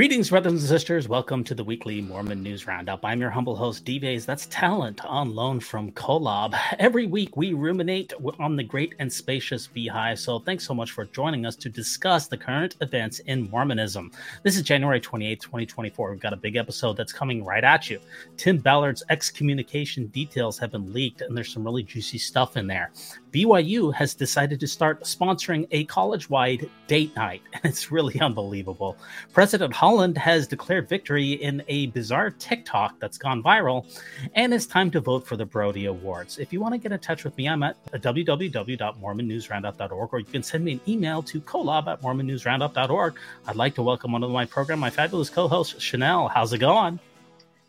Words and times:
Greetings, 0.00 0.30
brothers 0.30 0.52
and 0.52 0.62
sisters. 0.62 1.08
Welcome 1.08 1.44
to 1.44 1.54
the 1.54 1.62
weekly 1.62 2.00
Mormon 2.00 2.42
News 2.42 2.66
Roundup. 2.66 3.04
I'm 3.04 3.20
your 3.20 3.28
humble 3.28 3.54
host, 3.54 3.84
Dives. 3.84 4.24
That's 4.24 4.46
talent 4.46 5.04
on 5.04 5.34
loan 5.34 5.60
from 5.60 5.92
Kolob. 5.92 6.58
Every 6.78 7.04
week, 7.04 7.36
we 7.36 7.52
ruminate 7.52 8.14
on 8.38 8.56
the 8.56 8.62
great 8.62 8.94
and 8.98 9.12
spacious 9.12 9.66
beehive. 9.66 10.18
So, 10.18 10.38
thanks 10.38 10.66
so 10.66 10.72
much 10.72 10.92
for 10.92 11.04
joining 11.04 11.44
us 11.44 11.54
to 11.56 11.68
discuss 11.68 12.28
the 12.28 12.38
current 12.38 12.76
events 12.80 13.18
in 13.18 13.50
Mormonism. 13.50 14.10
This 14.42 14.56
is 14.56 14.62
January 14.62 15.02
28th, 15.02 15.42
2024. 15.42 16.12
We've 16.12 16.18
got 16.18 16.32
a 16.32 16.36
big 16.36 16.56
episode 16.56 16.96
that's 16.96 17.12
coming 17.12 17.44
right 17.44 17.62
at 17.62 17.90
you. 17.90 18.00
Tim 18.38 18.56
Ballard's 18.56 19.02
excommunication 19.10 20.06
details 20.06 20.58
have 20.60 20.72
been 20.72 20.90
leaked, 20.94 21.20
and 21.20 21.36
there's 21.36 21.52
some 21.52 21.62
really 21.62 21.82
juicy 21.82 22.16
stuff 22.16 22.56
in 22.56 22.66
there. 22.66 22.90
BYU 23.32 23.92
has 23.94 24.14
decided 24.14 24.60
to 24.60 24.66
start 24.66 25.02
sponsoring 25.02 25.66
a 25.70 25.84
college 25.84 26.28
wide 26.28 26.68
date 26.86 27.14
night, 27.16 27.42
and 27.52 27.64
it's 27.70 27.92
really 27.92 28.20
unbelievable. 28.20 28.98
President 29.32 29.72
Holland 29.72 30.18
has 30.18 30.46
declared 30.46 30.86
victory 30.88 31.32
in 31.32 31.62
a 31.68 31.86
bizarre 31.88 32.30
TikTok 32.30 32.98
that's 32.98 33.18
gone 33.18 33.42
viral, 33.42 33.86
and 34.34 34.52
it's 34.52 34.66
time 34.66 34.90
to 34.90 35.00
vote 35.00 35.26
for 35.26 35.36
the 35.36 35.46
Brodie 35.46 35.86
Awards. 35.86 36.38
If 36.38 36.52
you 36.52 36.60
want 36.60 36.74
to 36.74 36.78
get 36.78 36.92
in 36.92 36.98
touch 36.98 37.24
with 37.24 37.34
me, 37.36 37.48
I'm 37.48 37.62
at 37.62 37.76
www.mormonnewsroundup.org, 37.92 40.08
or 40.12 40.18
you 40.18 40.24
can 40.24 40.42
send 40.42 40.64
me 40.64 40.72
an 40.72 40.80
email 40.88 41.22
to 41.22 41.40
kolob 41.40 41.86
at 41.86 42.02
mormonnewsroundup.org. 42.02 43.14
I'd 43.46 43.56
like 43.56 43.74
to 43.76 43.82
welcome 43.82 44.14
onto 44.14 44.28
my 44.28 44.44
program 44.44 44.80
my 44.80 44.90
fabulous 44.90 45.30
co 45.30 45.48
host, 45.48 45.78
Channel. 45.78 46.28
How's 46.28 46.52
it 46.52 46.58
going? 46.58 46.98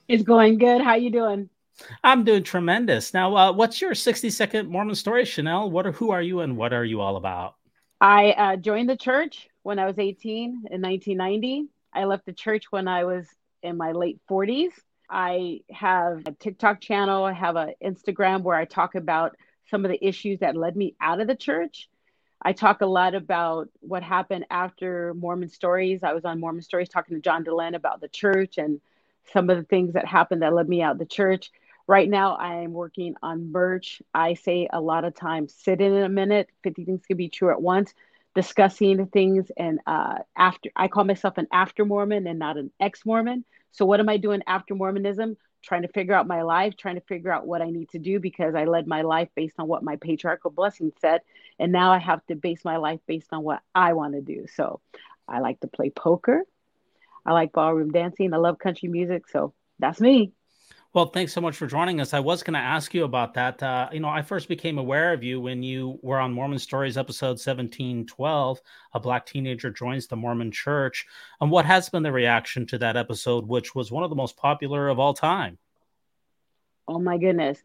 It's 0.07 0.23
going 0.23 0.57
good. 0.57 0.81
How 0.81 0.95
you 0.95 1.11
doing? 1.11 1.49
I'm 2.03 2.23
doing 2.23 2.43
tremendous. 2.43 3.13
Now, 3.13 3.35
uh, 3.35 3.51
what's 3.51 3.81
your 3.81 3.95
60 3.95 4.29
second 4.29 4.69
Mormon 4.69 4.95
story, 4.95 5.25
Channel? 5.25 5.69
What 5.69 5.85
are, 5.85 5.91
who 5.91 6.11
are 6.11 6.21
you 6.21 6.41
and 6.41 6.57
what 6.57 6.73
are 6.73 6.85
you 6.85 7.01
all 7.01 7.17
about? 7.17 7.55
I 7.99 8.31
uh, 8.31 8.55
joined 8.55 8.89
the 8.89 8.97
church 8.97 9.47
when 9.63 9.79
I 9.79 9.85
was 9.85 9.99
18 9.99 10.43
in 10.71 10.81
1990. 10.81 11.67
I 11.93 12.05
left 12.05 12.25
the 12.25 12.33
church 12.33 12.65
when 12.71 12.87
I 12.87 13.03
was 13.03 13.27
in 13.61 13.77
my 13.77 13.91
late 13.91 14.19
40s. 14.29 14.71
I 15.09 15.59
have 15.69 16.23
a 16.25 16.31
TikTok 16.31 16.79
channel, 16.79 17.25
I 17.25 17.33
have 17.33 17.57
an 17.57 17.73
Instagram 17.83 18.43
where 18.43 18.55
I 18.55 18.65
talk 18.65 18.95
about 18.95 19.35
some 19.69 19.83
of 19.85 19.91
the 19.91 20.03
issues 20.05 20.39
that 20.39 20.55
led 20.55 20.75
me 20.75 20.95
out 21.01 21.19
of 21.19 21.27
the 21.27 21.35
church. 21.35 21.89
I 22.41 22.53
talk 22.53 22.81
a 22.81 22.85
lot 22.85 23.13
about 23.13 23.69
what 23.81 24.03
happened 24.03 24.45
after 24.49 25.13
Mormon 25.13 25.49
Stories. 25.49 26.01
I 26.01 26.13
was 26.13 26.25
on 26.25 26.39
Mormon 26.39 26.63
Stories 26.63 26.89
talking 26.89 27.15
to 27.15 27.21
John 27.21 27.43
Dehlin 27.43 27.75
about 27.75 28.01
the 28.01 28.07
church 28.07 28.57
and 28.57 28.81
some 29.31 29.49
of 29.49 29.57
the 29.57 29.63
things 29.63 29.93
that 29.93 30.05
happened 30.05 30.41
that 30.41 30.53
led 30.53 30.67
me 30.67 30.81
out 30.81 30.93
of 30.93 30.99
the 30.99 31.05
church. 31.05 31.51
Right 31.87 32.09
now, 32.09 32.35
I 32.35 32.63
am 32.63 32.73
working 32.73 33.15
on 33.21 33.51
merch. 33.51 34.01
I 34.13 34.35
say 34.35 34.67
a 34.71 34.79
lot 34.79 35.03
of 35.03 35.15
times, 35.15 35.53
sit 35.53 35.81
in 35.81 35.93
a 35.93 36.09
minute, 36.09 36.49
50 36.63 36.85
things 36.85 37.05
can 37.05 37.17
be 37.17 37.29
true 37.29 37.51
at 37.51 37.61
once, 37.61 37.93
discussing 38.35 39.07
things. 39.07 39.51
And 39.57 39.79
uh, 39.85 40.19
after, 40.35 40.69
I 40.75 40.87
call 40.87 41.03
myself 41.03 41.37
an 41.37 41.47
after 41.51 41.85
Mormon 41.85 42.27
and 42.27 42.39
not 42.39 42.57
an 42.57 42.71
ex 42.79 43.05
Mormon. 43.05 43.45
So, 43.71 43.85
what 43.85 43.99
am 43.99 44.09
I 44.09 44.17
doing 44.17 44.41
after 44.47 44.75
Mormonism? 44.75 45.37
Trying 45.63 45.83
to 45.83 45.87
figure 45.89 46.13
out 46.13 46.27
my 46.27 46.41
life, 46.41 46.75
trying 46.75 46.95
to 46.95 47.01
figure 47.01 47.31
out 47.31 47.45
what 47.45 47.61
I 47.61 47.69
need 47.69 47.89
to 47.89 47.99
do 47.99 48.19
because 48.19 48.55
I 48.55 48.65
led 48.65 48.87
my 48.87 49.03
life 49.03 49.29
based 49.35 49.55
on 49.59 49.67
what 49.67 49.83
my 49.83 49.95
patriarchal 49.95 50.51
blessing 50.51 50.91
said. 51.01 51.21
And 51.59 51.71
now 51.71 51.91
I 51.91 51.99
have 51.99 52.25
to 52.27 52.35
base 52.35 52.65
my 52.65 52.77
life 52.77 52.99
based 53.07 53.31
on 53.31 53.43
what 53.43 53.61
I 53.75 53.93
want 53.93 54.13
to 54.13 54.21
do. 54.21 54.45
So, 54.55 54.81
I 55.27 55.39
like 55.39 55.59
to 55.61 55.67
play 55.67 55.89
poker. 55.89 56.43
I 57.25 57.33
like 57.33 57.53
ballroom 57.53 57.91
dancing. 57.91 58.33
I 58.33 58.37
love 58.37 58.59
country 58.59 58.89
music. 58.89 59.27
So, 59.29 59.53
that's 59.79 59.99
me. 59.99 60.33
Well, 60.93 61.05
thanks 61.05 61.31
so 61.31 61.39
much 61.39 61.55
for 61.55 61.67
joining 61.67 62.01
us. 62.01 62.13
I 62.13 62.19
was 62.19 62.43
going 62.43 62.55
to 62.55 62.59
ask 62.59 62.93
you 62.93 63.05
about 63.05 63.35
that. 63.35 63.63
Uh, 63.63 63.87
you 63.93 64.01
know, 64.01 64.09
I 64.09 64.23
first 64.23 64.49
became 64.49 64.77
aware 64.77 65.13
of 65.13 65.23
you 65.23 65.39
when 65.39 65.63
you 65.63 65.97
were 66.01 66.19
on 66.19 66.33
Mormon 66.33 66.59
Stories 66.59 66.97
episode 66.97 67.39
1712. 67.39 68.59
A 68.93 68.99
black 68.99 69.25
teenager 69.25 69.71
joins 69.71 70.07
the 70.07 70.17
Mormon 70.17 70.51
church. 70.51 71.05
And 71.39 71.49
what 71.49 71.63
has 71.63 71.87
been 71.87 72.03
the 72.03 72.11
reaction 72.11 72.65
to 72.67 72.77
that 72.79 72.97
episode, 72.97 73.47
which 73.47 73.73
was 73.73 73.89
one 73.89 74.03
of 74.03 74.09
the 74.09 74.17
most 74.17 74.35
popular 74.35 74.89
of 74.89 74.99
all 74.99 75.13
time? 75.13 75.57
Oh, 76.89 76.99
my 76.99 77.17
goodness. 77.17 77.57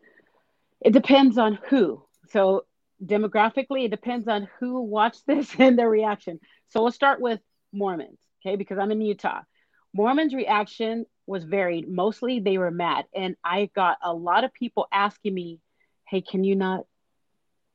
It 0.81 0.93
depends 0.93 1.37
on 1.37 1.59
who. 1.69 2.05
So, 2.29 2.65
demographically, 3.05 3.87
it 3.87 3.91
depends 3.91 4.29
on 4.29 4.47
who 4.61 4.83
watched 4.83 5.23
this 5.27 5.53
and 5.59 5.77
their 5.77 5.91
reaction. 5.91 6.39
So, 6.69 6.81
we'll 6.81 6.93
start 6.93 7.21
with 7.21 7.41
Mormons, 7.73 8.21
okay, 8.41 8.55
because 8.55 8.79
I'm 8.79 8.93
in 8.93 9.01
Utah. 9.01 9.41
Mormons' 9.93 10.33
reaction 10.33 11.07
was 11.27 11.45
varied. 11.45 11.89
Mostly 11.89 12.41
they 12.41 12.59
were 12.59 12.71
mad. 12.71 13.07
And 13.15 13.37
I 13.45 13.71
got 13.75 13.99
a 14.03 14.13
lot 14.13 14.45
of 14.45 14.53
people 14.53 14.87
asking 14.93 15.35
me, 15.35 15.61
hey, 16.05 16.21
can 16.21 16.45
you 16.45 16.55
not 16.55 16.87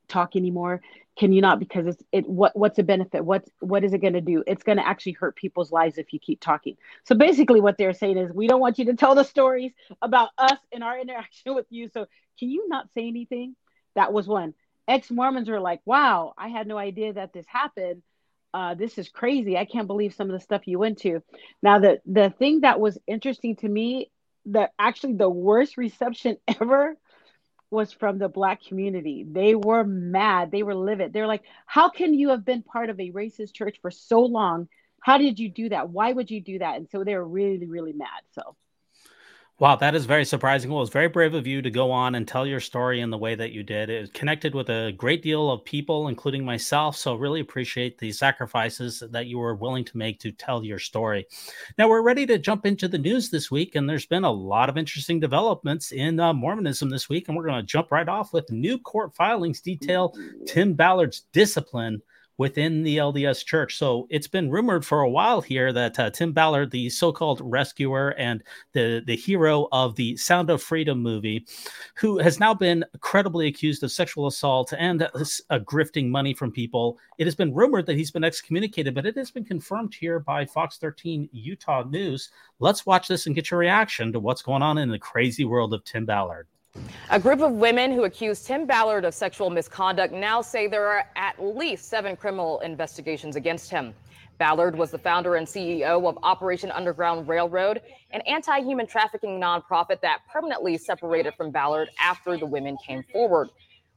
talk 0.07 0.35
anymore? 0.35 0.81
Can 1.17 1.33
you 1.33 1.41
not? 1.41 1.59
Because 1.59 1.87
it's 1.87 2.03
it 2.11 2.27
what 2.27 2.55
what's 2.55 2.77
the 2.77 2.83
benefit? 2.83 3.23
What's 3.23 3.49
what 3.59 3.83
is 3.83 3.93
it 3.93 3.99
gonna 3.99 4.21
do? 4.21 4.43
It's 4.47 4.63
gonna 4.63 4.81
actually 4.81 5.13
hurt 5.13 5.35
people's 5.35 5.71
lives 5.71 5.97
if 5.97 6.13
you 6.13 6.19
keep 6.19 6.39
talking. 6.39 6.77
So 7.03 7.15
basically 7.15 7.61
what 7.61 7.77
they're 7.77 7.93
saying 7.93 8.17
is 8.17 8.31
we 8.31 8.47
don't 8.47 8.61
want 8.61 8.79
you 8.79 8.85
to 8.85 8.93
tell 8.93 9.15
the 9.15 9.23
stories 9.23 9.71
about 10.01 10.29
us 10.37 10.57
and 10.71 10.83
our 10.83 10.99
interaction 10.99 11.55
with 11.55 11.67
you. 11.69 11.89
So 11.89 12.07
can 12.39 12.49
you 12.49 12.67
not 12.67 12.87
say 12.93 13.07
anything? 13.07 13.55
That 13.95 14.13
was 14.13 14.27
one. 14.27 14.53
Ex-Mormons 14.87 15.49
were 15.49 15.59
like, 15.59 15.81
wow, 15.85 16.33
I 16.37 16.47
had 16.47 16.67
no 16.67 16.77
idea 16.77 17.13
that 17.13 17.33
this 17.33 17.45
happened 17.47 18.01
uh, 18.53 18.73
this 18.75 18.97
is 18.97 19.09
crazy. 19.09 19.57
I 19.57 19.65
can't 19.65 19.87
believe 19.87 20.13
some 20.13 20.29
of 20.29 20.33
the 20.33 20.43
stuff 20.43 20.67
you 20.67 20.79
went 20.79 20.99
to. 20.99 21.21
Now, 21.61 21.79
the 21.79 22.01
the 22.05 22.33
thing 22.37 22.61
that 22.61 22.79
was 22.79 22.97
interesting 23.07 23.55
to 23.57 23.69
me, 23.69 24.11
that 24.47 24.71
actually 24.77 25.13
the 25.13 25.29
worst 25.29 25.77
reception 25.77 26.37
ever 26.47 26.95
was 27.69 27.93
from 27.93 28.17
the 28.17 28.27
black 28.27 28.61
community. 28.63 29.25
They 29.29 29.55
were 29.55 29.85
mad. 29.85 30.51
They 30.51 30.63
were 30.63 30.75
livid. 30.75 31.13
They're 31.13 31.27
like, 31.27 31.43
"How 31.65 31.89
can 31.89 32.13
you 32.13 32.29
have 32.29 32.43
been 32.43 32.63
part 32.63 32.89
of 32.89 32.99
a 32.99 33.11
racist 33.11 33.53
church 33.53 33.77
for 33.81 33.91
so 33.91 34.21
long? 34.21 34.67
How 35.01 35.17
did 35.17 35.39
you 35.39 35.49
do 35.49 35.69
that? 35.69 35.89
Why 35.89 36.11
would 36.11 36.29
you 36.29 36.41
do 36.41 36.59
that?" 36.59 36.75
And 36.75 36.89
so 36.89 37.03
they 37.03 37.15
were 37.15 37.27
really, 37.27 37.67
really 37.67 37.93
mad. 37.93 38.21
So 38.31 38.55
Wow, 39.61 39.75
that 39.75 39.93
is 39.93 40.07
very 40.07 40.25
surprising. 40.25 40.71
Well, 40.71 40.81
it's 40.81 40.89
very 40.89 41.07
brave 41.07 41.35
of 41.35 41.45
you 41.45 41.61
to 41.61 41.69
go 41.69 41.91
on 41.91 42.15
and 42.15 42.27
tell 42.27 42.47
your 42.47 42.59
story 42.59 42.99
in 42.99 43.11
the 43.11 43.17
way 43.19 43.35
that 43.35 43.51
you 43.51 43.61
did. 43.61 43.91
It 43.91 44.11
connected 44.11 44.55
with 44.55 44.71
a 44.71 44.91
great 44.97 45.21
deal 45.21 45.51
of 45.51 45.63
people, 45.63 46.07
including 46.07 46.43
myself. 46.43 46.97
So, 46.97 47.13
really 47.13 47.41
appreciate 47.41 47.99
the 47.99 48.11
sacrifices 48.11 49.03
that 49.11 49.27
you 49.27 49.37
were 49.37 49.53
willing 49.53 49.85
to 49.85 49.97
make 49.99 50.19
to 50.21 50.31
tell 50.31 50.63
your 50.63 50.79
story. 50.79 51.27
Now, 51.77 51.87
we're 51.87 52.01
ready 52.01 52.25
to 52.25 52.39
jump 52.39 52.65
into 52.65 52.87
the 52.87 52.97
news 52.97 53.29
this 53.29 53.51
week, 53.51 53.75
and 53.75 53.87
there's 53.87 54.07
been 54.07 54.23
a 54.23 54.31
lot 54.31 54.67
of 54.67 54.79
interesting 54.79 55.19
developments 55.19 55.91
in 55.91 56.19
uh, 56.19 56.33
Mormonism 56.33 56.89
this 56.89 57.07
week. 57.07 57.27
And 57.27 57.37
we're 57.37 57.45
going 57.45 57.61
to 57.61 57.67
jump 57.67 57.91
right 57.91 58.09
off 58.09 58.33
with 58.33 58.49
new 58.49 58.79
court 58.79 59.13
filings 59.13 59.61
detail 59.61 60.15
Tim 60.47 60.73
Ballard's 60.73 61.25
discipline 61.33 62.01
within 62.41 62.81
the 62.81 62.97
LDS 62.97 63.45
church. 63.45 63.77
So 63.77 64.07
it's 64.09 64.25
been 64.25 64.49
rumored 64.49 64.83
for 64.83 65.01
a 65.01 65.09
while 65.09 65.41
here 65.41 65.71
that 65.73 65.99
uh, 65.99 66.09
Tim 66.09 66.33
Ballard, 66.33 66.71
the 66.71 66.89
so-called 66.89 67.39
rescuer 67.43 68.15
and 68.17 68.43
the 68.73 69.03
the 69.05 69.15
hero 69.15 69.67
of 69.71 69.95
the 69.95 70.17
Sound 70.17 70.49
of 70.49 70.63
Freedom 70.63 70.99
movie, 70.99 71.45
who 71.93 72.17
has 72.17 72.39
now 72.39 72.55
been 72.55 72.83
credibly 72.99 73.45
accused 73.45 73.83
of 73.83 73.91
sexual 73.91 74.25
assault 74.25 74.73
and 74.75 75.03
uh, 75.03 75.59
grifting 75.59 76.09
money 76.09 76.33
from 76.33 76.51
people, 76.51 76.97
it 77.19 77.25
has 77.25 77.35
been 77.35 77.53
rumored 77.53 77.85
that 77.85 77.95
he's 77.95 78.09
been 78.09 78.23
excommunicated, 78.23 78.95
but 78.95 79.05
it 79.05 79.15
has 79.15 79.29
been 79.29 79.45
confirmed 79.45 79.93
here 79.93 80.19
by 80.19 80.43
Fox 80.43 80.77
13 80.77 81.29
Utah 81.31 81.83
News. 81.83 82.31
Let's 82.57 82.87
watch 82.87 83.07
this 83.07 83.27
and 83.27 83.35
get 83.35 83.51
your 83.51 83.59
reaction 83.59 84.11
to 84.13 84.19
what's 84.19 84.41
going 84.41 84.63
on 84.63 84.79
in 84.79 84.89
the 84.89 84.97
crazy 84.97 85.45
world 85.45 85.75
of 85.75 85.83
Tim 85.83 86.07
Ballard. 86.07 86.47
A 87.09 87.19
group 87.19 87.41
of 87.41 87.51
women 87.51 87.91
who 87.91 88.05
accused 88.05 88.47
Tim 88.47 88.65
Ballard 88.65 89.03
of 89.03 89.13
sexual 89.13 89.49
misconduct 89.49 90.13
now 90.13 90.41
say 90.41 90.67
there 90.67 90.87
are 90.87 91.03
at 91.17 91.43
least 91.43 91.89
seven 91.89 92.15
criminal 92.15 92.61
investigations 92.61 93.35
against 93.35 93.69
him. 93.69 93.93
Ballard 94.37 94.77
was 94.77 94.91
the 94.91 94.97
founder 94.97 95.35
and 95.35 95.45
CEO 95.45 96.07
of 96.07 96.17
Operation 96.23 96.71
Underground 96.71 97.27
Railroad, 97.27 97.81
an 98.11 98.21
anti 98.21 98.61
human 98.61 98.87
trafficking 98.87 99.41
nonprofit 99.41 99.99
that 99.99 100.21
permanently 100.31 100.77
separated 100.77 101.33
from 101.35 101.51
Ballard 101.51 101.89
after 101.99 102.37
the 102.37 102.45
women 102.45 102.77
came 102.87 103.03
forward. 103.11 103.49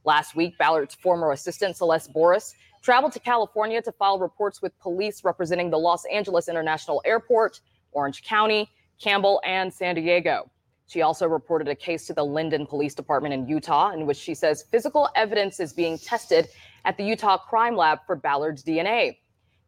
Last 0.03 0.35
week, 0.35 0.57
Ballard's 0.57 0.95
former 0.95 1.31
assistant, 1.31 1.77
Celeste 1.77 2.11
Boris, 2.11 2.53
traveled 2.81 3.13
to 3.13 3.19
California 3.21 3.81
to 3.81 3.93
file 3.93 4.19
reports 4.19 4.61
with 4.61 4.77
police 4.79 5.23
representing 5.23 5.69
the 5.69 5.79
Los 5.79 6.03
Angeles 6.11 6.49
International 6.49 7.01
Airport, 7.05 7.61
Orange 7.93 8.23
County, 8.23 8.69
Campbell, 8.99 9.39
and 9.45 9.73
San 9.73 9.95
Diego. 9.95 10.51
She 10.87 11.01
also 11.01 11.27
reported 11.27 11.67
a 11.67 11.75
case 11.75 12.05
to 12.07 12.13
the 12.13 12.23
Lindon 12.23 12.67
Police 12.67 12.93
Department 12.93 13.33
in 13.33 13.47
Utah, 13.47 13.91
in 13.91 14.05
which 14.05 14.17
she 14.17 14.35
says 14.35 14.65
physical 14.69 15.09
evidence 15.15 15.59
is 15.59 15.73
being 15.73 15.97
tested 15.97 16.47
at 16.85 16.95
the 16.97 17.03
Utah 17.03 17.37
Crime 17.37 17.75
Lab 17.75 17.99
for 18.05 18.15
Ballard's 18.15 18.63
DNA. 18.63 19.17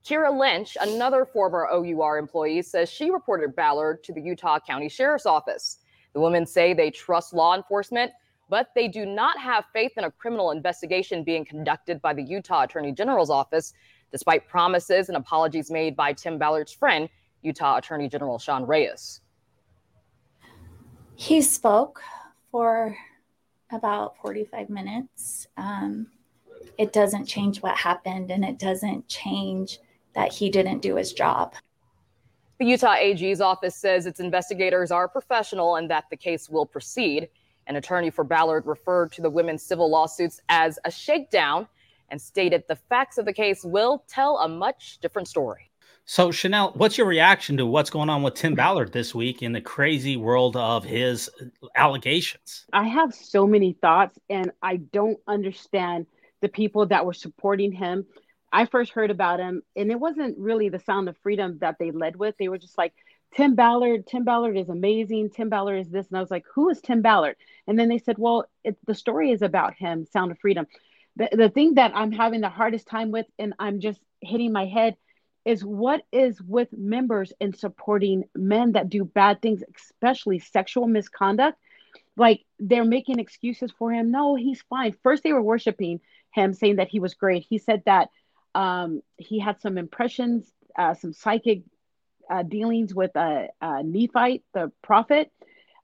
Kira 0.06 0.32
Lynch, 0.38 0.78
another 0.80 1.26
former 1.26 1.68
OUR 1.68 2.18
employee, 2.18 2.62
says 2.62 2.90
she 2.90 3.10
reported 3.10 3.56
Ballard 3.56 4.04
to 4.04 4.14
the 4.14 4.22
Utah 4.22 4.60
County 4.60 4.88
Sheriff's 4.88 5.26
Office. 5.26 5.80
The 6.14 6.22
women 6.22 6.46
say 6.46 6.74
they 6.74 6.92
trust 6.92 7.34
law 7.34 7.56
enforcement, 7.56 8.12
but 8.48 8.70
they 8.74 8.88
do 8.88 9.06
not 9.06 9.38
have 9.40 9.66
faith 9.74 9.92
in 9.98 10.06
a 10.06 10.12
criminal 10.12 10.52
investigation 10.52 11.24
being 11.24 11.44
conducted 11.44 12.02
by 12.02 12.14
the 12.14 12.24
Utah 12.24 12.64
Attorney 12.64 12.94
General's 12.94 13.30
office, 13.30 13.74
despite 14.12 14.48
promises 14.48 15.10
and 15.10 15.18
apologies 15.18 15.70
made 15.70 15.96
by 15.96 16.14
Tim 16.14 16.38
Ballard's 16.38 16.72
friend, 16.72 17.10
Utah 17.42 17.78
Attorney 17.78 18.08
General 18.08 18.40
Sean 18.40 18.66
Reyes. 18.66 19.22
He 21.20 21.42
spoke 21.42 22.00
for 22.52 22.96
about 23.72 24.18
45 24.18 24.70
minutes. 24.70 25.48
Um, 25.58 26.12
it 26.78 26.94
doesn't 26.94 27.26
change 27.26 27.58
what 27.64 27.76
happened, 27.76 28.30
and 28.30 28.46
it 28.46 28.60
doesn't 28.60 29.08
change 29.08 29.80
that 30.14 30.32
he 30.32 30.52
didn't 30.52 30.84
do 30.84 30.96
his 30.96 31.14
job. 31.14 31.56
The 32.60 32.66
Utah 32.66 32.94
AG's 32.94 33.42
office 33.42 33.76
says 33.76 34.06
its 34.06 34.20
investigators 34.20 34.92
are 34.92 35.08
professional 35.08 35.78
and 35.78 35.90
that 35.90 36.06
the 36.12 36.18
case 36.18 36.52
will 36.52 36.68
proceed. 36.68 37.30
An 37.66 37.78
attorney 37.78 38.12
for 38.12 38.24
Ballard 38.24 38.68
referred 38.68 39.12
to 39.14 39.24
the 39.24 39.30
women's 39.30 39.64
civil 39.64 39.90
lawsuits 39.90 40.40
as 40.50 40.78
a 40.86 40.92
shakedown 40.92 41.68
and 42.10 42.22
stated 42.22 42.64
the 42.68 42.76
facts 42.76 43.18
of 43.18 43.26
the 43.26 43.34
case 43.34 43.66
will 43.66 44.04
tell 44.08 44.38
a 44.38 44.48
much 44.48 45.00
different 45.02 45.28
story. 45.28 45.72
So, 46.10 46.32
Channel, 46.32 46.72
what's 46.76 46.98
your 46.98 47.06
reaction 47.06 47.58
to 47.58 47.66
what's 47.66 47.90
going 47.90 48.10
on 48.10 48.24
with 48.24 48.36
Tim 48.36 48.56
Ballard 48.56 48.94
this 48.94 49.14
week 49.14 49.44
in 49.44 49.52
the 49.52 49.60
crazy 49.60 50.16
world 50.16 50.56
of 50.56 50.86
his 50.86 51.30
uh, 51.42 51.68
allegations? 51.76 52.66
I 52.72 52.88
have 52.88 53.14
so 53.14 53.46
many 53.46 53.74
thoughts, 53.74 54.18
and 54.30 54.54
I 54.62 54.78
don't 54.78 55.20
understand 55.28 56.06
the 56.40 56.48
people 56.48 56.86
that 56.86 57.06
were 57.06 57.14
supporting 57.14 57.74
him. 57.74 58.06
I 58.54 58.68
first 58.68 58.94
heard 58.94 59.12
about 59.12 59.42
him, 59.42 59.64
and 59.76 59.92
it 59.92 60.00
wasn't 60.00 60.38
really 60.38 60.70
the 60.70 60.80
sound 60.80 61.10
of 61.10 61.18
freedom 61.18 61.58
that 61.60 61.76
they 61.78 61.92
led 61.92 62.16
with. 62.16 62.36
They 62.40 62.48
were 62.48 62.58
just 62.58 62.78
like, 62.78 62.94
Tim 63.36 63.56
Ballard, 63.56 64.08
Tim 64.08 64.24
Ballard 64.24 64.56
is 64.56 64.70
amazing. 64.70 65.32
Tim 65.32 65.50
Ballard 65.50 65.80
is 65.80 65.90
this. 65.90 66.08
And 66.08 66.18
I 66.18 66.22
was 66.22 66.32
like, 66.32 66.46
who 66.56 66.70
is 66.70 66.80
Tim 66.80 67.02
Ballard? 67.02 67.36
And 67.68 67.78
then 67.78 67.90
they 67.90 67.98
said, 67.98 68.16
well, 68.18 68.46
it, 68.64 68.78
the 68.88 68.96
story 68.96 69.32
is 69.32 69.42
about 69.42 69.74
him, 69.74 70.06
Sound 70.06 70.32
of 70.32 70.40
Freedom. 70.40 70.68
The, 71.18 71.28
the 71.34 71.50
thing 71.50 71.74
that 71.74 71.92
I'm 71.94 72.14
having 72.14 72.40
the 72.40 72.48
hardest 72.48 72.88
time 72.88 73.12
with, 73.12 73.26
and 73.38 73.54
I'm 73.60 73.82
just 73.82 74.00
hitting 74.22 74.54
my 74.54 74.68
head, 74.68 74.96
is 75.48 75.64
what 75.64 76.02
is 76.12 76.42
with 76.42 76.68
members 76.74 77.32
in 77.40 77.54
supporting 77.54 78.26
men 78.36 78.74
that 78.74 78.90
do 78.90 79.06
bad 79.06 79.42
things, 79.42 79.64
especially 79.78 80.40
sexual 80.40 80.88
misconduct. 80.88 81.58
Like 82.18 82.42
they're 82.60 82.84
making 82.84 83.20
excuses 83.20 83.72
for 83.80 83.94
him. 83.94 84.12
No, 84.12 84.36
he's 84.36 84.62
fine. 84.70 84.94
First, 85.04 85.24
they 85.24 85.32
were 85.32 85.42
worshiping 85.42 86.02
him, 86.34 86.54
saying 86.54 86.76
that 86.76 86.90
he 86.90 87.00
was 87.00 87.14
great. 87.14 87.46
He 87.50 87.60
said 87.60 87.84
that 87.86 88.10
um, 88.56 89.02
he 89.16 89.40
had 89.40 89.62
some 89.62 89.78
impressions, 89.78 90.52
uh, 90.78 90.96
some 90.96 91.14
psychic 91.14 91.62
uh, 92.30 92.44
dealings 92.44 92.94
with 92.94 93.16
a, 93.16 93.48
Nephite, 93.62 94.44
the 94.54 94.74
prophet. 94.82 95.32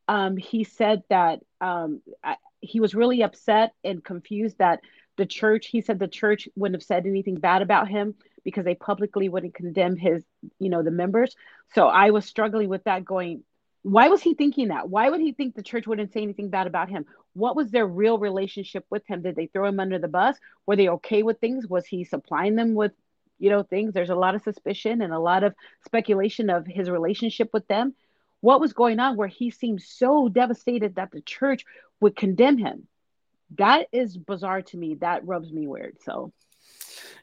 Um, 0.09 0.35
he 0.35 0.65
said 0.65 1.03
that 1.09 1.39
um, 1.61 2.01
I, 2.21 2.35
he 2.59 2.81
was 2.81 2.95
really 2.95 3.23
upset 3.23 3.71
and 3.81 4.03
confused 4.03 4.57
that 4.57 4.81
the 5.15 5.25
church, 5.25 5.67
he 5.67 5.79
said 5.79 5.99
the 5.99 6.07
church 6.09 6.49
wouldn't 6.57 6.75
have 6.75 6.85
said 6.85 7.05
anything 7.05 7.35
bad 7.35 7.61
about 7.61 7.87
him 7.87 8.15
because 8.43 8.65
they 8.65 8.75
publicly 8.75 9.29
wouldn't 9.29 9.53
condemn 9.53 9.95
his, 9.95 10.23
you 10.59 10.69
know, 10.69 10.83
the 10.83 10.91
members. 10.91 11.35
So 11.73 11.87
I 11.87 12.11
was 12.11 12.25
struggling 12.25 12.69
with 12.69 12.83
that 12.85 13.05
going, 13.05 13.43
why 13.83 14.07
was 14.07 14.21
he 14.21 14.33
thinking 14.33 14.69
that? 14.69 14.89
Why 14.89 15.09
would 15.09 15.19
he 15.19 15.33
think 15.33 15.55
the 15.55 15.63
church 15.63 15.85
wouldn't 15.85 16.13
say 16.13 16.21
anything 16.21 16.49
bad 16.49 16.67
about 16.67 16.89
him? 16.89 17.05
What 17.33 17.55
was 17.55 17.69
their 17.69 17.85
real 17.85 18.17
relationship 18.17 18.85
with 18.89 19.05
him? 19.05 19.21
Did 19.21 19.35
they 19.35 19.47
throw 19.47 19.67
him 19.67 19.79
under 19.79 19.99
the 19.99 20.07
bus? 20.07 20.37
Were 20.65 20.77
they 20.77 20.87
okay 20.89 21.23
with 21.23 21.39
things? 21.39 21.67
Was 21.67 21.85
he 21.85 22.05
supplying 22.05 22.55
them 22.55 22.75
with, 22.75 22.93
you 23.39 23.49
know, 23.49 23.63
things? 23.63 23.93
There's 23.93 24.09
a 24.09 24.15
lot 24.15 24.35
of 24.35 24.43
suspicion 24.43 25.01
and 25.01 25.11
a 25.11 25.19
lot 25.19 25.43
of 25.43 25.53
speculation 25.85 26.49
of 26.49 26.65
his 26.65 26.89
relationship 26.89 27.49
with 27.51 27.67
them. 27.67 27.93
What 28.39 28.61
was 28.61 28.73
going 28.73 28.99
on 28.99 29.17
where 29.17 29.27
he 29.27 29.51
seemed 29.51 29.81
so 29.81 30.29
devastated 30.29 30.95
that 30.95 31.11
the 31.11 31.21
church 31.21 31.65
would 31.99 32.15
condemn 32.15 32.57
him? 32.57 32.87
That 33.57 33.87
is 33.91 34.15
bizarre 34.17 34.61
to 34.61 34.77
me. 34.77 34.95
That 34.95 35.27
rubs 35.27 35.51
me 35.51 35.67
weird. 35.67 35.97
So 36.03 36.31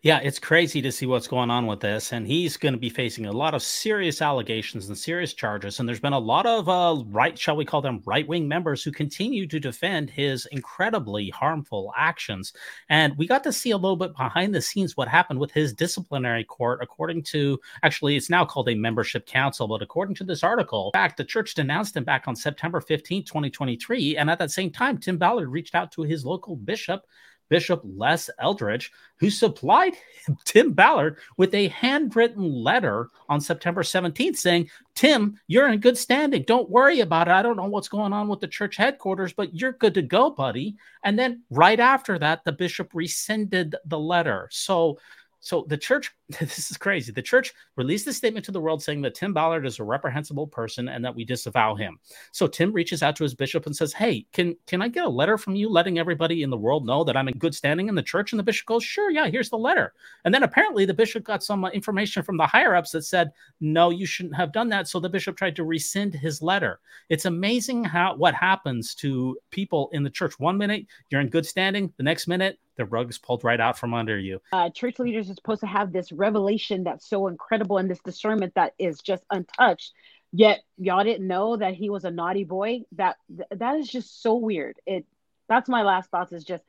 yeah, 0.03 0.19
it's 0.19 0.39
crazy 0.39 0.81
to 0.83 0.91
see 0.91 1.05
what's 1.05 1.29
going 1.29 1.51
on 1.51 1.67
with 1.67 1.81
this. 1.81 2.13
And 2.13 2.27
he's 2.27 2.57
going 2.57 2.73
to 2.73 2.81
be 2.81 2.89
facing 2.89 3.27
a 3.27 3.33
lot 3.33 3.55
of 3.55 3.63
serious 3.63 4.23
allegations 4.23 4.89
and 4.89 4.97
serious 4.97 5.35
charges. 5.35 5.79
And 5.79 5.89
there's 5.89 6.01
been 6.01 6.13
a 6.13 6.19
lot 6.19 6.47
of 6.47 6.69
uh, 6.69 7.03
right, 7.07 7.39
shall 7.39 7.57
we 7.57 7.65
call 7.65 7.83
them 7.83 8.01
right 8.07 8.27
wing 8.27 8.49
members 8.49 8.83
who 8.83 8.93
continue 8.93 9.47
to 9.47 9.61
defend 9.61 10.09
his 10.09 10.47
incredibly 10.53 11.29
harmful 11.31 11.93
actions. 11.97 12.53
And 12.89 13.17
we 13.19 13.27
got 13.27 13.45
to 13.45 13.53
see 13.53 13.73
a 13.73 13.77
little 13.77 13.97
bit 13.97 14.17
behind 14.17 14.55
the 14.55 14.63
scenes 14.63 14.97
what 14.97 15.09
happened 15.09 15.39
with 15.39 15.53
his 15.53 15.75
disciplinary 15.75 16.45
court, 16.45 16.81
according 16.83 17.25
to 17.25 17.61
actually, 17.83 18.17
it's 18.17 18.31
now 18.31 18.45
called 18.45 18.69
a 18.69 18.75
membership 18.75 19.27
council. 19.27 19.69
But 19.69 19.83
according 19.83 20.15
to 20.17 20.25
this 20.25 20.43
article, 20.43 20.91
in 20.95 20.99
fact, 20.99 21.19
the 21.19 21.25
church 21.25 21.55
denounced 21.55 21.97
him 21.97 22.05
back 22.05 22.27
on 22.27 22.37
September 22.37 22.81
15, 22.81 23.25
2023. 23.25 24.17
And 24.17 24.31
at 24.31 24.39
that 24.39 24.51
same 24.51 24.71
time, 24.71 24.99
Tim 24.99 25.19
Ballard 25.19 25.49
reached 25.49 25.75
out 25.75 25.93
to 25.93 26.03
his 26.03 26.25
local 26.25 26.57
bishop 26.57 27.03
Bishop 27.51 27.83
Les 27.85 28.31
Eldridge, 28.39 28.91
who 29.19 29.29
supplied 29.29 29.95
Tim 30.47 30.73
Ballard 30.73 31.19
with 31.37 31.55
a 31.55 31.69
handwritten 31.69 32.43
letter 32.51 33.11
on 33.29 33.41
September 33.41 33.83
17th 33.83 34.37
saying, 34.37 34.71
Tim, 34.95 35.39
you're 35.47 35.69
in 35.69 35.81
good 35.81 35.99
standing. 35.99 36.45
Don't 36.45 36.71
worry 36.71 37.01
about 37.01 37.29
it. 37.29 37.33
I 37.33 37.43
don't 37.43 37.57
know 37.57 37.67
what's 37.67 37.89
going 37.89 38.15
on 38.15 38.29
with 38.29 38.41
the 38.41 38.49
church 38.49 38.77
headquarters, 38.77 39.35
but 39.35 39.55
you're 39.55 39.73
good 39.73 39.95
to 39.95 40.03
go, 40.03 40.31
buddy. 40.31 40.77
And 41.05 41.19
then 41.19 41.43
right 41.51 41.81
after 41.81 42.19
that, 42.19 42.45
the 42.45 42.53
bishop 42.53 42.95
rescinded 42.95 43.77
the 43.85 43.99
letter. 43.99 44.49
So 44.51 44.99
so 45.41 45.65
the 45.69 45.77
church, 45.77 46.11
this 46.41 46.71
is 46.71 46.77
crazy. 46.77 47.13
The 47.13 47.23
church 47.23 47.53
released 47.77 48.07
a 48.07 48.13
statement 48.13 48.45
to 48.45 48.53
the 48.53 48.61
world 48.61 48.83
saying 48.83 49.01
that 49.03 49.15
Tim 49.15 49.33
Ballard 49.33 49.67
is 49.67 49.79
a 49.79 49.85
reprehensible 49.85 50.47
person 50.47 50.89
and 50.89 51.05
that 51.05 51.15
we 51.15 51.25
disavow 51.25 51.75
him. 51.75 51.99
So 52.33 52.47
Tim 52.47 52.73
reaches 52.73 53.03
out 53.03 53.17
to 53.17 53.23
his 53.25 53.35
bishop 53.35 53.67
and 53.67 53.75
says, 53.75 53.93
"Hey, 53.93 54.27
can 54.33 54.55
can 54.67 54.83
I 54.83 54.89
get 54.89 55.07
a 55.07 55.09
letter 55.09 55.39
from 55.39 55.57
you 55.57 55.69
letting 55.69 55.99
everybody 55.99 56.43
in 56.43 56.51
the 56.51 56.57
world 56.57 56.87
know 56.87 57.05
that 57.05 57.17
I'm 57.17 57.29
in 57.29 57.39
good 57.39 57.55
standing 57.55 57.89
in 57.89 57.95
the 57.95 58.03
church?" 58.03 58.33
And 58.33 58.39
the 58.39 58.45
bishop 58.45 58.67
goes, 58.67 58.85
"Sure, 58.85 59.11
yeah, 59.11 59.29
here's 59.29 59.51
the 59.51 59.59
letter." 59.59 59.95
And 60.25 60.33
then 60.33 60.43
apparently 60.43 60.85
the 60.85 60.95
bishop 60.95 61.25
got 61.25 61.43
some 61.43 61.65
uh, 61.65 61.71
information 61.71 62.23
from 62.23 62.37
the 62.37 62.47
higher 62.47 62.77
ups 62.77 62.91
that 62.93 63.03
said, 63.03 63.33
"No, 63.61 63.91
you 63.91 64.07
shouldn't 64.07 64.37
have 64.37 64.53
done 64.53 64.69
that." 64.69 64.89
So 64.89 65.01
the 65.01 65.09
bishop 65.09 65.37
tried 65.37 65.57
to 65.57 65.65
rescind 65.65 66.15
his 66.15 66.43
letter. 66.43 66.81
It's 67.09 67.25
amazing 67.25 67.85
how 67.85 68.15
what 68.15 68.35
happens 68.35 68.95
to 68.97 69.39
people 69.51 69.89
in 69.93 70.03
the 70.03 70.11
church. 70.11 70.39
One 70.39 70.59
minute 70.59 70.87
you're 71.09 71.21
in 71.21 71.29
good 71.29 71.47
standing, 71.47 71.93
the 71.97 72.03
next 72.03 72.29
minute 72.29 72.59
the 72.81 72.87
rug 72.87 73.11
is 73.11 73.19
pulled 73.19 73.45
right 73.45 73.61
out 73.61 73.79
from 73.79 73.93
under 73.93 74.19
you. 74.19 74.41
Uh, 74.53 74.71
church 74.71 74.99
leaders 74.99 75.31
are 75.31 75.35
supposed 75.35 75.61
to 75.61 75.67
have 75.67 75.93
this 75.93 76.11
revelation 76.11 76.83
that's 76.83 77.09
so 77.09 77.29
incredible 77.29 77.77
and 77.77 77.91
this 77.91 78.01
discernment 78.01 78.55
that 78.55 78.73
is 78.79 79.01
just 79.01 79.23
untouched. 79.31 79.93
Yet 80.33 80.61
y'all 80.79 81.05
didn't 81.05 81.27
know 81.27 81.57
that 81.57 81.75
he 81.75 81.91
was 81.91 82.05
a 82.05 82.11
naughty 82.11 82.45
boy. 82.45 82.83
That 82.93 83.17
that 83.51 83.77
is 83.77 83.89
just 83.89 84.23
so 84.23 84.37
weird. 84.37 84.77
It 84.87 85.05
that's 85.49 85.69
my 85.69 85.83
last 85.83 86.11
thoughts 86.11 86.33
is 86.33 86.45
just 86.45 86.65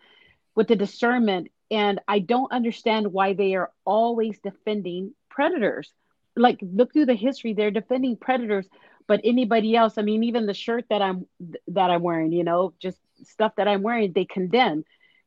with 0.55 0.67
the 0.67 0.75
discernment, 0.75 1.47
and 1.69 2.01
I 2.07 2.19
don't 2.19 2.51
understand 2.51 3.13
why 3.13 3.33
they 3.33 3.55
are 3.55 3.71
always 3.85 4.37
defending 4.39 5.13
predators. 5.29 5.93
Like 6.35 6.59
look 6.61 6.91
through 6.91 7.05
the 7.05 7.13
history, 7.13 7.53
they're 7.53 7.71
defending 7.71 8.17
predators, 8.17 8.67
but 9.07 9.21
anybody 9.23 9.75
else, 9.75 9.97
I 9.97 10.01
mean, 10.01 10.23
even 10.23 10.45
the 10.45 10.53
shirt 10.53 10.85
that 10.89 11.01
I'm 11.01 11.27
that 11.67 11.89
I'm 11.89 12.01
wearing, 12.01 12.31
you 12.33 12.43
know, 12.43 12.73
just 12.79 12.97
stuff 13.23 13.53
that 13.57 13.67
I'm 13.67 13.83
wearing, 13.83 14.11
they 14.11 14.25
condemn 14.25 14.83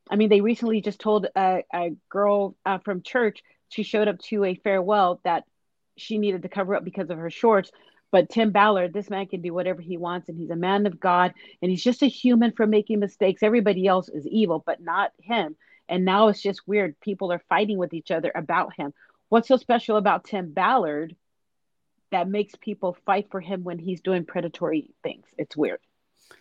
I 0.09 0.15
mean, 0.15 0.29
they 0.29 0.41
recently 0.41 0.81
just 0.81 0.99
told 0.99 1.27
a, 1.35 1.63
a 1.73 1.95
girl 2.09 2.55
uh, 2.65 2.77
from 2.79 3.01
church 3.01 3.41
she 3.69 3.83
showed 3.83 4.07
up 4.07 4.19
to 4.19 4.43
a 4.43 4.55
farewell 4.55 5.19
that 5.23 5.43
she 5.97 6.17
needed 6.17 6.43
to 6.43 6.49
cover 6.49 6.75
up 6.75 6.83
because 6.83 7.09
of 7.09 7.17
her 7.17 7.29
shorts. 7.29 7.71
But 8.11 8.29
Tim 8.29 8.51
Ballard, 8.51 8.93
this 8.93 9.09
man 9.09 9.25
can 9.27 9.41
do 9.41 9.53
whatever 9.53 9.81
he 9.81 9.97
wants, 9.97 10.29
and 10.29 10.37
he's 10.37 10.51
a 10.51 10.55
man 10.55 10.85
of 10.85 10.99
God, 10.99 11.33
and 11.61 11.69
he's 11.69 11.83
just 11.83 12.03
a 12.03 12.07
human 12.07 12.51
for 12.51 12.67
making 12.67 12.99
mistakes. 12.99 13.43
Everybody 13.43 13.87
else 13.87 14.07
is 14.07 14.25
evil, 14.27 14.63
but 14.65 14.81
not 14.81 15.11
him. 15.19 15.55
And 15.89 16.05
now 16.05 16.29
it's 16.29 16.41
just 16.41 16.67
weird. 16.67 16.99
People 16.99 17.31
are 17.31 17.41
fighting 17.49 17.77
with 17.77 17.93
each 17.93 18.11
other 18.11 18.31
about 18.33 18.73
him. 18.75 18.93
What's 19.29 19.47
so 19.47 19.57
special 19.57 19.97
about 19.97 20.23
Tim 20.23 20.53
Ballard 20.53 21.15
that 22.11 22.29
makes 22.29 22.53
people 22.55 22.95
fight 23.05 23.27
for 23.31 23.41
him 23.41 23.63
when 23.63 23.79
he's 23.79 24.01
doing 24.01 24.25
predatory 24.25 24.91
things? 25.03 25.25
It's 25.37 25.57
weird. 25.57 25.79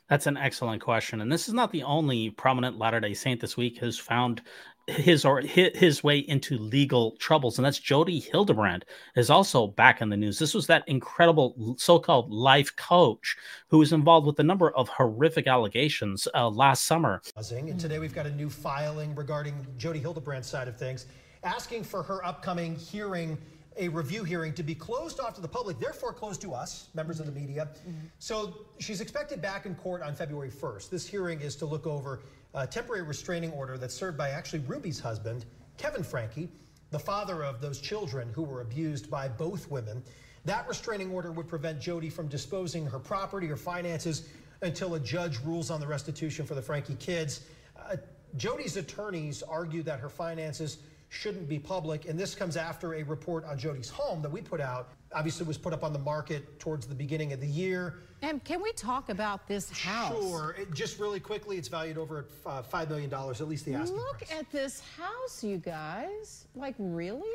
That's 0.08 0.26
an 0.26 0.36
excellent 0.36 0.82
question, 0.82 1.22
and 1.22 1.32
this 1.32 1.48
is 1.48 1.54
not 1.54 1.72
the 1.72 1.82
only 1.82 2.30
prominent 2.30 2.78
Latter 2.78 3.00
Day 3.00 3.14
Saint 3.14 3.40
this 3.40 3.56
week 3.56 3.78
has 3.78 3.98
found 3.98 4.42
his 4.86 5.24
or 5.24 5.40
his 5.40 6.04
way 6.04 6.18
into 6.18 6.58
legal 6.58 7.12
troubles, 7.16 7.56
and 7.58 7.64
that's 7.64 7.78
Jodi 7.78 8.20
Hildebrandt 8.20 8.84
is 9.16 9.30
also 9.30 9.68
back 9.68 10.02
in 10.02 10.10
the 10.10 10.16
news. 10.16 10.38
This 10.38 10.52
was 10.52 10.66
that 10.66 10.84
incredible 10.88 11.74
so-called 11.78 12.30
life 12.30 12.76
coach 12.76 13.34
who 13.68 13.78
was 13.78 13.94
involved 13.94 14.26
with 14.26 14.38
a 14.40 14.42
number 14.42 14.72
of 14.72 14.90
horrific 14.90 15.46
allegations 15.46 16.28
uh, 16.34 16.50
last 16.50 16.84
summer. 16.84 17.22
And 17.50 17.80
today 17.80 17.98
we've 17.98 18.14
got 18.14 18.26
a 18.26 18.34
new 18.34 18.50
filing 18.50 19.14
regarding 19.14 19.66
Jodi 19.78 20.00
Hildebrandt's 20.00 20.48
side 20.48 20.68
of 20.68 20.76
things, 20.76 21.06
asking 21.44 21.84
for 21.84 22.02
her 22.02 22.22
upcoming 22.26 22.76
hearing 22.76 23.38
a 23.76 23.88
review 23.88 24.24
hearing 24.24 24.52
to 24.54 24.62
be 24.62 24.74
closed 24.74 25.20
off 25.20 25.34
to 25.34 25.40
the 25.40 25.48
public, 25.48 25.78
therefore 25.80 26.12
closed 26.12 26.40
to 26.42 26.54
us, 26.54 26.88
members 26.94 27.20
of 27.20 27.26
the 27.26 27.32
media. 27.32 27.68
Mm-hmm. 27.80 28.06
So 28.18 28.54
she's 28.78 29.00
expected 29.00 29.42
back 29.42 29.66
in 29.66 29.74
court 29.74 30.02
on 30.02 30.14
February 30.14 30.50
1st. 30.50 30.90
This 30.90 31.06
hearing 31.06 31.40
is 31.40 31.56
to 31.56 31.66
look 31.66 31.86
over 31.86 32.22
a 32.54 32.66
temporary 32.66 33.02
restraining 33.02 33.52
order 33.52 33.76
that's 33.76 33.94
served 33.94 34.16
by 34.16 34.30
actually 34.30 34.60
Ruby's 34.60 35.00
husband, 35.00 35.44
Kevin 35.76 36.04
Franke, 36.04 36.48
the 36.90 36.98
father 36.98 37.44
of 37.44 37.60
those 37.60 37.80
children 37.80 38.30
who 38.32 38.44
were 38.44 38.60
abused 38.60 39.10
by 39.10 39.26
both 39.26 39.70
women. 39.70 40.02
That 40.44 40.68
restraining 40.68 41.10
order 41.10 41.32
would 41.32 41.48
prevent 41.48 41.80
Jodi 41.80 42.10
from 42.10 42.28
disposing 42.28 42.86
her 42.86 43.00
property 43.00 43.50
or 43.50 43.56
finances 43.56 44.28
until 44.62 44.94
a 44.94 45.00
judge 45.00 45.40
rules 45.40 45.70
on 45.70 45.80
the 45.80 45.86
restitution 45.86 46.46
for 46.46 46.54
the 46.54 46.62
Franke 46.62 46.94
kids. 47.00 47.40
Uh, 47.76 47.96
Jodi's 48.36 48.76
attorneys 48.76 49.42
argue 49.42 49.82
that 49.82 50.00
her 50.00 50.08
finances 50.08 50.78
shouldn't 51.08 51.48
be 51.48 51.58
public. 51.58 52.08
And 52.08 52.18
this 52.18 52.34
comes 52.34 52.56
after 52.56 52.94
a 52.94 53.02
report 53.02 53.44
on 53.44 53.58
Jodi's 53.58 53.88
home 53.88 54.22
that 54.22 54.30
we 54.30 54.40
put 54.40 54.60
out. 54.60 54.88
Obviously, 55.14 55.46
was 55.46 55.58
put 55.58 55.72
up 55.72 55.84
on 55.84 55.92
the 55.92 55.98
market 55.98 56.58
towards 56.58 56.86
the 56.86 56.94
beginning 56.94 57.32
of 57.32 57.40
the 57.40 57.46
year. 57.46 58.00
And 58.22 58.42
can 58.42 58.62
we 58.62 58.72
talk 58.72 59.10
about 59.10 59.46
this 59.46 59.70
house? 59.70 60.12
Sure. 60.12 60.56
It, 60.58 60.72
just 60.74 60.98
really 60.98 61.20
quickly, 61.20 61.56
it's 61.56 61.68
valued 61.68 61.98
over 61.98 62.26
uh, 62.46 62.62
$5 62.62 62.88
million, 62.88 63.12
at 63.12 63.48
least 63.48 63.64
the 63.64 63.74
asking 63.74 63.96
Look 63.96 64.18
price. 64.18 64.32
at 64.32 64.50
this 64.50 64.82
house, 64.98 65.44
you 65.44 65.58
guys. 65.58 66.48
Like, 66.54 66.74
really? 66.78 67.28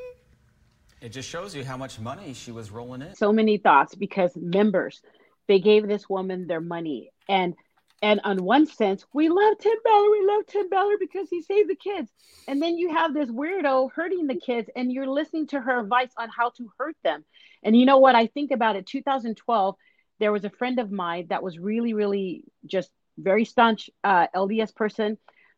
It 1.02 1.10
just 1.10 1.30
shows 1.30 1.56
you 1.56 1.64
how 1.64 1.78
much 1.78 2.00
money 2.00 2.34
she 2.34 2.52
was 2.52 2.72
rolling 2.72 3.02
in. 3.02 3.16
So 3.16 3.32
many 3.32 3.58
thoughts 3.58 3.96
because 3.96 4.36
members, 4.36 5.02
they 5.48 5.60
gave 5.60 5.88
this 5.88 6.10
woman 6.10 6.48
their 6.48 6.60
money. 6.60 7.12
And 7.30 7.56
and 8.02 8.22
on 8.24 8.44
one 8.44 8.66
sense, 8.66 9.06
we 9.14 9.30
love 9.30 9.58
Tim 9.60 9.76
Ballard. 9.84 10.12
We 10.12 10.26
love 10.26 10.46
Tim 10.48 10.70
Ballard 10.70 10.98
because 11.00 11.30
he 11.30 11.42
saved 11.42 11.70
the 11.70 11.76
kids. 11.76 12.10
And 12.48 12.62
then 12.62 12.78
you 12.78 12.94
have 12.94 13.14
this 13.14 13.30
weirdo 13.30 13.92
hurting 13.92 14.28
the 14.28 14.40
kids, 14.40 14.70
and 14.76 14.92
you're 14.92 15.08
listening 15.08 15.48
to 15.48 15.60
her 15.60 15.80
advice 15.80 16.12
on 16.18 16.30
how 16.30 16.52
to 16.52 16.72
hurt 16.78 16.96
them. 17.04 17.26
And 17.64 17.78
you 17.78 17.86
know 17.86 17.98
what? 17.98 18.16
I 18.16 18.28
think 18.28 18.52
about 18.52 18.78
it. 18.78 18.86
2012, 18.86 19.76
there 20.20 20.32
was 20.32 20.46
a 20.46 20.50
friend 20.50 20.80
of 20.80 20.92
mine 20.92 21.28
that 21.30 21.44
was 21.44 21.60
really, 21.60 21.94
really 21.94 22.46
just 22.66 22.90
very 23.18 23.44
staunch 23.44 23.90
uh, 24.04 24.28
LDS 24.34 24.74
person, 24.74 25.18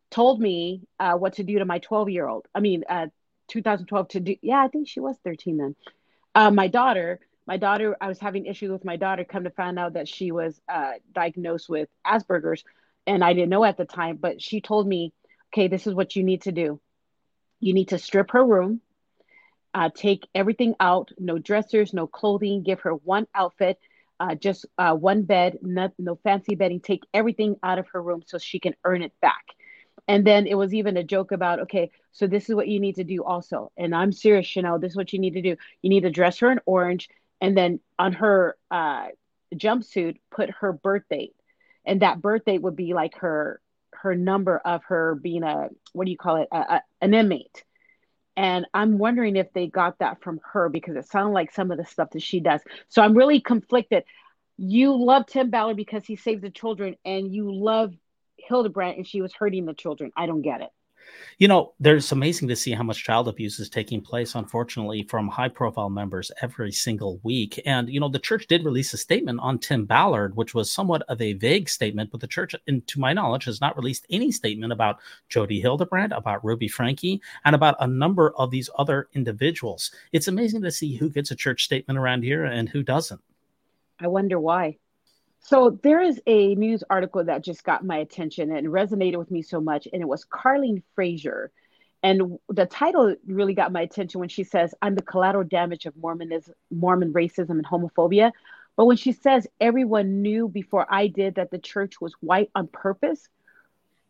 told 0.09 0.41
me 0.41 0.81
uh, 0.99 1.13
what 1.13 1.33
to 1.33 1.43
do 1.43 1.59
to 1.59 1.65
my 1.65 1.79
12 1.79 2.09
year 2.09 2.27
old. 2.27 2.47
I 2.55 2.59
mean, 2.59 2.83
uh, 2.89 3.07
2012 3.49 4.07
to 4.09 4.19
do. 4.19 4.35
Yeah, 4.41 4.63
I 4.63 4.67
think 4.67 4.87
she 4.87 4.99
was 4.99 5.15
13 5.23 5.57
then. 5.57 5.75
Uh, 6.33 6.51
my 6.51 6.67
daughter 6.67 7.19
my 7.47 7.57
daughter 7.57 7.95
i 8.01 8.07
was 8.07 8.19
having 8.19 8.45
issues 8.45 8.71
with 8.71 8.85
my 8.85 8.97
daughter 8.97 9.23
come 9.23 9.43
to 9.43 9.49
find 9.51 9.79
out 9.79 9.93
that 9.93 10.07
she 10.07 10.31
was 10.31 10.59
uh, 10.69 10.93
diagnosed 11.13 11.69
with 11.69 11.89
asperger's 12.05 12.63
and 13.07 13.23
i 13.23 13.33
didn't 13.33 13.49
know 13.49 13.63
at 13.63 13.77
the 13.77 13.85
time 13.85 14.17
but 14.17 14.41
she 14.41 14.61
told 14.61 14.87
me 14.87 15.13
okay 15.53 15.67
this 15.67 15.87
is 15.87 15.93
what 15.93 16.15
you 16.15 16.23
need 16.23 16.43
to 16.43 16.51
do. 16.51 16.79
You 17.59 17.73
need 17.73 17.89
to 17.89 17.99
strip 17.99 18.31
her 18.31 18.43
room 18.43 18.81
uh, 19.73 19.89
take 19.93 20.27
everything 20.35 20.75
out 20.79 21.09
no 21.17 21.37
dressers 21.37 21.93
no 21.93 22.07
clothing 22.07 22.63
give 22.63 22.81
her 22.81 22.91
one 22.91 23.27
outfit 23.33 23.79
uh, 24.19 24.35
just 24.35 24.65
uh, 24.77 24.93
one 24.93 25.23
bed 25.23 25.57
no, 25.61 25.89
no 25.97 26.15
fancy 26.23 26.55
bedding 26.55 26.79
take 26.79 27.03
everything 27.13 27.55
out 27.63 27.79
of 27.79 27.87
her 27.89 28.01
room 28.01 28.21
so 28.25 28.37
she 28.37 28.59
can 28.59 28.75
earn 28.83 29.01
it 29.01 29.13
back. 29.21 29.43
And 30.07 30.25
then 30.25 30.45
it 30.45 30.55
was 30.55 30.73
even 30.73 30.97
a 30.97 31.03
joke 31.03 31.31
about 31.31 31.61
okay 31.61 31.91
so 32.11 32.27
this 32.27 32.49
is 32.49 32.55
what 32.55 32.67
you 32.67 32.79
need 32.79 32.95
to 32.95 33.03
do 33.03 33.23
also. 33.23 33.71
And 33.77 33.95
i'm 33.95 34.11
serious 34.11 34.45
chanel 34.47 34.79
this 34.79 34.91
is 34.91 34.97
what 34.97 35.13
you 35.13 35.19
need 35.19 35.33
to 35.33 35.41
do. 35.41 35.55
You 35.81 35.89
need 35.89 36.01
to 36.01 36.11
dress 36.11 36.39
her 36.39 36.51
in 36.51 36.59
orange 36.65 37.09
and 37.41 37.57
then 37.57 37.79
on 37.97 38.13
her 38.13 38.55
uh, 38.69 39.07
jumpsuit 39.53 40.17
put 40.29 40.49
her 40.61 40.71
birth 40.71 41.03
date. 41.09 41.35
And 41.83 42.03
that 42.03 42.21
birth 42.21 42.45
date 42.45 42.61
would 42.61 42.75
be 42.75 42.93
like 42.93 43.15
her 43.17 43.59
her 43.93 44.15
number 44.15 44.57
of 44.57 44.83
her 44.85 45.15
being 45.15 45.43
a 45.43 45.69
what 45.93 46.05
do 46.05 46.11
you 46.11 46.17
call 46.17 46.37
it? 46.37 46.47
A, 46.51 46.57
a, 46.57 46.83
an 47.01 47.13
inmate. 47.13 47.63
And 48.37 48.65
i'm 48.73 48.97
wondering 48.97 49.35
if 49.35 49.51
they 49.53 49.67
got 49.67 49.99
that 49.99 50.21
from 50.21 50.39
her 50.53 50.69
because 50.69 50.95
it 50.95 51.07
sounded 51.07 51.33
like 51.33 51.51
some 51.51 51.71
of 51.71 51.77
the 51.77 51.85
stuff 51.85 52.11
that 52.11 52.21
she 52.21 52.39
does. 52.39 52.61
So 52.87 53.01
i'm 53.01 53.17
really 53.17 53.41
conflicted. 53.41 54.03
You 54.57 55.03
love 55.03 55.25
tim 55.25 55.49
ballard 55.49 55.77
because 55.77 56.05
he 56.05 56.15
saved 56.15 56.43
the 56.43 56.51
children 56.51 56.95
and 57.03 57.33
you 57.33 57.51
love 57.51 57.93
hildebrandt 58.37 58.97
and 58.97 59.07
she 59.07 59.21
was 59.21 59.33
hurting 59.33 59.65
the 59.65 59.73
children. 59.73 60.11
I 60.15 60.27
don't 60.27 60.43
get 60.43 60.61
it 60.61 60.69
you 61.37 61.47
know, 61.47 61.73
there's 61.79 62.11
amazing 62.11 62.47
to 62.47 62.55
see 62.55 62.71
how 62.71 62.83
much 62.83 63.03
child 63.03 63.27
abuse 63.27 63.59
is 63.59 63.69
taking 63.69 64.01
place, 64.01 64.35
unfortunately, 64.35 65.03
from 65.03 65.27
high 65.27 65.49
profile 65.49 65.89
members 65.89 66.31
every 66.41 66.71
single 66.71 67.19
week. 67.23 67.61
And, 67.65 67.89
you 67.89 67.99
know, 67.99 68.09
the 68.09 68.19
church 68.19 68.47
did 68.47 68.65
release 68.65 68.93
a 68.93 68.97
statement 68.97 69.39
on 69.41 69.59
Tim 69.59 69.85
Ballard, 69.85 70.35
which 70.35 70.53
was 70.53 70.71
somewhat 70.71 71.01
of 71.03 71.19
a 71.21 71.33
vague 71.33 71.69
statement, 71.69 72.11
but 72.11 72.21
the 72.21 72.27
church, 72.27 72.55
and 72.67 72.85
to 72.87 72.99
my 72.99 73.13
knowledge, 73.13 73.45
has 73.45 73.61
not 73.61 73.75
released 73.75 74.05
any 74.09 74.31
statement 74.31 74.71
about 74.71 74.99
Jodi 75.29 75.59
Hildebrandt, 75.61 76.13
about 76.13 76.45
Ruby 76.45 76.67
Franke, 76.67 77.21
and 77.45 77.55
about 77.55 77.75
a 77.79 77.87
number 77.87 78.33
of 78.37 78.51
these 78.51 78.69
other 78.77 79.07
individuals. 79.13 79.91
It's 80.11 80.27
amazing 80.27 80.61
to 80.61 80.71
see 80.71 80.95
who 80.95 81.09
gets 81.09 81.31
a 81.31 81.35
church 81.35 81.63
statement 81.63 81.97
around 81.97 82.23
here 82.23 82.45
and 82.45 82.69
who 82.69 82.83
doesn't. 82.83 83.21
I 83.99 84.07
wonder 84.07 84.39
why. 84.39 84.77
So 85.41 85.79
there 85.81 86.01
is 86.01 86.21
a 86.27 86.55
news 86.55 86.83
article 86.89 87.23
that 87.23 87.43
just 87.43 87.63
got 87.63 87.83
my 87.83 87.97
attention 87.97 88.55
and 88.55 88.67
resonated 88.67 89.17
with 89.17 89.31
me 89.31 89.41
so 89.41 89.59
much, 89.59 89.87
and 89.91 90.01
it 90.01 90.07
was 90.07 90.23
Carlene 90.25 90.83
Frazier. 90.95 91.51
And 92.03 92.39
the 92.47 92.65
title 92.67 93.15
really 93.25 93.53
got 93.53 93.71
my 93.71 93.81
attention 93.81 94.19
when 94.19 94.29
she 94.29 94.43
says, 94.43 94.73
I'm 94.81 94.95
the 94.95 95.01
collateral 95.01 95.43
damage 95.43 95.85
of 95.85 95.97
Mormonism, 95.97 96.53
Mormon 96.69 97.11
racism 97.13 97.51
and 97.51 97.65
homophobia. 97.65 98.31
But 98.75 98.85
when 98.85 98.97
she 98.97 99.11
says 99.11 99.47
everyone 99.59 100.21
knew 100.21 100.47
before 100.47 100.85
I 100.89 101.07
did 101.07 101.35
that 101.35 101.51
the 101.51 101.59
church 101.59 101.99
was 101.99 102.13
white 102.21 102.49
on 102.55 102.67
purpose, 102.67 103.27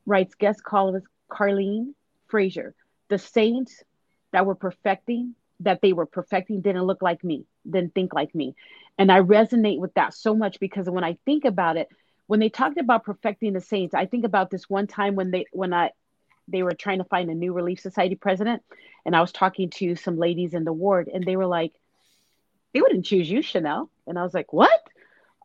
writes 0.06 0.36
guest 0.36 0.64
columnist 0.64 1.08
Carlene 1.30 1.94
Frazier, 2.28 2.76
the 3.08 3.18
saints 3.18 3.84
that 4.32 4.46
were 4.46 4.56
perfecting, 4.56 5.36
that 5.62 5.82
they 5.82 5.94
were 5.94 6.06
perfecting 6.06 6.62
didn't 6.62 6.84
look 6.84 7.02
like 7.02 7.24
me, 7.24 7.46
didn't 7.70 7.96
think 7.96 8.14
like 8.14 8.34
me. 8.36 8.56
And 8.98 9.12
I 9.12 9.22
resonate 9.22 9.80
with 9.80 9.94
that 9.94 10.14
so 10.14 10.36
much 10.36 10.60
because 10.60 10.90
when 10.90 11.04
I 11.04 11.18
think 11.26 11.46
about 11.46 11.78
it, 11.78 11.90
when 12.28 12.40
they 12.40 12.50
talked 12.50 12.78
about 12.78 13.04
perfecting 13.04 13.54
the 13.54 13.62
saints, 13.62 13.94
I 13.94 14.06
think 14.06 14.26
about 14.26 14.50
this 14.50 14.70
one 14.70 14.88
time 14.88 15.16
when 15.16 15.32
they 15.32 15.46
when 15.52 15.74
I 15.74 15.92
they 16.48 16.64
were 16.64 16.74
trying 16.74 16.98
to 17.00 17.06
find 17.06 17.30
a 17.30 17.36
new 17.36 17.54
relief 17.54 17.80
society 17.80 18.16
president 18.16 18.64
and 19.06 19.16
I 19.16 19.22
was 19.22 19.32
talking 19.32 19.70
to 19.72 19.96
some 19.96 20.18
ladies 20.18 20.54
in 20.54 20.64
the 20.64 20.74
ward 20.74 21.10
and 21.14 21.24
they 21.24 21.36
were 21.36 21.46
like 21.46 21.74
they 22.74 22.82
wouldn't 22.82 23.06
choose 23.06 23.30
you 23.30 23.44
Channel. 23.44 23.90
And 24.08 24.18
I 24.18 24.24
was 24.24 24.34
like 24.34 24.54
what? 24.54 24.80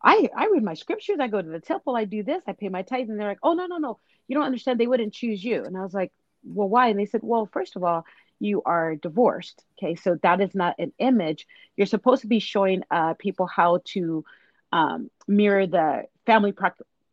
I 0.02 0.28
I 0.36 0.46
read 0.46 0.62
my 0.62 0.74
scriptures. 0.74 1.18
I 1.20 1.28
go 1.28 1.42
to 1.42 1.48
the 1.48 1.60
temple. 1.60 1.96
I 1.96 2.04
do 2.04 2.22
this. 2.22 2.42
I 2.46 2.52
pay 2.52 2.68
my 2.68 2.82
tithes 2.82 3.10
and 3.10 3.18
they're 3.18 3.28
like 3.28 3.40
oh 3.42 3.54
no 3.54 3.66
no 3.66 3.78
no. 3.78 3.98
You 4.28 4.36
don't 4.36 4.46
understand. 4.46 4.80
They 4.80 4.86
wouldn't 4.86 5.14
choose 5.14 5.42
you. 5.42 5.64
And 5.64 5.76
I 5.76 5.82
was 5.82 5.94
like 5.94 6.12
well 6.44 6.68
why? 6.68 6.88
And 6.88 6.98
they 6.98 7.06
said 7.06 7.20
well 7.22 7.48
first 7.52 7.76
of 7.76 7.84
all 7.84 8.04
you 8.38 8.62
are 8.64 8.96
divorced. 8.96 9.64
Okay, 9.78 9.94
so 9.94 10.18
that 10.22 10.40
is 10.40 10.54
not 10.54 10.76
an 10.78 10.92
image. 10.98 11.46
You're 11.76 11.86
supposed 11.86 12.22
to 12.22 12.28
be 12.28 12.38
showing 12.38 12.82
uh, 12.90 13.14
people 13.14 13.46
how 13.46 13.80
to 13.86 14.24
um, 14.72 15.10
mirror 15.26 15.66
the 15.66 16.04
family 16.26 16.52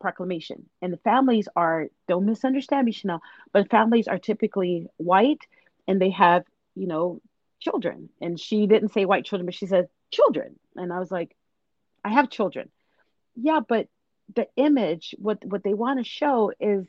proclamation. 0.00 0.68
And 0.82 0.92
the 0.92 0.98
families 0.98 1.48
are, 1.56 1.88
don't 2.08 2.26
misunderstand 2.26 2.84
me, 2.84 2.92
Channel, 2.92 3.20
but 3.52 3.70
families 3.70 4.08
are 4.08 4.18
typically 4.18 4.86
white 4.96 5.42
and 5.86 6.00
they 6.00 6.10
have, 6.10 6.44
you 6.74 6.86
know, 6.86 7.20
children. 7.60 8.10
And 8.20 8.38
she 8.38 8.66
didn't 8.66 8.92
say 8.92 9.04
white 9.04 9.24
children, 9.24 9.46
but 9.46 9.54
she 9.54 9.66
said 9.66 9.88
children. 10.10 10.58
And 10.76 10.92
I 10.92 10.98
was 10.98 11.10
like, 11.10 11.34
I 12.04 12.10
have 12.10 12.28
children. 12.28 12.68
Yeah, 13.36 13.60
but 13.66 13.88
the 14.34 14.46
image, 14.56 15.14
what 15.18 15.44
what 15.44 15.62
they 15.62 15.74
want 15.74 15.98
to 15.98 16.04
show 16.04 16.52
is, 16.60 16.86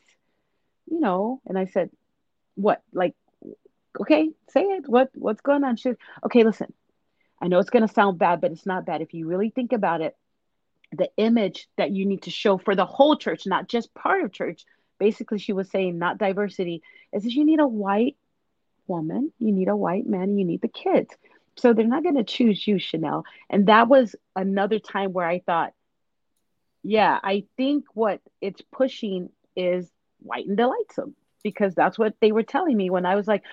you 0.89 0.99
know, 0.99 1.41
and 1.45 1.57
I 1.57 1.65
said, 1.65 1.89
what, 2.55 2.81
like 2.93 3.15
okay, 4.01 4.29
say 4.49 4.61
it. 4.61 4.87
What 4.87 5.09
what's 5.15 5.41
going 5.41 5.63
on? 5.63 5.75
She 5.75 5.93
okay, 6.25 6.43
listen. 6.43 6.73
I 7.41 7.47
know 7.47 7.59
it's 7.59 7.69
going 7.69 7.85
to 7.85 7.93
sound 7.93 8.17
bad, 8.17 8.41
but 8.41 8.51
it's 8.51 8.65
not 8.65 8.85
bad. 8.85 9.01
If 9.01 9.13
you 9.13 9.27
really 9.27 9.49
think 9.49 9.73
about 9.73 10.01
it, 10.01 10.15
the 10.91 11.09
image 11.17 11.67
that 11.77 11.91
you 11.91 12.05
need 12.05 12.23
to 12.23 12.31
show 12.31 12.57
for 12.57 12.75
the 12.75 12.85
whole 12.85 13.17
church, 13.17 13.45
not 13.45 13.67
just 13.67 13.93
part 13.93 14.23
of 14.23 14.31
church, 14.31 14.63
basically 14.99 15.39
she 15.39 15.53
was 15.53 15.69
saying 15.69 15.97
not 15.97 16.17
diversity, 16.17 16.81
is 17.11 17.23
that 17.23 17.33
you 17.33 17.45
need 17.45 17.59
a 17.59 17.67
white 17.67 18.15
woman, 18.87 19.31
you 19.37 19.51
need 19.51 19.67
a 19.67 19.75
white 19.75 20.07
man, 20.07 20.37
you 20.37 20.45
need 20.45 20.61
the 20.61 20.69
kids. 20.69 21.13
So 21.57 21.73
they're 21.73 21.87
not 21.87 22.03
going 22.03 22.15
to 22.15 22.23
choose 22.23 22.65
you, 22.65 22.79
Channel. 22.79 23.23
And 23.49 23.67
that 23.67 23.87
was 23.87 24.15
another 24.35 24.79
time 24.79 25.13
where 25.13 25.27
I 25.27 25.39
thought, 25.39 25.73
yeah, 26.83 27.19
I 27.21 27.45
think 27.57 27.85
what 27.93 28.21
it's 28.41 28.61
pushing 28.71 29.29
is 29.55 29.89
white 30.19 30.45
and 30.45 30.57
delightsome 30.57 31.15
because 31.45 31.75
that's 31.75 31.99
what 31.99 32.15
they 32.21 32.33
were 32.33 32.43
telling 32.43 32.77
me 32.77 32.89
when 32.91 33.05
I 33.05 33.15
was 33.15 33.27
like, 33.27 33.43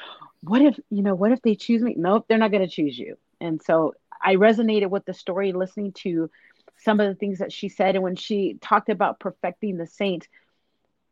what 0.43 0.63
if 0.63 0.81
you 0.91 1.03
know 1.03 1.15
what 1.15 1.33
if 1.33 1.43
they 1.43 1.55
choose 1.55 1.83
me? 1.83 1.95
Nope 1.97 2.27
they're 2.29 2.39
not 2.39 2.51
going 2.53 2.69
to 2.69 2.75
choose 2.75 2.99
you. 2.99 3.17
And 3.41 3.63
so 3.63 3.95
i 4.23 4.37
resonated 4.37 4.91
with 4.91 5.05
the 5.05 5.15
story 5.15 5.53
listening 5.53 5.93
to 5.93 6.31
some 6.79 7.01
of 7.01 7.09
the 7.09 7.15
things 7.15 7.39
that 7.41 7.53
she 7.53 7.69
said. 7.69 7.95
And 7.97 8.03
when 8.03 8.17
she 8.17 8.59
talked 8.61 8.89
about 8.89 9.21
perfecting 9.21 9.77
the 9.79 9.87
saints 9.87 10.29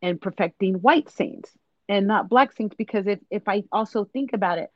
and 0.03 0.21
perfecting 0.21 0.75
white 0.75 1.11
saints 1.11 1.53
and 1.89 2.07
not 2.07 2.29
black 2.29 2.53
saints 2.53 2.75
because 2.77 3.07
if, 3.07 3.21
if 3.31 3.49
i 3.49 3.63
also 3.73 4.05
think 4.05 4.33
about 4.33 4.59
it 4.59 4.71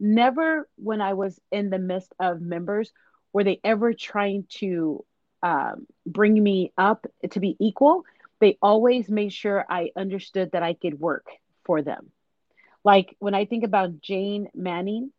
never 0.00 0.68
when 0.76 1.00
i 1.00 1.14
was 1.14 1.40
in 1.52 1.70
the 1.70 1.78
midst 1.78 2.12
of 2.20 2.40
members 2.40 2.92
were 3.32 3.44
they 3.44 3.60
ever 3.64 3.92
trying 3.92 4.44
to 4.48 5.04
um, 5.42 5.86
bring 6.06 6.42
me 6.42 6.72
up 6.78 7.06
to 7.32 7.40
be 7.40 7.56
equal? 7.60 8.04
They 8.40 8.56
always 8.62 9.08
made 9.08 9.32
sure 9.32 9.64
i 9.68 9.90
understood 9.96 10.52
that 10.52 10.62
i 10.62 10.74
could 10.74 10.98
work 11.00 11.26
for 11.64 11.82
them 11.82 12.10
like 12.84 13.16
when 13.18 13.34
I 13.34 13.46
think 13.46 13.64
about 13.64 14.00
Jane 14.02 14.48
Manning, 14.54 15.10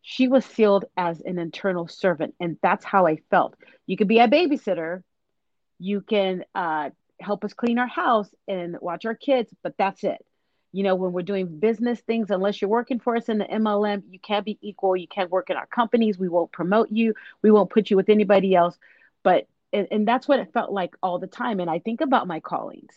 she 0.00 0.28
was 0.28 0.44
sealed 0.44 0.84
as 0.96 1.20
an 1.20 1.38
internal 1.38 1.88
servant, 1.88 2.34
and 2.38 2.56
that's 2.62 2.84
how 2.84 3.06
I 3.06 3.16
felt. 3.30 3.56
You 3.86 3.96
could 3.96 4.08
be 4.08 4.20
a 4.20 4.28
babysitter, 4.28 5.02
you 5.78 6.00
can 6.00 6.44
uh, 6.54 6.90
help 7.20 7.44
us 7.44 7.52
clean 7.52 7.78
our 7.78 7.88
house 7.88 8.28
and 8.46 8.76
watch 8.80 9.04
our 9.06 9.14
kids, 9.14 9.52
but 9.62 9.74
that's 9.76 10.04
it. 10.04 10.24
You 10.72 10.82
know, 10.82 10.94
when 10.94 11.12
we're 11.12 11.22
doing 11.22 11.58
business 11.58 12.00
things, 12.00 12.30
unless 12.30 12.60
you're 12.60 12.70
working 12.70 13.00
for 13.00 13.16
us 13.16 13.28
in 13.28 13.38
the 13.38 13.44
MLM, 13.44 14.02
you 14.10 14.18
can't 14.18 14.44
be 14.44 14.58
equal. 14.60 14.96
You 14.96 15.06
can't 15.08 15.30
work 15.30 15.50
in 15.50 15.56
our 15.56 15.66
companies. 15.66 16.18
We 16.18 16.28
won't 16.28 16.52
promote 16.52 16.90
you. 16.90 17.14
We 17.42 17.50
won't 17.50 17.70
put 17.70 17.90
you 17.90 17.96
with 17.96 18.08
anybody 18.08 18.54
else. 18.54 18.76
But 19.22 19.46
and, 19.72 19.88
and 19.90 20.06
that's 20.06 20.26
what 20.28 20.40
it 20.40 20.52
felt 20.52 20.72
like 20.72 20.94
all 21.02 21.18
the 21.18 21.28
time. 21.28 21.60
And 21.60 21.70
I 21.70 21.78
think 21.78 22.00
about 22.00 22.26
my 22.26 22.40
callings. 22.40 22.92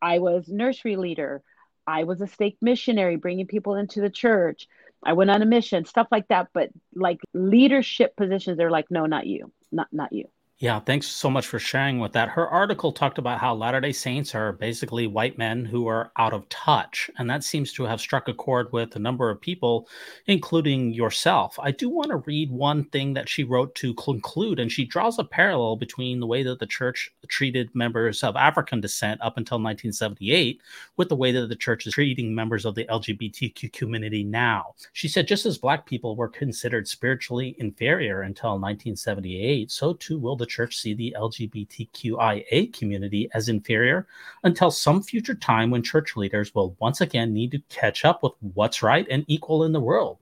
I 0.00 0.18
was 0.20 0.48
nursery 0.48 0.96
leader. 0.96 1.42
I 1.88 2.04
was 2.04 2.20
a 2.20 2.26
stake 2.26 2.58
missionary, 2.60 3.16
bringing 3.16 3.46
people 3.46 3.74
into 3.74 4.02
the 4.02 4.10
church. 4.10 4.68
I 5.02 5.14
went 5.14 5.30
on 5.30 5.40
a 5.40 5.46
mission, 5.46 5.86
stuff 5.86 6.08
like 6.12 6.28
that. 6.28 6.48
But 6.52 6.70
like 6.94 7.18
leadership 7.32 8.14
positions, 8.14 8.58
they're 8.58 8.70
like, 8.70 8.90
no, 8.90 9.06
not 9.06 9.26
you, 9.26 9.52
not 9.72 9.88
not 9.90 10.12
you. 10.12 10.28
Yeah, 10.60 10.80
thanks 10.80 11.06
so 11.06 11.30
much 11.30 11.46
for 11.46 11.60
sharing 11.60 12.00
with 12.00 12.12
that. 12.14 12.30
Her 12.30 12.48
article 12.48 12.90
talked 12.90 13.18
about 13.18 13.38
how 13.38 13.54
Latter 13.54 13.80
day 13.80 13.92
Saints 13.92 14.34
are 14.34 14.52
basically 14.52 15.06
white 15.06 15.38
men 15.38 15.64
who 15.64 15.86
are 15.86 16.10
out 16.16 16.32
of 16.32 16.48
touch. 16.48 17.08
And 17.16 17.30
that 17.30 17.44
seems 17.44 17.72
to 17.74 17.84
have 17.84 18.00
struck 18.00 18.26
a 18.26 18.34
chord 18.34 18.72
with 18.72 18.96
a 18.96 18.98
number 18.98 19.30
of 19.30 19.40
people, 19.40 19.88
including 20.26 20.92
yourself. 20.92 21.56
I 21.62 21.70
do 21.70 21.88
want 21.88 22.10
to 22.10 22.16
read 22.16 22.50
one 22.50 22.86
thing 22.86 23.14
that 23.14 23.28
she 23.28 23.44
wrote 23.44 23.72
to 23.76 23.94
conclude, 23.94 24.58
and 24.58 24.72
she 24.72 24.84
draws 24.84 25.20
a 25.20 25.24
parallel 25.24 25.76
between 25.76 26.18
the 26.18 26.26
way 26.26 26.42
that 26.42 26.58
the 26.58 26.66
church 26.66 27.08
treated 27.28 27.72
members 27.72 28.24
of 28.24 28.34
African 28.34 28.80
descent 28.80 29.20
up 29.20 29.36
until 29.36 29.58
1978 29.58 30.60
with 30.96 31.08
the 31.08 31.14
way 31.14 31.30
that 31.30 31.46
the 31.46 31.54
church 31.54 31.86
is 31.86 31.94
treating 31.94 32.34
members 32.34 32.64
of 32.64 32.74
the 32.74 32.84
LGBTQ 32.86 33.72
community 33.72 34.24
now. 34.24 34.74
She 34.92 35.06
said, 35.06 35.28
just 35.28 35.46
as 35.46 35.56
black 35.56 35.86
people 35.86 36.16
were 36.16 36.28
considered 36.28 36.88
spiritually 36.88 37.54
inferior 37.60 38.22
until 38.22 38.58
1978, 38.58 39.70
so 39.70 39.92
too 39.92 40.18
will 40.18 40.34
the 40.34 40.47
church 40.48 40.76
see 40.76 40.94
the 40.94 41.14
LGBTQIA 41.16 42.72
community 42.72 43.28
as 43.34 43.48
inferior 43.48 44.06
until 44.42 44.70
some 44.70 45.02
future 45.02 45.34
time 45.34 45.70
when 45.70 45.82
church 45.82 46.16
leaders 46.16 46.54
will 46.54 46.76
once 46.80 47.00
again 47.00 47.32
need 47.32 47.52
to 47.52 47.62
catch 47.68 48.04
up 48.04 48.22
with 48.22 48.32
what's 48.54 48.82
right 48.82 49.06
and 49.10 49.24
equal 49.28 49.64
in 49.64 49.72
the 49.72 49.80
world, 49.80 50.18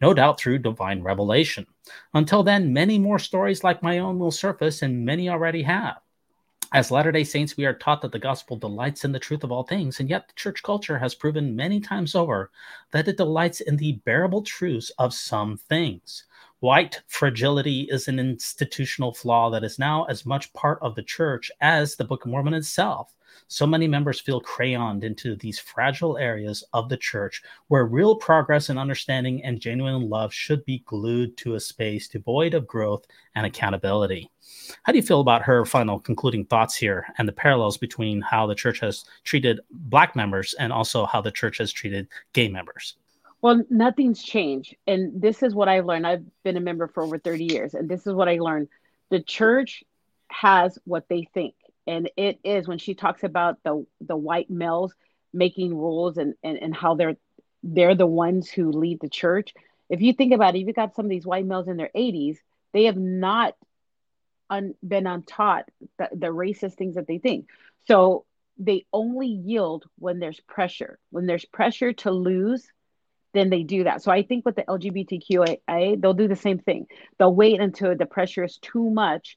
no 0.00 0.12
doubt 0.14 0.40
through 0.40 0.58
divine 0.58 1.02
revelation. 1.02 1.66
Until 2.14 2.42
then, 2.42 2.72
many 2.72 2.98
more 2.98 3.18
stories 3.18 3.62
like 3.62 3.82
my 3.82 3.98
own 3.98 4.18
will 4.18 4.30
surface, 4.32 4.82
and 4.82 5.04
many 5.04 5.28
already 5.28 5.62
have. 5.62 5.98
As 6.72 6.90
Latter 6.90 7.12
day 7.12 7.22
Saints, 7.22 7.56
we 7.56 7.64
are 7.64 7.72
taught 7.72 8.02
that 8.02 8.10
the 8.10 8.18
gospel 8.18 8.56
delights 8.56 9.04
in 9.04 9.12
the 9.12 9.20
truth 9.20 9.44
of 9.44 9.52
all 9.52 9.62
things, 9.62 10.00
and 10.00 10.10
yet 10.10 10.26
the 10.26 10.34
church 10.34 10.64
culture 10.64 10.98
has 10.98 11.14
proven 11.14 11.54
many 11.54 11.78
times 11.78 12.16
over 12.16 12.50
that 12.90 13.06
it 13.06 13.16
delights 13.16 13.60
in 13.60 13.76
the 13.76 13.92
bearable 14.04 14.42
truths 14.42 14.90
of 14.98 15.14
some 15.14 15.56
things. 15.56 16.24
White 16.60 17.02
fragility 17.06 17.82
is 17.90 18.08
an 18.08 18.18
institutional 18.18 19.12
flaw 19.12 19.50
that 19.50 19.62
is 19.62 19.78
now 19.78 20.04
as 20.04 20.24
much 20.24 20.50
part 20.54 20.78
of 20.80 20.94
the 20.94 21.02
church 21.02 21.50
as 21.60 21.96
the 21.96 22.04
Book 22.04 22.24
of 22.24 22.30
Mormon 22.30 22.54
itself. 22.54 23.14
So 23.46 23.66
many 23.66 23.86
members 23.86 24.20
feel 24.20 24.40
crayoned 24.40 25.04
into 25.04 25.36
these 25.36 25.58
fragile 25.58 26.16
areas 26.16 26.64
of 26.72 26.88
the 26.88 26.96
church 26.96 27.42
where 27.68 27.84
real 27.84 28.16
progress 28.16 28.70
and 28.70 28.78
understanding 28.78 29.44
and 29.44 29.60
genuine 29.60 30.08
love 30.08 30.32
should 30.32 30.64
be 30.64 30.82
glued 30.86 31.36
to 31.36 31.56
a 31.56 31.60
space 31.60 32.08
devoid 32.08 32.54
of 32.54 32.66
growth 32.66 33.06
and 33.34 33.44
accountability. 33.44 34.30
How 34.84 34.92
do 34.92 34.98
you 34.98 35.04
feel 35.04 35.20
about 35.20 35.42
her 35.42 35.66
final 35.66 36.00
concluding 36.00 36.46
thoughts 36.46 36.74
here 36.74 37.06
and 37.18 37.28
the 37.28 37.32
parallels 37.32 37.76
between 37.76 38.22
how 38.22 38.46
the 38.46 38.54
church 38.54 38.80
has 38.80 39.04
treated 39.24 39.60
Black 39.70 40.16
members 40.16 40.54
and 40.58 40.72
also 40.72 41.04
how 41.04 41.20
the 41.20 41.30
church 41.30 41.58
has 41.58 41.70
treated 41.70 42.08
gay 42.32 42.48
members? 42.48 42.96
Well, 43.42 43.62
nothing's 43.70 44.22
changed. 44.22 44.74
And 44.86 45.20
this 45.20 45.42
is 45.42 45.54
what 45.54 45.68
I've 45.68 45.86
learned. 45.86 46.06
I've 46.06 46.24
been 46.42 46.56
a 46.56 46.60
member 46.60 46.88
for 46.88 47.02
over 47.02 47.18
30 47.18 47.44
years, 47.44 47.74
and 47.74 47.88
this 47.88 48.06
is 48.06 48.14
what 48.14 48.28
I 48.28 48.38
learned. 48.38 48.68
The 49.10 49.22
church 49.22 49.84
has 50.28 50.78
what 50.84 51.08
they 51.08 51.28
think. 51.34 51.54
And 51.86 52.10
it 52.16 52.40
is 52.42 52.66
when 52.66 52.78
she 52.78 52.94
talks 52.94 53.22
about 53.22 53.62
the 53.62 53.86
the 54.00 54.16
white 54.16 54.50
males 54.50 54.92
making 55.32 55.76
rules 55.76 56.16
and, 56.16 56.34
and, 56.42 56.58
and 56.58 56.74
how 56.74 56.94
they're 56.94 57.16
they're 57.62 57.94
the 57.94 58.06
ones 58.06 58.50
who 58.50 58.72
lead 58.72 59.00
the 59.00 59.08
church. 59.08 59.54
If 59.88 60.00
you 60.00 60.12
think 60.12 60.32
about 60.32 60.56
it, 60.56 60.60
if 60.60 60.66
you 60.66 60.72
got 60.72 60.96
some 60.96 61.06
of 61.06 61.10
these 61.10 61.26
white 61.26 61.46
males 61.46 61.68
in 61.68 61.76
their 61.76 61.90
80s, 61.94 62.38
they 62.72 62.84
have 62.84 62.96
not 62.96 63.54
un, 64.50 64.74
been 64.86 65.06
untaught 65.06 65.68
the, 65.98 66.08
the 66.12 66.26
racist 66.28 66.74
things 66.74 66.96
that 66.96 67.06
they 67.06 67.18
think. 67.18 67.48
So 67.86 68.24
they 68.58 68.86
only 68.92 69.28
yield 69.28 69.84
when 69.98 70.18
there's 70.18 70.40
pressure. 70.40 70.98
When 71.10 71.26
there's 71.26 71.44
pressure 71.44 71.92
to 71.92 72.10
lose, 72.10 72.66
then 73.36 73.50
they 73.50 73.62
do 73.62 73.84
that. 73.84 74.02
So 74.02 74.10
I 74.10 74.22
think 74.22 74.44
with 74.44 74.56
the 74.56 74.62
LGBTQIA, 74.62 76.00
they'll 76.00 76.14
do 76.14 76.28
the 76.28 76.36
same 76.36 76.58
thing. 76.58 76.86
They'll 77.18 77.34
wait 77.34 77.60
until 77.60 77.96
the 77.96 78.06
pressure 78.06 78.44
is 78.44 78.58
too 78.58 78.90
much, 78.90 79.36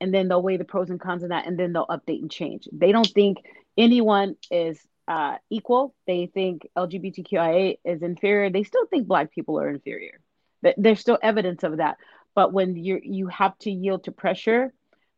and 0.00 0.12
then 0.12 0.28
they'll 0.28 0.42
weigh 0.42 0.56
the 0.56 0.64
pros 0.64 0.90
and 0.90 1.00
cons 1.00 1.22
of 1.22 1.30
that, 1.30 1.46
and 1.46 1.58
then 1.58 1.72
they'll 1.72 1.86
update 1.86 2.20
and 2.20 2.30
change. 2.30 2.68
They 2.72 2.92
don't 2.92 3.06
think 3.06 3.38
anyone 3.76 4.36
is 4.50 4.80
uh, 5.08 5.36
equal. 5.50 5.94
They 6.06 6.26
think 6.26 6.68
LGBTQIA 6.76 7.78
is 7.84 8.02
inferior. 8.02 8.50
They 8.50 8.62
still 8.62 8.86
think 8.86 9.06
Black 9.06 9.32
people 9.32 9.58
are 9.58 9.68
inferior. 9.68 10.20
There's 10.76 11.00
still 11.00 11.18
evidence 11.20 11.64
of 11.64 11.78
that. 11.78 11.96
But 12.34 12.52
when 12.52 12.76
you 12.76 13.00
you 13.02 13.26
have 13.26 13.58
to 13.58 13.70
yield 13.70 14.04
to 14.04 14.12
pressure, 14.12 14.72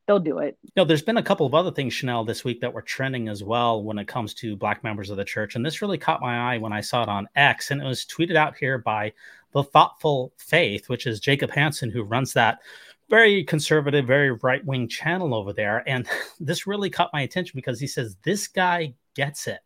they'll 0.06 0.18
do 0.18 0.38
it. 0.38 0.58
No, 0.76 0.84
there's 0.84 1.02
been 1.02 1.16
a 1.16 1.22
couple 1.22 1.46
of 1.46 1.54
other 1.54 1.70
things, 1.70 1.94
Channel, 1.94 2.24
this 2.24 2.44
week 2.44 2.60
that 2.60 2.72
were 2.72 2.82
trending 2.82 3.28
as 3.28 3.42
well 3.42 3.82
when 3.82 3.98
it 3.98 4.08
comes 4.08 4.34
to 4.34 4.56
black 4.56 4.84
members 4.84 5.10
of 5.10 5.16
the 5.16 5.24
church. 5.24 5.54
And 5.54 5.64
this 5.64 5.82
really 5.82 5.98
caught 5.98 6.20
my 6.20 6.54
eye 6.54 6.58
when 6.58 6.72
I 6.72 6.80
saw 6.80 7.02
it 7.02 7.08
on 7.08 7.28
X. 7.36 7.70
And 7.70 7.80
it 7.80 7.86
was 7.86 8.04
tweeted 8.04 8.36
out 8.36 8.56
here 8.56 8.78
by 8.78 9.12
the 9.52 9.64
Thoughtful 9.64 10.32
Faith, 10.36 10.88
which 10.88 11.06
is 11.06 11.20
Jacob 11.20 11.50
Hansen, 11.50 11.90
who 11.90 12.02
runs 12.02 12.32
that 12.34 12.58
very 13.08 13.44
conservative, 13.44 14.06
very 14.06 14.32
right 14.32 14.64
wing 14.64 14.88
channel 14.88 15.34
over 15.34 15.52
there. 15.52 15.88
And 15.88 16.06
this 16.40 16.66
really 16.66 16.90
caught 16.90 17.12
my 17.12 17.22
attention 17.22 17.52
because 17.56 17.80
he 17.80 17.86
says, 17.86 18.16
This 18.22 18.48
guy 18.48 18.94
gets 19.14 19.46
it. 19.46 19.60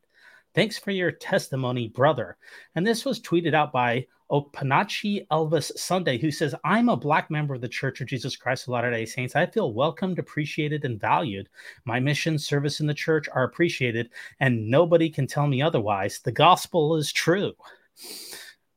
Thanks 0.59 0.77
for 0.77 0.90
your 0.90 1.12
testimony, 1.12 1.87
brother. 1.87 2.37
And 2.75 2.85
this 2.85 3.05
was 3.05 3.21
tweeted 3.21 3.55
out 3.55 3.71
by 3.71 4.09
Opanachi 4.29 5.25
Elvis 5.29 5.71
Sunday, 5.79 6.18
who 6.18 6.33
says, 6.33 6.53
I'm 6.64 6.88
a 6.88 6.97
black 6.97 7.31
member 7.31 7.55
of 7.55 7.61
the 7.61 7.68
Church 7.68 8.01
of 8.01 8.09
Jesus 8.09 8.35
Christ 8.35 8.64
of 8.64 8.71
Latter 8.71 8.90
day 8.90 9.05
Saints. 9.05 9.37
I 9.37 9.47
feel 9.47 9.73
welcomed, 9.73 10.18
appreciated, 10.18 10.85
and 10.85 11.01
valued. 11.01 11.49
My 11.85 12.01
mission, 12.01 12.40
service 12.40 12.81
in 12.81 12.88
the 12.88 12.92
church 12.92 13.29
are 13.33 13.44
appreciated, 13.44 14.11
and 14.40 14.68
nobody 14.68 15.09
can 15.09 15.29
tell 15.29 15.47
me 15.47 15.62
otherwise. 15.62 16.18
The 16.18 16.33
gospel 16.33 16.97
is 16.97 17.12
true. 17.12 17.53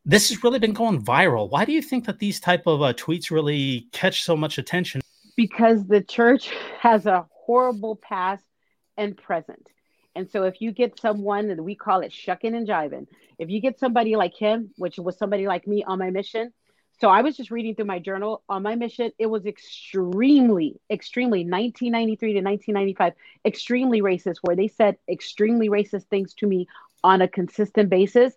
This 0.06 0.30
has 0.30 0.44
really 0.44 0.60
been 0.60 0.74
going 0.74 1.02
viral. 1.02 1.50
Why 1.50 1.65
do 1.65 1.72
you 1.72 1.82
think 1.82 2.06
that 2.06 2.20
these 2.20 2.39
type 2.39 2.67
of 2.67 2.84
uh, 2.84 2.94
tweets 2.94 3.32
really 3.32 3.88
catch 3.91 4.22
so 4.22 4.38
much 4.38 4.60
attention? 4.60 5.02
Because 5.36 5.88
the 5.88 6.02
church 6.02 6.52
has 6.80 7.08
a 7.08 7.26
horrible 7.32 7.96
past 7.96 8.46
and 8.98 9.17
present. 9.17 9.67
And 10.15 10.30
so 10.30 10.43
if 10.43 10.62
you 10.62 10.71
get 10.71 11.00
someone 11.00 11.47
that 11.47 11.63
we 11.63 11.76
call 11.76 12.02
it 12.02 12.12
shucking 12.12 12.56
and 12.56 12.67
jiving, 12.67 13.08
if 13.39 13.50
you 13.50 13.62
get 13.62 13.80
somebody 13.80 14.15
like 14.15 14.36
him, 14.36 14.71
which 14.78 14.97
was 14.97 15.17
somebody 15.17 15.47
like 15.47 15.67
me 15.67 15.84
on 15.84 16.00
my 16.00 16.10
mission, 16.10 16.52
so 17.00 17.10
I 17.10 17.21
was 17.21 17.36
just 17.36 17.50
reading 17.50 17.74
through 17.74 17.86
my 17.86 17.97
journal 17.97 18.43
on 18.47 18.62
my 18.62 18.76
mission. 18.76 19.12
It 19.17 19.26
was 19.26 19.47
extremely, 19.47 20.80
extremely 20.88 21.39
1993 21.39 22.34
to 22.34 22.41
1995, 22.41 23.13
extremely 23.43 24.02
racist, 24.02 24.38
where 24.43 24.56
they 24.56 24.67
said 24.67 24.97
extremely 25.10 25.67
racist 25.67 26.06
things 26.06 26.36
to 26.36 26.47
me 26.47 26.67
on 27.04 27.24
a 27.24 27.28
consistent 27.28 27.89
basis. 27.89 28.36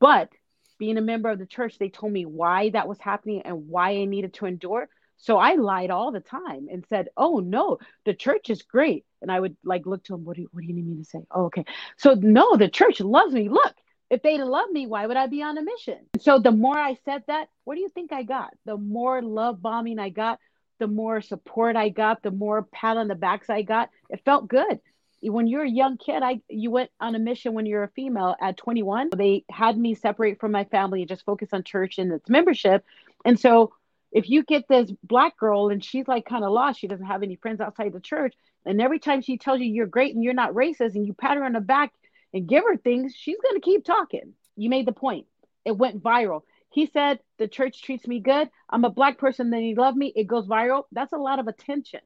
But 0.00 0.30
being 0.76 0.98
a 0.98 1.02
member 1.02 1.30
of 1.30 1.38
the 1.38 1.46
church, 1.46 1.78
they 1.78 1.88
told 1.88 2.12
me 2.12 2.26
why 2.26 2.70
that 2.70 2.88
was 2.88 2.98
happening 2.98 3.42
and 3.42 3.68
why 3.68 3.90
I 3.90 4.06
needed 4.06 4.34
to 4.34 4.46
endure. 4.46 4.88
So 5.16 5.38
I 5.38 5.54
lied 5.54 5.90
all 5.90 6.12
the 6.12 6.20
time 6.20 6.68
and 6.70 6.84
said, 6.88 7.08
"Oh 7.16 7.40
no, 7.40 7.78
the 8.04 8.14
church 8.14 8.50
is 8.50 8.62
great." 8.62 9.04
And 9.22 9.30
I 9.32 9.40
would 9.40 9.56
like 9.64 9.86
look 9.86 10.04
to 10.04 10.14
him, 10.14 10.24
"What 10.24 10.36
do 10.36 10.42
you, 10.42 10.48
what 10.52 10.62
do 10.62 10.66
you 10.66 10.74
need 10.74 10.86
me 10.86 10.96
to 10.96 11.04
say?" 11.04 11.20
Oh, 11.30 11.46
okay. 11.46 11.64
So 11.96 12.14
no, 12.14 12.56
the 12.56 12.68
church 12.68 13.00
loves 13.00 13.32
me. 13.32 13.48
Look, 13.48 13.74
if 14.10 14.22
they 14.22 14.38
love 14.38 14.70
me, 14.70 14.86
why 14.86 15.06
would 15.06 15.16
I 15.16 15.26
be 15.26 15.42
on 15.42 15.58
a 15.58 15.62
mission? 15.62 15.98
So 16.20 16.38
the 16.38 16.52
more 16.52 16.78
I 16.78 16.98
said 17.04 17.22
that, 17.26 17.48
what 17.64 17.74
do 17.74 17.80
you 17.80 17.88
think 17.88 18.12
I 18.12 18.22
got? 18.22 18.50
The 18.64 18.76
more 18.76 19.22
love 19.22 19.62
bombing 19.62 19.98
I 19.98 20.10
got, 20.10 20.38
the 20.78 20.86
more 20.86 21.20
support 21.20 21.76
I 21.76 21.88
got, 21.88 22.22
the 22.22 22.30
more 22.30 22.62
pat 22.62 22.96
on 22.96 23.08
the 23.08 23.14
backs 23.14 23.48
I 23.48 23.62
got. 23.62 23.90
It 24.10 24.22
felt 24.24 24.48
good. 24.48 24.80
When 25.22 25.46
you're 25.46 25.64
a 25.64 25.70
young 25.70 25.96
kid, 25.96 26.22
I 26.22 26.42
you 26.48 26.70
went 26.70 26.90
on 27.00 27.14
a 27.14 27.18
mission 27.18 27.54
when 27.54 27.64
you're 27.64 27.84
a 27.84 27.88
female 27.88 28.36
at 28.40 28.58
21. 28.58 29.10
They 29.16 29.44
had 29.50 29.78
me 29.78 29.94
separate 29.94 30.38
from 30.38 30.52
my 30.52 30.64
family 30.64 31.00
and 31.00 31.08
just 31.08 31.24
focus 31.24 31.48
on 31.52 31.64
church 31.64 31.98
and 31.98 32.12
its 32.12 32.28
membership. 32.28 32.84
And 33.24 33.40
so 33.40 33.72
if 34.14 34.30
you 34.30 34.44
get 34.44 34.68
this 34.68 34.90
black 35.02 35.36
girl 35.36 35.68
and 35.68 35.84
she's 35.84 36.06
like 36.06 36.24
kind 36.24 36.44
of 36.44 36.52
lost, 36.52 36.78
she 36.78 36.86
doesn't 36.86 37.04
have 37.04 37.24
any 37.24 37.34
friends 37.34 37.60
outside 37.60 37.92
the 37.92 38.00
church, 38.00 38.32
and 38.64 38.80
every 38.80 39.00
time 39.00 39.20
she 39.20 39.36
tells 39.36 39.58
you 39.58 39.66
you're 39.66 39.86
great 39.86 40.14
and 40.14 40.22
you're 40.22 40.32
not 40.32 40.54
racist, 40.54 40.94
and 40.94 41.04
you 41.04 41.12
pat 41.12 41.36
her 41.36 41.44
on 41.44 41.52
the 41.52 41.60
back 41.60 41.92
and 42.32 42.48
give 42.48 42.62
her 42.62 42.76
things, 42.76 43.14
she's 43.14 43.40
going 43.42 43.56
to 43.56 43.60
keep 43.60 43.84
talking. 43.84 44.32
You 44.56 44.70
made 44.70 44.86
the 44.86 44.92
point. 44.92 45.26
It 45.64 45.76
went 45.76 46.02
viral. 46.02 46.42
He 46.70 46.86
said, 46.86 47.18
The 47.38 47.48
church 47.48 47.82
treats 47.82 48.06
me 48.06 48.20
good. 48.20 48.48
I'm 48.70 48.84
a 48.84 48.90
black 48.90 49.18
person, 49.18 49.50
then 49.50 49.62
he 49.62 49.74
loved 49.74 49.96
me. 49.96 50.12
It 50.14 50.28
goes 50.28 50.46
viral. 50.46 50.84
That's 50.92 51.12
a 51.12 51.18
lot 51.18 51.40
of 51.40 51.48
attention. 51.48 52.00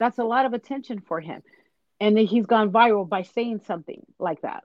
That's 0.00 0.18
a 0.18 0.24
lot 0.24 0.44
of 0.44 0.54
attention 0.54 1.00
for 1.06 1.20
him. 1.20 1.42
And 2.00 2.16
then 2.16 2.26
he's 2.26 2.46
gone 2.46 2.72
viral 2.72 3.08
by 3.08 3.22
saying 3.22 3.60
something 3.66 4.04
like 4.18 4.42
that. 4.42 4.64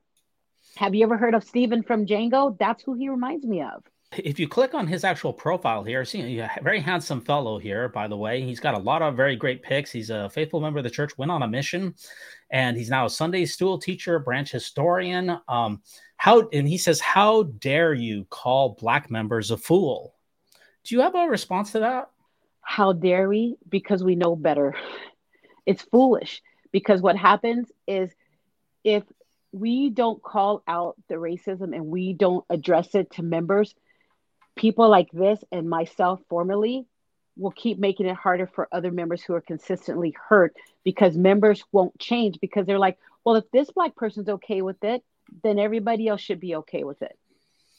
Have 0.78 0.96
you 0.96 1.04
ever 1.04 1.18
heard 1.18 1.36
of 1.36 1.44
Stephen 1.44 1.84
from 1.84 2.08
Django? 2.08 2.58
That's 2.58 2.82
who 2.84 2.94
he 2.94 3.10
reminds 3.10 3.46
me 3.46 3.62
of 3.62 3.84
if 4.18 4.40
you 4.40 4.48
click 4.48 4.74
on 4.74 4.88
his 4.88 5.04
actual 5.04 5.34
profile 5.34 5.84
here, 5.84 6.06
see 6.06 6.40
a 6.40 6.52
very 6.62 6.80
handsome 6.80 7.22
fellow 7.22 7.58
here, 7.58 7.90
by 7.90 8.08
the 8.08 8.18
way. 8.18 8.42
He's 8.42 8.60
got 8.60 8.76
a 8.76 8.80
lot 8.80 9.02
of 9.02 9.16
very 9.16 9.36
great 9.36 9.64
pics. 9.64 9.92
He's 9.92 10.10
a 10.10 10.30
faithful 10.30 10.60
member 10.60 10.80
of 10.80 10.84
the 10.84 10.90
church, 10.90 11.18
went 11.18 11.32
on 11.32 11.44
a 11.44 11.48
mission, 11.48 11.96
and 12.50 12.78
he's 12.78 12.90
now 12.90 13.06
a 13.06 13.10
Sunday 13.10 13.46
school 13.46 13.78
teacher, 13.78 14.20
branch 14.20 14.52
historian. 14.52 15.38
Um, 15.48 15.82
how 16.18 16.48
and 16.54 16.68
he 16.68 16.78
says, 16.78 17.00
How 17.00 17.44
dare 17.44 17.94
you 17.94 18.26
call 18.30 18.78
black 18.80 19.10
members 19.10 19.52
a 19.52 19.58
fool? 19.58 20.16
Do 20.84 20.96
you 20.96 21.02
have 21.02 21.16
a 21.16 21.28
response 21.28 21.72
to 21.74 21.80
that? 21.80 22.10
How 22.62 22.94
dare 22.94 23.30
we? 23.30 23.58
Because 23.70 24.04
we 24.04 24.16
know 24.16 24.36
better. 24.36 24.76
It's 25.66 25.82
foolish. 25.84 26.42
Because 26.72 27.02
what 27.02 27.16
happens 27.16 27.72
is 27.88 28.12
if 28.84 29.04
we 29.52 29.90
don't 29.90 30.22
call 30.22 30.64
out 30.68 30.96
the 31.08 31.16
racism 31.16 31.76
and 31.76 31.88
we 31.88 32.14
don't 32.14 32.44
address 32.50 32.96
it 32.96 33.12
to 33.12 33.24
members, 33.24 33.76
people 34.56 34.90
like 34.90 35.12
this 35.12 35.44
and 35.52 35.70
myself 35.70 36.22
formerly 36.30 36.86
will 37.38 37.52
keep 37.52 37.80
making 37.80 38.06
it 38.06 38.16
harder 38.16 38.48
for 38.48 38.68
other 38.72 38.92
members 38.92 39.24
who 39.24 39.34
are 39.34 39.42
consistently 39.42 40.16
hurt 40.30 40.56
because 40.84 41.18
members 41.18 41.64
won't 41.72 41.98
change 42.00 42.40
because 42.40 42.66
they're 42.66 42.80
like, 42.80 42.98
well, 43.24 43.36
if 43.36 43.50
this 43.52 43.72
black 43.72 43.96
person's 43.96 44.30
okay 44.30 44.62
with 44.62 44.84
it, 44.84 45.04
then 45.44 45.58
everybody 45.58 46.08
else 46.08 46.22
should 46.22 46.40
be 46.40 46.56
okay 46.58 46.84
with 46.84 47.02
it. 47.02 47.18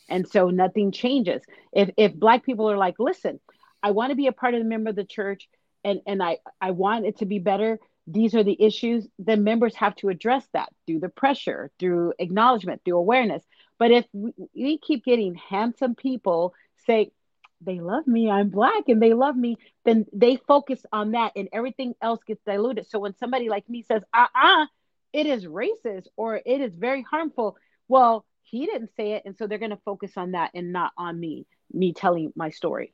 And 0.09 0.29
so 0.29 0.51
nothing 0.51 0.93
changes. 0.93 1.43
If 1.73 1.91
if 1.97 2.15
black 2.15 2.45
people 2.45 2.71
are 2.71 2.77
like, 2.77 2.99
listen, 2.99 3.41
I 3.83 3.93
want 3.93 4.11
to 4.11 4.17
be 4.17 4.27
a 4.27 4.33
part 4.33 4.55
of 4.55 4.61
the 4.61 4.69
member 4.69 4.91
of 4.91 4.97
the 4.97 5.05
church 5.05 5.49
and 5.85 6.01
and 6.07 6.23
I 6.23 6.39
I 6.61 6.73
want 6.73 7.07
it 7.07 7.19
to 7.19 7.27
be 7.27 7.39
better, 7.39 7.79
these 8.07 8.35
are 8.35 8.45
the 8.45 8.61
issues, 8.61 9.07
then 9.19 9.45
members 9.45 9.75
have 9.77 9.95
to 9.97 10.09
address 10.09 10.47
that 10.53 10.69
through 10.87 11.01
the 11.01 11.09
pressure, 11.09 11.71
through 11.79 12.13
acknowledgement, 12.19 12.83
through 12.85 12.99
awareness. 12.99 13.43
But 13.79 13.91
if 13.91 14.05
we, 14.13 14.33
we 14.55 14.79
keep 14.79 15.05
getting 15.05 15.35
handsome 15.35 15.95
people 15.95 16.55
say, 16.87 17.13
they 17.61 17.81
love 17.81 18.07
me, 18.07 18.31
I'm 18.31 18.51
black 18.51 18.85
and 18.89 19.01
they 19.01 19.15
love 19.15 19.37
me, 19.37 19.57
then 19.85 20.07
they 20.13 20.37
focus 20.37 20.85
on 20.93 21.13
that 21.13 21.33
and 21.37 21.49
everything 21.53 21.95
else 22.03 22.21
gets 22.27 22.43
diluted. 22.45 22.87
So 22.89 22.99
when 22.99 23.17
somebody 23.17 23.49
like 23.49 23.69
me 23.69 23.83
says, 23.83 24.03
uh 24.13 24.27
uh-uh, 24.35 24.63
uh, 24.63 24.67
it 25.13 25.27
is 25.27 25.47
racist 25.47 26.07
or 26.17 26.41
it 26.45 26.61
is 26.61 26.73
very 26.75 27.03
harmful, 27.03 27.57
well, 27.89 28.27
he 28.43 28.67
didn't 28.67 28.91
say 28.97 29.13
it. 29.13 29.23
And 29.25 29.37
so 29.37 29.47
they're 29.47 29.59
going 29.59 29.71
to 29.71 29.79
focus 29.85 30.13
on 30.17 30.33
that 30.33 30.51
and 30.55 30.73
not 30.73 30.93
on 30.99 31.19
me, 31.19 31.47
me 31.73 31.93
telling 31.93 32.33
my 32.37 32.51
story. 32.51 32.93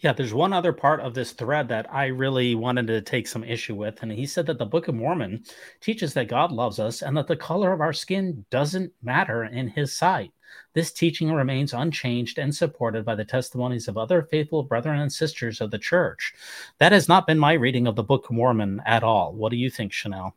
Yeah, 0.00 0.12
there's 0.12 0.32
one 0.32 0.52
other 0.52 0.72
part 0.72 1.00
of 1.00 1.14
this 1.14 1.32
thread 1.32 1.68
that 1.68 1.92
I 1.92 2.06
really 2.06 2.54
wanted 2.54 2.86
to 2.86 3.00
take 3.00 3.26
some 3.26 3.42
issue 3.42 3.74
with. 3.74 4.00
And 4.02 4.12
he 4.12 4.26
said 4.26 4.46
that 4.46 4.58
the 4.58 4.64
Book 4.64 4.86
of 4.86 4.94
Mormon 4.94 5.42
teaches 5.80 6.14
that 6.14 6.28
God 6.28 6.52
loves 6.52 6.78
us 6.78 7.02
and 7.02 7.16
that 7.16 7.26
the 7.26 7.36
color 7.36 7.72
of 7.72 7.80
our 7.80 7.92
skin 7.92 8.44
doesn't 8.50 8.92
matter 9.02 9.44
in 9.44 9.66
his 9.66 9.96
sight. 9.96 10.30
This 10.72 10.92
teaching 10.92 11.32
remains 11.32 11.72
unchanged 11.72 12.38
and 12.38 12.54
supported 12.54 13.04
by 13.04 13.16
the 13.16 13.24
testimonies 13.24 13.88
of 13.88 13.98
other 13.98 14.22
faithful 14.22 14.62
brethren 14.62 15.00
and 15.00 15.12
sisters 15.12 15.60
of 15.60 15.72
the 15.72 15.78
church. 15.78 16.32
That 16.78 16.92
has 16.92 17.08
not 17.08 17.26
been 17.26 17.38
my 17.38 17.54
reading 17.54 17.88
of 17.88 17.96
the 17.96 18.04
Book 18.04 18.26
of 18.26 18.36
Mormon 18.36 18.80
at 18.86 19.02
all. 19.02 19.32
What 19.32 19.50
do 19.50 19.56
you 19.56 19.68
think, 19.68 19.90
Channel? 19.90 20.34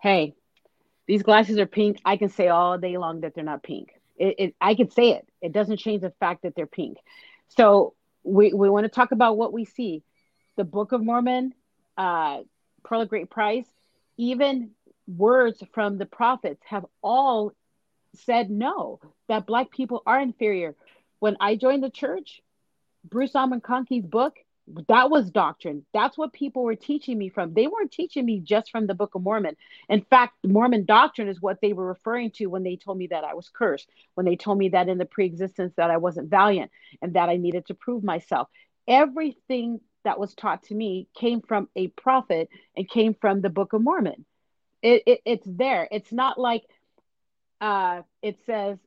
Hey, 0.00 0.34
these 1.06 1.22
glasses 1.22 1.58
are 1.58 1.66
pink. 1.66 1.98
I 2.04 2.18
can 2.18 2.28
say 2.28 2.48
all 2.48 2.76
day 2.76 2.98
long 2.98 3.22
that 3.22 3.34
they're 3.34 3.42
not 3.42 3.62
pink. 3.62 3.94
It, 4.16 4.34
it, 4.38 4.54
I 4.60 4.74
can 4.74 4.90
say 4.90 5.12
it. 5.12 5.26
It 5.40 5.52
doesn't 5.52 5.78
change 5.78 6.02
the 6.02 6.12
fact 6.20 6.42
that 6.42 6.54
they're 6.54 6.66
pink. 6.66 6.98
So 7.48 7.94
we, 8.22 8.52
we 8.52 8.70
want 8.70 8.84
to 8.84 8.88
talk 8.88 9.12
about 9.12 9.36
what 9.36 9.52
we 9.52 9.64
see. 9.64 10.02
The 10.56 10.64
Book 10.64 10.92
of 10.92 11.02
Mormon, 11.02 11.54
uh, 11.96 12.40
Pearl 12.84 13.02
of 13.02 13.08
Great 13.08 13.30
Price, 13.30 13.66
even 14.16 14.70
words 15.06 15.62
from 15.72 15.98
the 15.98 16.06
prophets 16.06 16.62
have 16.66 16.86
all 17.02 17.52
said 18.14 18.50
no, 18.50 19.00
that 19.28 19.46
Black 19.46 19.70
people 19.70 20.02
are 20.06 20.20
inferior. 20.20 20.76
When 21.18 21.36
I 21.40 21.56
joined 21.56 21.82
the 21.82 21.90
church, 21.90 22.40
Bruce 23.04 23.32
McConkie's 23.32 24.06
book, 24.06 24.36
that 24.88 25.10
was 25.10 25.30
doctrine. 25.30 25.84
That's 25.92 26.16
what 26.16 26.32
people 26.32 26.62
were 26.62 26.74
teaching 26.74 27.18
me 27.18 27.28
from. 27.28 27.52
They 27.52 27.66
weren't 27.66 27.92
teaching 27.92 28.24
me 28.24 28.40
just 28.40 28.70
from 28.70 28.86
the 28.86 28.94
Book 28.94 29.14
of 29.14 29.22
Mormon. 29.22 29.56
In 29.88 30.02
fact, 30.02 30.34
Mormon 30.44 30.84
doctrine 30.84 31.28
is 31.28 31.40
what 31.40 31.60
they 31.60 31.72
were 31.72 31.86
referring 31.86 32.30
to 32.32 32.46
when 32.46 32.62
they 32.62 32.76
told 32.76 32.96
me 32.96 33.08
that 33.08 33.24
I 33.24 33.34
was 33.34 33.50
cursed, 33.50 33.90
when 34.14 34.24
they 34.24 34.36
told 34.36 34.58
me 34.58 34.70
that 34.70 34.88
in 34.88 34.98
the 34.98 35.04
pre-existence 35.04 35.74
that 35.76 35.90
I 35.90 35.98
wasn't 35.98 36.30
valiant 36.30 36.70
and 37.02 37.14
that 37.14 37.28
I 37.28 37.36
needed 37.36 37.66
to 37.66 37.74
prove 37.74 38.02
myself. 38.02 38.48
Everything 38.88 39.80
that 40.04 40.18
was 40.18 40.34
taught 40.34 40.62
to 40.64 40.74
me 40.74 41.08
came 41.14 41.40
from 41.42 41.68
a 41.76 41.88
prophet 41.88 42.48
and 42.76 42.88
came 42.88 43.14
from 43.14 43.40
the 43.40 43.50
Book 43.50 43.74
of 43.74 43.82
Mormon. 43.82 44.24
It, 44.82 45.02
it, 45.06 45.20
it's 45.24 45.46
there. 45.46 45.88
It's 45.90 46.12
not 46.12 46.38
like 46.38 46.64
uh, 47.60 48.02
it 48.22 48.38
says 48.46 48.78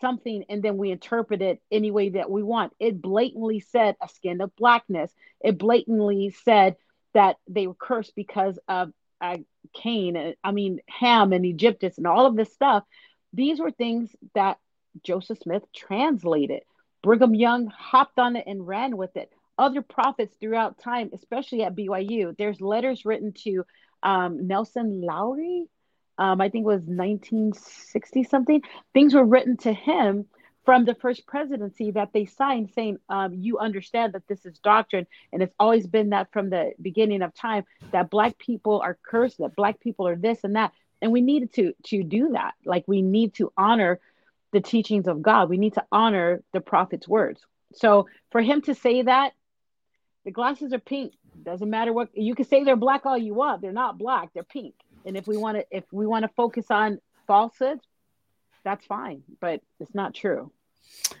something 0.00 0.44
and 0.48 0.62
then 0.62 0.76
we 0.76 0.90
interpret 0.90 1.42
it 1.42 1.60
any 1.70 1.90
way 1.90 2.10
that 2.10 2.30
we 2.30 2.42
want. 2.42 2.72
It 2.78 3.00
blatantly 3.00 3.60
said 3.60 3.96
a 4.02 4.08
skin 4.08 4.40
of 4.40 4.54
blackness. 4.56 5.12
It 5.40 5.58
blatantly 5.58 6.34
said 6.44 6.76
that 7.12 7.36
they 7.48 7.66
were 7.66 7.74
cursed 7.74 8.14
because 8.14 8.58
of 8.68 8.92
uh, 9.20 9.38
Cain, 9.72 10.16
uh, 10.16 10.32
I 10.42 10.52
mean, 10.52 10.80
Ham 10.88 11.32
and 11.32 11.44
Egyptus 11.44 11.98
and 11.98 12.06
all 12.06 12.26
of 12.26 12.36
this 12.36 12.52
stuff. 12.52 12.84
These 13.32 13.60
were 13.60 13.70
things 13.70 14.14
that 14.34 14.58
Joseph 15.02 15.38
Smith 15.38 15.64
translated. 15.74 16.62
Brigham 17.02 17.34
Young 17.34 17.66
hopped 17.66 18.18
on 18.18 18.36
it 18.36 18.44
and 18.46 18.66
ran 18.66 18.96
with 18.96 19.16
it. 19.16 19.30
Other 19.56 19.82
prophets 19.82 20.36
throughout 20.40 20.78
time, 20.78 21.10
especially 21.12 21.62
at 21.62 21.76
BYU, 21.76 22.36
there's 22.36 22.60
letters 22.60 23.04
written 23.04 23.32
to 23.44 23.64
um, 24.02 24.46
Nelson 24.46 25.00
Lowry, 25.00 25.66
um, 26.18 26.40
I 26.40 26.48
think 26.48 26.62
it 26.62 26.66
was 26.66 26.82
1960 26.82 28.24
something. 28.24 28.62
Things 28.92 29.14
were 29.14 29.24
written 29.24 29.56
to 29.58 29.72
him 29.72 30.26
from 30.64 30.84
the 30.84 30.94
first 30.94 31.26
presidency 31.26 31.90
that 31.90 32.12
they 32.12 32.24
signed 32.24 32.70
saying, 32.74 32.98
um, 33.08 33.34
you 33.34 33.58
understand 33.58 34.14
that 34.14 34.26
this 34.28 34.46
is 34.46 34.58
doctrine. 34.60 35.06
And 35.32 35.42
it's 35.42 35.54
always 35.58 35.86
been 35.86 36.10
that 36.10 36.32
from 36.32 36.50
the 36.50 36.72
beginning 36.80 37.22
of 37.22 37.34
time 37.34 37.64
that 37.92 38.10
Black 38.10 38.38
people 38.38 38.80
are 38.80 38.96
cursed, 39.02 39.38
that 39.38 39.56
Black 39.56 39.80
people 39.80 40.08
are 40.08 40.16
this 40.16 40.42
and 40.42 40.56
that. 40.56 40.72
And 41.02 41.12
we 41.12 41.20
needed 41.20 41.52
to, 41.54 41.74
to 41.86 42.02
do 42.02 42.30
that. 42.32 42.54
Like 42.64 42.84
we 42.86 43.02
need 43.02 43.34
to 43.34 43.52
honor 43.56 44.00
the 44.52 44.60
teachings 44.60 45.06
of 45.06 45.20
God. 45.20 45.50
We 45.50 45.58
need 45.58 45.74
to 45.74 45.84
honor 45.92 46.42
the 46.52 46.60
prophet's 46.60 47.08
words. 47.08 47.40
So 47.74 48.06
for 48.30 48.40
him 48.40 48.62
to 48.62 48.74
say 48.74 49.02
that, 49.02 49.32
the 50.24 50.30
glasses 50.30 50.72
are 50.72 50.78
pink. 50.78 51.12
Doesn't 51.42 51.68
matter 51.68 51.92
what 51.92 52.16
you 52.16 52.34
can 52.34 52.46
say 52.46 52.64
they're 52.64 52.76
black 52.76 53.04
all 53.04 53.18
you 53.18 53.34
want. 53.34 53.60
They're 53.60 53.72
not 53.72 53.98
black, 53.98 54.30
they're 54.32 54.44
pink 54.44 54.74
and 55.04 55.16
if 55.16 55.26
we 55.26 55.36
want 55.36 55.58
to 55.58 55.66
if 55.70 55.84
we 55.92 56.06
want 56.06 56.22
to 56.24 56.30
focus 56.36 56.66
on 56.70 57.00
falsehoods 57.26 57.84
that's 58.64 58.84
fine 58.86 59.22
but 59.40 59.60
it's 59.80 59.94
not 59.94 60.14
true 60.14 60.50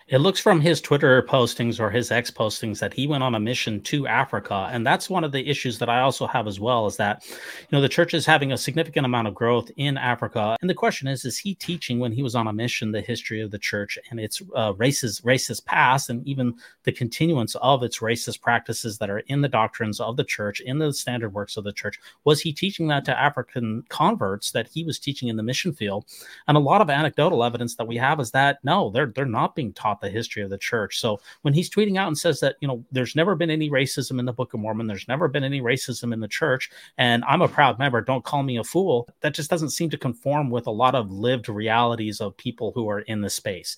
it 0.08 0.18
looks 0.18 0.38
from 0.38 0.60
his 0.60 0.82
Twitter 0.82 1.22
postings 1.22 1.80
or 1.80 1.90
his 1.90 2.10
ex 2.10 2.30
postings 2.30 2.78
that 2.78 2.92
he 2.92 3.06
went 3.06 3.22
on 3.22 3.34
a 3.34 3.40
mission 3.40 3.80
to 3.82 4.06
Africa. 4.06 4.68
And 4.70 4.86
that's 4.86 5.08
one 5.08 5.24
of 5.24 5.32
the 5.32 5.48
issues 5.48 5.78
that 5.78 5.88
I 5.88 6.00
also 6.00 6.26
have 6.26 6.46
as 6.46 6.60
well 6.60 6.86
is 6.86 6.98
that, 6.98 7.24
you 7.26 7.68
know, 7.72 7.80
the 7.80 7.88
church 7.88 8.12
is 8.12 8.26
having 8.26 8.52
a 8.52 8.58
significant 8.58 9.06
amount 9.06 9.28
of 9.28 9.34
growth 9.34 9.70
in 9.76 9.96
Africa. 9.96 10.56
And 10.60 10.68
the 10.68 10.74
question 10.74 11.08
is, 11.08 11.24
is 11.24 11.38
he 11.38 11.54
teaching 11.54 11.98
when 11.98 12.12
he 12.12 12.22
was 12.22 12.34
on 12.34 12.46
a 12.46 12.52
mission 12.52 12.92
the 12.92 13.00
history 13.00 13.40
of 13.40 13.50
the 13.50 13.58
church 13.58 13.98
and 14.10 14.20
its 14.20 14.42
uh, 14.54 14.74
racist, 14.74 15.22
racist 15.22 15.64
past 15.64 16.10
and 16.10 16.26
even 16.26 16.54
the 16.82 16.92
continuance 16.92 17.54
of 17.56 17.82
its 17.82 18.00
racist 18.00 18.42
practices 18.42 18.98
that 18.98 19.10
are 19.10 19.20
in 19.20 19.40
the 19.40 19.48
doctrines 19.48 20.00
of 20.00 20.16
the 20.16 20.24
church, 20.24 20.60
in 20.60 20.78
the 20.78 20.92
standard 20.92 21.32
works 21.32 21.56
of 21.56 21.64
the 21.64 21.72
church? 21.72 21.98
Was 22.24 22.42
he 22.42 22.52
teaching 22.52 22.88
that 22.88 23.06
to 23.06 23.18
African 23.18 23.82
converts 23.88 24.50
that 24.50 24.68
he 24.68 24.84
was 24.84 24.98
teaching 24.98 25.28
in 25.28 25.36
the 25.36 25.42
mission 25.42 25.72
field? 25.72 26.04
And 26.46 26.58
a 26.58 26.60
lot 26.60 26.82
of 26.82 26.90
anecdotal 26.90 27.42
evidence 27.42 27.74
that 27.76 27.88
we 27.88 27.96
have 27.96 28.20
is 28.20 28.30
that 28.32 28.58
no, 28.62 28.90
they're, 28.90 29.06
they're 29.06 29.24
not 29.24 29.53
being 29.54 29.72
taught 29.72 30.00
the 30.00 30.10
history 30.10 30.42
of 30.42 30.50
the 30.50 30.58
church. 30.58 30.98
So 30.98 31.20
when 31.42 31.54
he's 31.54 31.70
tweeting 31.70 31.98
out 31.98 32.08
and 32.08 32.18
says 32.18 32.40
that, 32.40 32.56
you 32.60 32.68
know, 32.68 32.84
there's 32.92 33.16
never 33.16 33.34
been 33.34 33.50
any 33.50 33.70
racism 33.70 34.18
in 34.18 34.24
the 34.24 34.32
Book 34.32 34.54
of 34.54 34.60
Mormon, 34.60 34.86
there's 34.86 35.08
never 35.08 35.28
been 35.28 35.44
any 35.44 35.60
racism 35.60 36.12
in 36.12 36.20
the 36.20 36.28
church, 36.28 36.70
and 36.98 37.24
I'm 37.24 37.42
a 37.42 37.48
proud 37.48 37.78
member, 37.78 38.00
don't 38.00 38.24
call 38.24 38.42
me 38.42 38.58
a 38.58 38.64
fool, 38.64 39.08
that 39.20 39.34
just 39.34 39.50
doesn't 39.50 39.70
seem 39.70 39.90
to 39.90 39.98
conform 39.98 40.50
with 40.50 40.66
a 40.66 40.70
lot 40.70 40.94
of 40.94 41.10
lived 41.10 41.48
realities 41.48 42.20
of 42.20 42.36
people 42.36 42.72
who 42.74 42.88
are 42.88 43.00
in 43.00 43.20
the 43.20 43.30
space. 43.30 43.76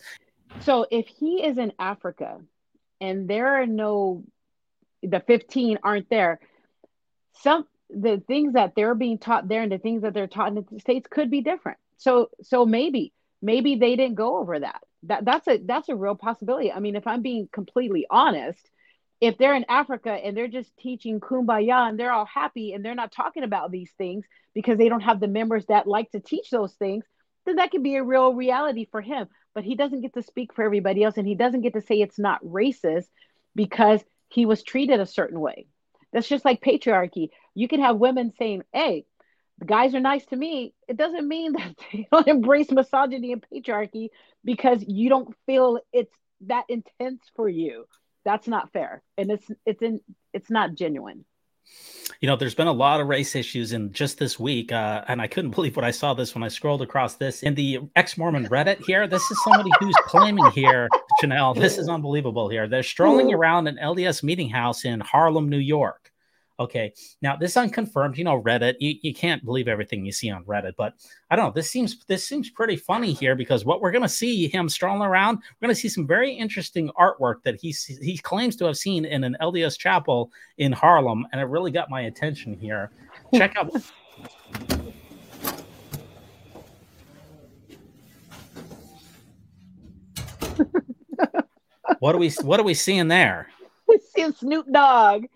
So 0.60 0.86
if 0.90 1.06
he 1.06 1.44
is 1.44 1.58
in 1.58 1.72
Africa 1.78 2.40
and 3.00 3.28
there 3.28 3.60
are 3.60 3.66
no, 3.66 4.24
the 5.02 5.20
15 5.20 5.78
aren't 5.82 6.08
there, 6.08 6.40
some 7.42 7.66
the 7.90 8.22
things 8.26 8.54
that 8.54 8.74
they're 8.74 8.94
being 8.94 9.18
taught 9.18 9.48
there 9.48 9.62
and 9.62 9.70
the 9.70 9.78
things 9.78 10.02
that 10.02 10.14
they're 10.14 10.26
taught 10.26 10.48
in 10.48 10.66
the 10.70 10.80
states 10.80 11.06
could 11.08 11.30
be 11.30 11.40
different. 11.40 11.78
So 11.96 12.30
so 12.42 12.66
maybe 12.66 13.12
maybe 13.42 13.76
they 13.76 13.96
didn't 13.96 14.16
go 14.16 14.38
over 14.38 14.58
that 14.58 14.82
that 15.08 15.24
that's 15.24 15.48
a 15.48 15.58
that's 15.58 15.88
a 15.88 15.96
real 15.96 16.14
possibility. 16.14 16.72
I 16.72 16.80
mean, 16.80 16.96
if 16.96 17.06
I'm 17.06 17.22
being 17.22 17.48
completely 17.52 18.06
honest, 18.10 18.60
if 19.20 19.38
they're 19.38 19.54
in 19.54 19.64
Africa 19.68 20.10
and 20.10 20.36
they're 20.36 20.48
just 20.48 20.76
teaching 20.76 21.20
kumbaya 21.20 21.88
and 21.88 21.98
they're 21.98 22.12
all 22.12 22.26
happy 22.26 22.72
and 22.72 22.84
they're 22.84 22.94
not 22.94 23.12
talking 23.12 23.44
about 23.44 23.70
these 23.70 23.90
things 23.96 24.24
because 24.54 24.78
they 24.78 24.88
don't 24.88 25.00
have 25.00 25.20
the 25.20 25.28
members 25.28 25.66
that 25.66 25.86
like 25.86 26.10
to 26.12 26.20
teach 26.20 26.50
those 26.50 26.74
things, 26.74 27.04
then 27.44 27.56
that 27.56 27.70
could 27.70 27.82
be 27.82 27.96
a 27.96 28.04
real 28.04 28.34
reality 28.34 28.86
for 28.90 29.00
him. 29.00 29.28
But 29.54 29.64
he 29.64 29.74
doesn't 29.74 30.02
get 30.02 30.14
to 30.14 30.22
speak 30.22 30.52
for 30.54 30.64
everybody 30.64 31.02
else 31.02 31.16
and 31.16 31.26
he 31.26 31.34
doesn't 31.34 31.62
get 31.62 31.72
to 31.74 31.80
say 31.80 32.00
it's 32.00 32.18
not 32.18 32.44
racist 32.44 33.06
because 33.54 34.02
he 34.28 34.44
was 34.44 34.62
treated 34.62 35.00
a 35.00 35.06
certain 35.06 35.40
way. 35.40 35.66
That's 36.12 36.28
just 36.28 36.44
like 36.44 36.62
patriarchy. 36.62 37.30
You 37.54 37.68
can 37.68 37.80
have 37.80 37.96
women 37.96 38.32
saying, 38.38 38.64
Hey, 38.72 39.06
the 39.58 39.64
guys 39.64 39.94
are 39.94 40.00
nice 40.00 40.24
to 40.26 40.36
me, 40.36 40.74
it 40.88 40.96
doesn't 40.96 41.26
mean 41.26 41.52
that 41.58 41.74
they 41.92 42.08
don't 42.10 42.28
embrace 42.28 42.70
misogyny 42.70 43.32
and 43.32 43.44
patriarchy 43.52 44.08
because 44.44 44.84
you 44.86 45.08
don't 45.08 45.34
feel 45.46 45.80
it's 45.92 46.12
that 46.42 46.64
intense 46.68 47.22
for 47.34 47.48
you. 47.48 47.86
That's 48.24 48.48
not 48.48 48.72
fair. 48.72 49.02
And 49.16 49.30
it's 49.30 49.46
it's 49.64 49.82
in 49.82 50.00
it's 50.32 50.50
not 50.50 50.74
genuine. 50.74 51.24
You 52.20 52.28
know, 52.28 52.36
there's 52.36 52.54
been 52.54 52.68
a 52.68 52.72
lot 52.72 53.00
of 53.00 53.08
race 53.08 53.34
issues 53.34 53.72
in 53.72 53.92
just 53.92 54.18
this 54.18 54.38
week, 54.38 54.70
uh, 54.70 55.04
and 55.08 55.20
I 55.20 55.26
couldn't 55.26 55.50
believe 55.54 55.76
what 55.76 55.84
I 55.84 55.90
saw 55.90 56.14
this 56.14 56.34
when 56.34 56.44
I 56.44 56.48
scrolled 56.48 56.82
across 56.82 57.16
this 57.16 57.42
in 57.42 57.54
the 57.54 57.80
ex-Mormon 57.96 58.46
Reddit. 58.46 58.84
Here, 58.84 59.06
this 59.08 59.28
is 59.30 59.42
somebody 59.42 59.70
who's 59.80 59.96
claiming 60.04 60.48
here, 60.52 60.88
Channel. 61.20 61.54
This 61.54 61.78
is 61.78 61.88
unbelievable. 61.88 62.48
Here, 62.48 62.68
they're 62.68 62.84
strolling 62.84 63.34
around 63.34 63.66
an 63.66 63.78
LDS 63.82 64.22
meeting 64.22 64.48
house 64.48 64.84
in 64.84 65.00
Harlem, 65.00 65.48
New 65.48 65.58
York 65.58 66.12
Okay. 66.58 66.94
Now 67.20 67.36
this 67.36 67.56
unconfirmed, 67.56 68.16
you 68.16 68.24
know, 68.24 68.40
Reddit, 68.40 68.76
you, 68.80 68.94
you 69.02 69.12
can't 69.12 69.44
believe 69.44 69.68
everything 69.68 70.06
you 70.06 70.12
see 70.12 70.30
on 70.30 70.42
Reddit, 70.44 70.72
but 70.76 70.94
I 71.30 71.36
don't 71.36 71.46
know. 71.46 71.52
This 71.52 71.70
seems 71.70 72.04
this 72.06 72.26
seems 72.26 72.48
pretty 72.48 72.76
funny 72.76 73.12
here 73.12 73.34
because 73.34 73.66
what 73.66 73.82
we're 73.82 73.90
gonna 73.90 74.08
see 74.08 74.48
him 74.48 74.68
strolling 74.68 75.02
around, 75.02 75.36
we're 75.36 75.66
gonna 75.66 75.74
see 75.74 75.90
some 75.90 76.06
very 76.06 76.32
interesting 76.32 76.90
artwork 76.98 77.42
that 77.44 77.60
he 77.60 77.74
he 78.00 78.16
claims 78.16 78.56
to 78.56 78.64
have 78.64 78.78
seen 78.78 79.04
in 79.04 79.24
an 79.24 79.36
LDS 79.40 79.78
chapel 79.78 80.32
in 80.56 80.72
Harlem, 80.72 81.26
and 81.32 81.40
it 81.40 81.44
really 81.44 81.70
got 81.70 81.90
my 81.90 82.02
attention 82.02 82.56
here. 82.58 82.90
Check 83.34 83.56
out 83.56 83.70
what 91.98 92.14
are 92.14 92.18
we 92.18 92.30
what 92.42 92.58
are 92.58 92.64
we 92.64 92.72
seeing 92.72 93.08
there? 93.08 93.48
We 93.86 93.98
see 94.14 94.32
Snoop 94.32 94.72
Dogg 94.72 95.26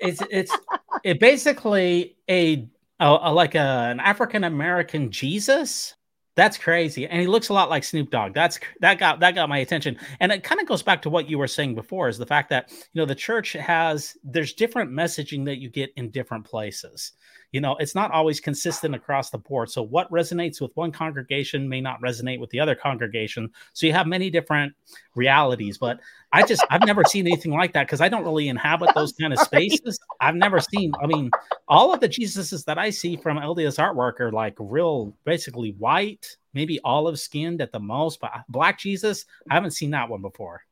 it's 0.00 0.22
it's 0.30 0.56
it 1.04 1.20
basically 1.20 2.16
a, 2.28 2.68
a, 2.98 3.18
a 3.22 3.32
like 3.32 3.54
a, 3.54 3.58
an 3.58 4.00
African 4.00 4.44
American 4.44 5.10
Jesus. 5.10 5.94
That's 6.36 6.56
crazy, 6.56 7.06
and 7.06 7.20
he 7.20 7.26
looks 7.26 7.48
a 7.48 7.52
lot 7.52 7.68
like 7.68 7.84
Snoop 7.84 8.10
Dogg. 8.10 8.34
That's 8.34 8.58
that 8.80 8.98
got 8.98 9.20
that 9.20 9.34
got 9.34 9.48
my 9.48 9.58
attention, 9.58 9.98
and 10.20 10.32
it 10.32 10.42
kind 10.42 10.60
of 10.60 10.66
goes 10.66 10.82
back 10.82 11.02
to 11.02 11.10
what 11.10 11.28
you 11.28 11.38
were 11.38 11.48
saying 11.48 11.74
before: 11.74 12.08
is 12.08 12.18
the 12.18 12.26
fact 12.26 12.48
that 12.50 12.70
you 12.70 13.00
know 13.00 13.04
the 13.04 13.14
church 13.14 13.52
has 13.52 14.16
there's 14.22 14.54
different 14.54 14.90
messaging 14.90 15.44
that 15.46 15.58
you 15.58 15.68
get 15.68 15.90
in 15.96 16.10
different 16.10 16.44
places 16.44 17.12
you 17.52 17.60
know 17.60 17.76
it's 17.76 17.94
not 17.94 18.10
always 18.10 18.40
consistent 18.40 18.94
across 18.94 19.30
the 19.30 19.38
board. 19.38 19.70
So 19.70 19.82
what 19.82 20.10
resonates 20.10 20.60
with 20.60 20.76
one 20.76 20.92
congregation 20.92 21.68
may 21.68 21.80
not 21.80 22.00
resonate 22.00 22.40
with 22.40 22.50
the 22.50 22.60
other 22.60 22.74
congregation. 22.74 23.50
So 23.72 23.86
you 23.86 23.92
have 23.92 24.06
many 24.06 24.30
different 24.30 24.74
realities 25.16 25.76
but 25.76 26.00
i 26.32 26.42
just 26.46 26.64
i've 26.70 26.86
never 26.86 27.02
seen 27.04 27.26
anything 27.26 27.52
like 27.52 27.72
that 27.72 27.86
because 27.86 28.00
i 28.00 28.08
don't 28.08 28.24
really 28.24 28.48
inhabit 28.48 28.90
those 28.94 29.12
kind 29.12 29.32
of 29.32 29.38
spaces. 29.40 29.98
I've 30.20 30.36
never 30.36 30.60
seen 30.60 30.92
i 31.02 31.06
mean 31.06 31.30
all 31.68 31.92
of 31.92 32.00
the 32.00 32.08
jesuses 32.08 32.64
that 32.66 32.78
i 32.78 32.90
see 32.90 33.16
from 33.16 33.38
lds 33.38 33.78
artwork 33.78 34.20
are 34.20 34.30
like 34.30 34.54
real 34.58 35.14
basically 35.24 35.72
white 35.78 36.36
maybe 36.54 36.80
olive 36.84 37.18
skinned 37.18 37.60
at 37.60 37.72
the 37.72 37.80
most 37.80 38.20
but 38.20 38.30
black 38.48 38.78
jesus 38.78 39.26
i 39.50 39.54
haven't 39.54 39.72
seen 39.72 39.90
that 39.90 40.08
one 40.08 40.22
before. 40.22 40.62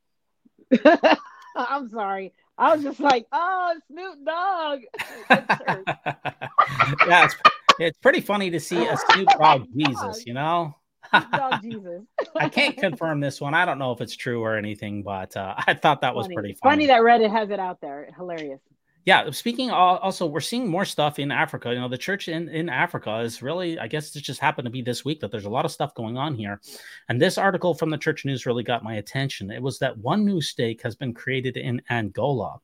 I'm 1.56 1.88
sorry 1.88 2.32
I 2.58 2.74
was 2.74 2.82
just 2.82 2.98
like, 2.98 3.26
oh, 3.32 3.74
Snoop 3.86 4.18
Dogg. 4.26 4.80
yeah, 7.06 7.24
it's, 7.24 7.36
it's 7.78 7.98
pretty 7.98 8.20
funny 8.20 8.50
to 8.50 8.58
see 8.58 8.84
a 8.84 8.96
Snoop 8.96 9.28
Dogg 9.40 9.66
Jesus, 9.76 10.26
you 10.26 10.34
know? 10.34 10.74
Dog 11.12 11.62
Jesus. 11.62 12.02
I 12.36 12.48
can't 12.48 12.76
confirm 12.76 13.20
this 13.20 13.40
one. 13.40 13.54
I 13.54 13.64
don't 13.64 13.78
know 13.78 13.92
if 13.92 14.00
it's 14.00 14.16
true 14.16 14.42
or 14.42 14.56
anything, 14.56 15.04
but 15.04 15.36
uh, 15.36 15.54
I 15.56 15.74
thought 15.74 16.00
that 16.00 16.16
was 16.16 16.26
pretty 16.26 16.54
funny. 16.54 16.72
Funny 16.72 16.86
that 16.88 17.00
Reddit 17.02 17.30
has 17.30 17.50
it 17.50 17.60
out 17.60 17.80
there. 17.80 18.10
Hilarious 18.16 18.60
yeah 19.08 19.22
uh, 19.22 19.32
speaking 19.32 19.70
also 19.70 20.26
we're 20.26 20.40
seeing 20.40 20.68
more 20.68 20.84
stuff 20.84 21.18
in 21.18 21.30
africa 21.32 21.72
you 21.72 21.80
know 21.80 21.88
the 21.88 21.96
church 21.98 22.28
in, 22.28 22.48
in 22.50 22.68
africa 22.68 23.20
is 23.20 23.42
really 23.42 23.78
i 23.78 23.88
guess 23.88 24.14
it 24.14 24.20
just 24.20 24.40
happened 24.40 24.66
to 24.66 24.70
be 24.70 24.82
this 24.82 25.04
week 25.04 25.20
that 25.20 25.30
there's 25.30 25.46
a 25.46 25.50
lot 25.50 25.64
of 25.64 25.70
stuff 25.70 25.94
going 25.94 26.16
on 26.16 26.34
here. 26.34 26.60
And 27.08 27.20
this 27.20 27.38
article 27.38 27.74
from 27.74 27.90
the 27.90 27.98
church 27.98 28.24
news 28.24 28.46
really 28.46 28.62
got 28.62 28.84
my 28.84 28.94
attention. 28.94 29.50
It 29.50 29.62
was 29.62 29.78
that 29.78 29.96
one 29.98 30.24
new 30.24 30.40
stake 30.40 30.82
has 30.82 30.94
been 30.94 31.14
created 31.14 31.56
in 31.56 31.80
angola 31.90 32.58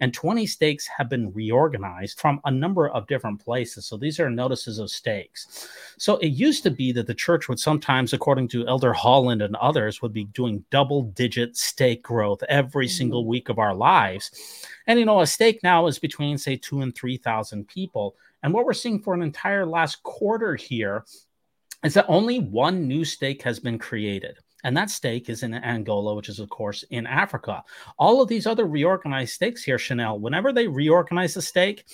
and 0.00 0.14
20 0.14 0.46
stakes 0.46 0.86
have 0.86 1.08
been 1.08 1.32
reorganized 1.32 2.18
from 2.18 2.40
a 2.44 2.50
number 2.50 2.88
of 2.88 3.06
different 3.06 3.44
places. 3.44 3.86
So 3.86 3.96
these 3.96 4.18
are 4.20 4.30
notices 4.30 4.78
of 4.78 4.90
stakes. 4.90 5.68
So 5.98 6.16
it 6.18 6.28
used 6.28 6.62
to 6.64 6.70
be 6.70 6.92
that 6.92 7.06
the 7.06 7.14
church 7.14 7.48
would 7.48 7.60
sometimes 7.60 8.12
according 8.12 8.48
to 8.48 8.66
elder 8.66 8.92
holland 8.92 9.42
and 9.42 9.56
others 9.56 10.00
would 10.00 10.12
be 10.12 10.24
doing 10.24 10.64
double 10.70 11.02
digit 11.02 11.56
stake 11.56 12.02
growth 12.02 12.42
every 12.48 12.88
single 12.88 13.24
mm. 13.24 13.28
week 13.28 13.48
of 13.48 13.58
our 13.58 13.74
lives 13.74 14.66
and 14.90 14.98
you 14.98 15.04
know, 15.04 15.20
a 15.20 15.26
stake 15.26 15.60
now 15.62 15.86
is 15.86 16.00
between 16.00 16.36
say 16.36 16.56
two 16.56 16.80
and 16.80 16.92
three 16.92 17.16
thousand 17.16 17.68
people. 17.68 18.16
And 18.42 18.52
what 18.52 18.64
we're 18.64 18.72
seeing 18.72 18.98
for 18.98 19.14
an 19.14 19.22
entire 19.22 19.64
last 19.64 20.02
quarter 20.02 20.56
here 20.56 21.04
is 21.84 21.94
that 21.94 22.06
only 22.08 22.40
one 22.40 22.88
new 22.88 23.04
stake 23.04 23.40
has 23.42 23.60
been 23.60 23.78
created. 23.78 24.38
And 24.64 24.76
that 24.76 24.90
stake 24.90 25.30
is 25.30 25.44
in 25.44 25.54
Angola, 25.54 26.16
which 26.16 26.28
is, 26.28 26.40
of 26.40 26.50
course, 26.50 26.82
in 26.90 27.06
Africa. 27.06 27.62
All 28.00 28.20
of 28.20 28.28
these 28.28 28.48
other 28.48 28.66
reorganized 28.66 29.34
stakes 29.34 29.62
here, 29.62 29.78
Channel, 29.78 30.18
whenever 30.18 30.52
they 30.52 30.66
reorganize 30.66 31.34
the 31.34 31.42
stake, 31.42 31.84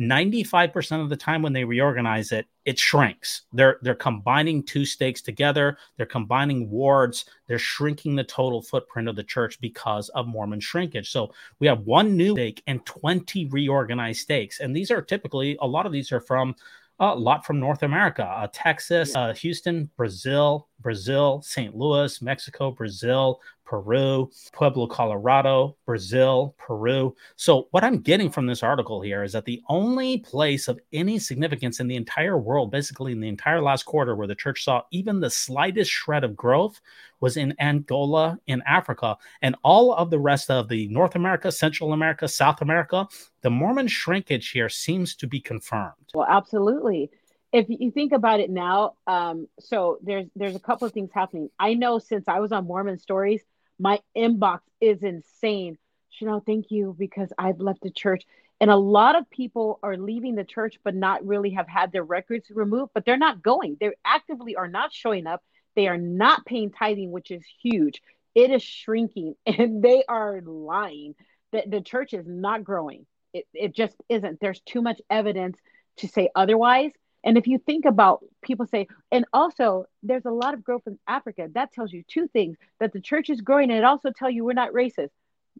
95% 0.00 1.02
of 1.02 1.08
the 1.08 1.16
time 1.16 1.42
when 1.42 1.52
they 1.52 1.64
reorganize 1.64 2.30
it, 2.30 2.46
it 2.64 2.78
shrinks. 2.78 3.42
They're 3.52 3.78
they're 3.82 3.94
combining 3.94 4.62
two 4.62 4.84
stakes 4.84 5.20
together, 5.20 5.76
they're 5.96 6.06
combining 6.06 6.70
wards, 6.70 7.24
they're 7.46 7.58
shrinking 7.58 8.14
the 8.14 8.24
total 8.24 8.62
footprint 8.62 9.08
of 9.08 9.16
the 9.16 9.24
church 9.24 9.60
because 9.60 10.08
of 10.10 10.26
Mormon 10.26 10.60
shrinkage. 10.60 11.10
So 11.10 11.32
we 11.58 11.66
have 11.66 11.80
one 11.80 12.16
new 12.16 12.32
stake 12.32 12.62
and 12.66 12.84
20 12.86 13.46
reorganized 13.46 14.20
stakes. 14.20 14.60
And 14.60 14.74
these 14.74 14.90
are 14.90 15.02
typically 15.02 15.56
a 15.60 15.66
lot 15.66 15.86
of 15.86 15.92
these 15.92 16.12
are 16.12 16.20
from 16.20 16.54
a 17.00 17.14
lot 17.14 17.46
from 17.46 17.60
North 17.60 17.82
America, 17.82 18.24
uh, 18.24 18.48
Texas, 18.52 19.14
uh, 19.14 19.32
Houston, 19.34 19.88
Brazil, 19.96 20.68
Brazil, 20.80 21.40
St. 21.42 21.74
Louis, 21.76 22.20
Mexico, 22.20 22.70
Brazil, 22.70 23.40
Peru, 23.64 24.30
Pueblo, 24.52 24.86
Colorado, 24.86 25.76
Brazil, 25.84 26.54
Peru. 26.58 27.14
So, 27.36 27.68
what 27.70 27.84
I'm 27.84 27.98
getting 27.98 28.30
from 28.30 28.46
this 28.46 28.62
article 28.62 29.02
here 29.02 29.22
is 29.22 29.32
that 29.32 29.44
the 29.44 29.62
only 29.68 30.18
place 30.18 30.68
of 30.68 30.80
any 30.92 31.18
significance 31.18 31.78
in 31.78 31.86
the 31.86 31.96
entire 31.96 32.38
world, 32.38 32.70
basically 32.70 33.12
in 33.12 33.20
the 33.20 33.28
entire 33.28 33.60
last 33.60 33.84
quarter, 33.84 34.16
where 34.16 34.26
the 34.26 34.34
church 34.34 34.64
saw 34.64 34.82
even 34.90 35.20
the 35.20 35.30
slightest 35.30 35.90
shred 35.90 36.24
of 36.24 36.34
growth 36.34 36.80
was 37.20 37.36
in 37.36 37.54
Angola, 37.60 38.38
in 38.46 38.62
Africa. 38.66 39.16
And 39.42 39.54
all 39.62 39.92
of 39.92 40.10
the 40.10 40.18
rest 40.18 40.50
of 40.50 40.68
the 40.68 40.88
North 40.88 41.14
America, 41.14 41.52
Central 41.52 41.92
America, 41.92 42.26
South 42.26 42.62
America, 42.62 43.06
the 43.42 43.50
Mormon 43.50 43.88
shrinkage 43.88 44.50
here 44.50 44.68
seems 44.68 45.14
to 45.16 45.26
be 45.26 45.40
confirmed. 45.40 45.97
Well, 46.14 46.26
absolutely 46.28 47.10
if 47.52 47.66
you 47.68 47.90
think 47.90 48.12
about 48.12 48.40
it 48.40 48.50
now, 48.50 48.94
um, 49.06 49.48
so 49.58 49.98
there's 50.02 50.26
there's 50.36 50.56
a 50.56 50.60
couple 50.60 50.86
of 50.86 50.92
things 50.92 51.10
happening. 51.12 51.48
I 51.58 51.74
know 51.74 51.98
since 51.98 52.28
I 52.28 52.40
was 52.40 52.52
on 52.52 52.66
Mormon 52.66 52.98
Stories, 52.98 53.42
my 53.78 54.00
inbox 54.16 54.60
is 54.80 55.02
insane. 55.02 55.78
Channel, 56.12 56.42
thank 56.44 56.70
you 56.70 56.94
because 56.98 57.32
I've 57.38 57.60
left 57.60 57.82
the 57.82 57.90
church. 57.90 58.24
And 58.60 58.70
a 58.70 58.76
lot 58.76 59.16
of 59.16 59.30
people 59.30 59.78
are 59.84 59.96
leaving 59.96 60.34
the 60.34 60.44
church, 60.44 60.80
but 60.82 60.94
not 60.94 61.24
really 61.24 61.50
have 61.50 61.68
had 61.68 61.92
their 61.92 62.02
records 62.02 62.50
removed, 62.50 62.90
but 62.92 63.04
they're 63.04 63.16
not 63.16 63.40
going. 63.40 63.76
They 63.80 63.92
actively 64.04 64.56
are 64.56 64.66
not 64.66 64.92
showing 64.92 65.28
up. 65.28 65.42
They 65.76 65.86
are 65.86 65.96
not 65.96 66.44
paying 66.44 66.72
tithing, 66.72 67.12
which 67.12 67.30
is 67.30 67.42
huge. 67.62 68.02
It 68.34 68.50
is 68.50 68.62
shrinking 68.62 69.36
and 69.46 69.82
they 69.82 70.02
are 70.08 70.40
lying 70.42 71.14
that 71.52 71.70
the 71.70 71.80
church 71.80 72.12
is 72.12 72.26
not 72.26 72.64
growing. 72.64 73.06
It, 73.32 73.46
it 73.54 73.74
just 73.74 73.94
isn't. 74.08 74.40
There's 74.40 74.60
too 74.60 74.82
much 74.82 75.00
evidence 75.08 75.58
to 75.98 76.08
say 76.08 76.28
otherwise. 76.34 76.92
And 77.24 77.36
if 77.36 77.46
you 77.46 77.58
think 77.58 77.84
about 77.84 78.24
people 78.42 78.66
say, 78.66 78.86
and 79.10 79.24
also 79.32 79.86
there's 80.02 80.24
a 80.24 80.30
lot 80.30 80.54
of 80.54 80.62
growth 80.62 80.82
in 80.86 80.98
Africa, 81.06 81.48
that 81.54 81.72
tells 81.72 81.92
you 81.92 82.04
two 82.06 82.28
things 82.28 82.56
that 82.80 82.92
the 82.92 83.00
church 83.00 83.28
is 83.28 83.40
growing, 83.40 83.70
and 83.70 83.78
it 83.78 83.84
also 83.84 84.10
tell 84.10 84.30
you 84.30 84.44
we're 84.44 84.52
not 84.52 84.72
racist. 84.72 85.10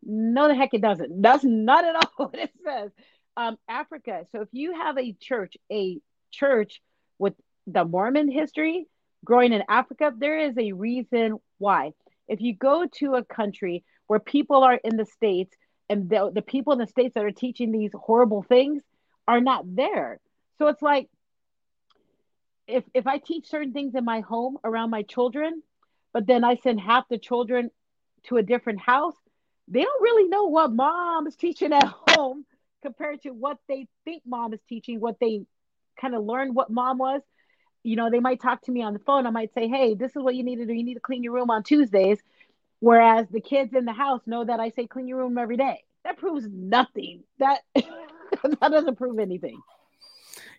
No, 0.03 0.49
the 0.49 0.55
heck 0.55 0.75
it 0.75 0.81
doesn't. 0.81 1.21
That's 1.23 1.45
not 1.45 1.85
at 1.85 1.97
all 1.97 2.13
what 2.29 2.39
it 2.39 2.53
says. 2.65 2.91
Um, 3.37 3.59
Africa. 3.69 4.27
So 4.33 4.41
if 4.43 4.49
you 4.53 4.75
have 4.75 4.99
a 4.99 5.13
church, 5.13 5.57
a 5.71 5.99
church 6.31 6.81
with 7.19 7.35
the 7.67 7.85
Mormon 7.85 8.31
history 8.31 8.87
growing 9.25 9.53
in 9.53 9.63
Africa, 9.69 10.13
there 10.17 10.39
is 10.39 10.57
a 10.59 10.73
reason 10.73 11.39
why. 11.59 11.93
If 12.29 12.41
you 12.41 12.55
go 12.55 12.87
to 12.99 13.15
a 13.15 13.25
country 13.25 13.85
where 14.07 14.21
people 14.21 14.63
are 14.65 14.75
in 14.75 14.97
the 14.97 15.07
States 15.07 15.55
and 15.89 16.09
the, 16.09 16.31
the 16.35 16.43
people 16.43 16.73
in 16.73 16.79
the 16.79 16.87
States 16.87 17.15
that 17.15 17.25
are 17.25 17.33
teaching 17.33 17.73
these 17.73 17.91
horrible 17.95 18.43
things 18.43 18.83
are 19.27 19.41
not 19.41 19.65
there. 19.77 20.21
So 20.59 20.69
it's 20.69 20.83
like 20.83 21.09
if 22.67 22.85
if 22.95 23.07
I 23.07 23.19
teach 23.19 23.49
certain 23.49 23.73
things 23.73 23.95
in 23.95 24.05
my 24.05 24.21
home 24.21 24.59
around 24.63 24.91
my 24.91 25.03
children, 25.03 25.63
but 26.13 26.27
then 26.27 26.45
I 26.45 26.57
send 26.57 26.81
half 26.81 27.09
the 27.09 27.19
children 27.19 27.71
to 28.25 28.37
a 28.37 28.43
different 28.43 28.81
house, 28.81 29.15
they 29.69 29.83
don't 29.83 30.03
really 30.03 30.29
know 30.29 30.45
what 30.45 30.73
mom 30.73 31.27
is 31.27 31.37
teaching 31.37 31.73
at 31.73 31.85
home 32.11 32.45
compared 32.83 33.23
to 33.23 33.31
what 33.31 33.59
they 33.69 33.89
think 34.05 34.23
mom 34.27 34.53
is 34.53 34.61
teaching, 34.69 35.01
what 35.01 35.19
they 35.21 35.43
kind 36.01 36.15
of 36.15 36.25
learned 36.25 36.55
what 36.55 36.71
mom 36.71 36.99
was. 36.99 37.23
You 37.83 37.97
know, 37.97 38.11
they 38.11 38.21
might 38.21 38.41
talk 38.41 38.63
to 38.63 38.73
me 38.73 38.83
on 38.83 38.93
the 38.93 38.99
phone. 38.99 39.27
I 39.27 39.31
might 39.31 39.55
say, 39.55 39.69
"Hey, 39.69 39.95
this 39.95 40.15
is 40.15 40.23
what 40.23 40.35
you 40.35 40.45
need 40.45 40.57
to 40.57 40.67
do. 40.67 40.73
You 40.73 40.85
need 40.85 40.95
to 40.95 41.01
clean 41.01 41.23
your 41.23 41.33
room 41.35 41.51
on 41.51 41.63
Tuesdays." 41.63 42.19
Whereas 42.81 43.27
the 43.29 43.41
kids 43.41 43.75
in 43.75 43.85
the 43.85 43.93
house 43.93 44.21
know 44.27 44.45
that 44.45 44.61
I 44.61 44.71
say 44.71 44.87
clean 44.87 45.09
your 45.09 45.19
room 45.19 45.39
every 45.39 45.57
day. 45.57 45.85
That 46.05 46.19
proves 46.19 46.47
nothing. 46.49 47.25
That 47.39 47.61
that 47.75 48.71
doesn't 48.71 48.97
prove 48.97 49.19
anything. 49.19 49.61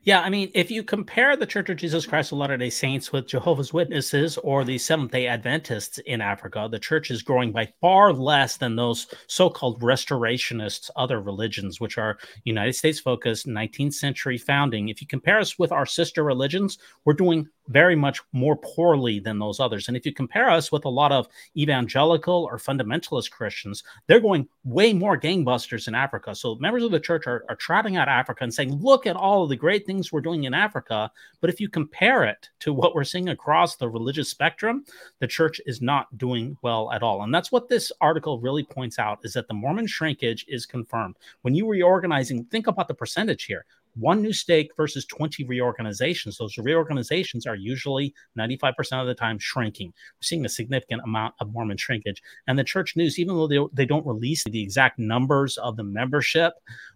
Yeah, 0.03 0.21
I 0.21 0.29
mean, 0.29 0.49
if 0.55 0.71
you 0.71 0.81
compare 0.81 1.35
the 1.35 1.45
Church 1.45 1.69
of 1.69 1.75
Jesus 1.75 2.05
Christ 2.05 2.31
of 2.31 2.38
Latter 2.38 2.55
day 2.55 2.69
Saints 2.69 3.12
with 3.12 3.27
Jehovah's 3.27 3.73
Witnesses 3.73 4.38
or 4.38 4.63
the 4.63 4.77
Seventh 4.77 5.12
day 5.12 5.27
Adventists 5.27 5.97
in 5.97 6.21
Africa, 6.21 6.69
the 6.71 6.79
church 6.79 7.12
is 7.12 7.21
growing 7.21 7.51
by 7.51 7.73
far 7.81 8.13
less 8.13 8.55
than 8.55 8.77
those 8.77 9.07
so 9.27 9.49
called 9.49 9.81
restorationists, 9.81 10.89
other 10.95 11.21
religions, 11.21 11.81
which 11.81 11.97
are 11.97 12.17
United 12.45 12.73
States 12.73 13.01
focused, 13.01 13.45
19th 13.45 13.93
century 13.93 14.38
founding. 14.38 14.88
If 14.88 15.01
you 15.01 15.07
compare 15.07 15.38
us 15.38 15.59
with 15.59 15.73
our 15.73 15.85
sister 15.85 16.23
religions, 16.23 16.77
we're 17.03 17.13
doing 17.13 17.49
very 17.69 17.95
much 17.95 18.21
more 18.34 18.58
poorly 18.58 19.19
than 19.19 19.39
those 19.39 19.60
others. 19.60 19.88
And 19.88 19.95
if 19.95 20.05
you 20.05 20.13
compare 20.13 20.49
us 20.49 20.71
with 20.71 20.86
a 20.86 20.89
lot 20.89 21.12
of 21.12 21.27
evangelical 21.55 22.47
or 22.51 22.58
fundamentalist 22.58 23.32
Christians, 23.32 23.84
they're 24.08 24.19
going 24.19 24.47
way 24.63 24.91
more 24.91 25.17
gangbusters 25.19 25.88
in 25.88 25.95
Africa. 25.95 26.36
So 26.36 26.55
members 26.55 26.84
of 26.84 26.91
the 26.91 26.99
church 26.99 27.27
are, 27.27 27.45
are 27.47 27.55
trotting 27.55 27.95
out 27.95 28.08
Africa 28.08 28.43
and 28.43 28.53
saying, 28.53 28.82
look 28.82 29.05
at 29.05 29.15
all 29.15 29.43
of 29.43 29.49
the 29.49 29.55
great 29.55 29.86
things 29.86 30.12
we're 30.12 30.21
doing 30.21 30.43
in 30.43 30.53
Africa. 30.53 31.12
But 31.41 31.49
if 31.49 31.62
you 31.62 31.69
compare 31.69 32.23
it 32.23 32.49
to 32.60 32.73
what 32.73 32.95
we're 32.95 33.03
seeing 33.03 33.29
across 33.29 33.75
the 33.75 33.88
religious 33.88 34.29
spectrum, 34.29 34.84
the 35.19 35.27
church 35.27 35.62
is 35.65 35.82
not 35.82 36.17
doing 36.17 36.58
well 36.62 36.91
at 36.91 37.03
all. 37.03 37.23
And 37.23 37.34
that's 37.34 37.51
what 37.51 37.69
this 37.69 37.91
article 38.01 38.39
really 38.39 38.63
points 38.63 38.99
out 38.99 39.19
is 39.23 39.34
that 39.34 39.47
the 39.47 39.53
Mormon 39.53 39.88
shrinkage 39.88 40.45
is 40.47 40.65
confirmed. 40.65 41.17
When 41.41 41.55
you 41.55 41.67
reorganizing, 41.67 42.45
think 42.45 42.67
about 42.67 42.88
the 42.88 42.93
percentage 42.93 43.45
here 43.45 43.65
one 43.99 44.21
new 44.21 44.33
stake 44.33 44.71
versus 44.77 45.05
20 45.05 45.43
reorganizations. 45.45 46.38
Those 46.38 46.57
reorganizations 46.57 47.45
are 47.45 47.55
usually 47.55 48.13
95% 48.38 48.73
of 48.93 49.07
the 49.07 49.13
time 49.13 49.38
shrinking. 49.39 49.88
We're 49.88 50.23
seeing 50.23 50.45
a 50.45 50.49
significant 50.49 51.01
amount 51.03 51.35
of 51.39 51.51
Mormon 51.51 51.77
shrinkage. 51.77 52.21
And 52.47 52.57
the 52.57 52.63
church 52.63 52.95
news, 52.95 53.19
even 53.19 53.35
though 53.35 53.47
they, 53.47 53.59
they 53.73 53.85
don't 53.85 54.05
release 54.05 54.43
the 54.43 54.62
exact 54.62 54.99
numbers 54.99 55.57
of 55.57 55.75
the 55.75 55.83
membership, 55.83 56.53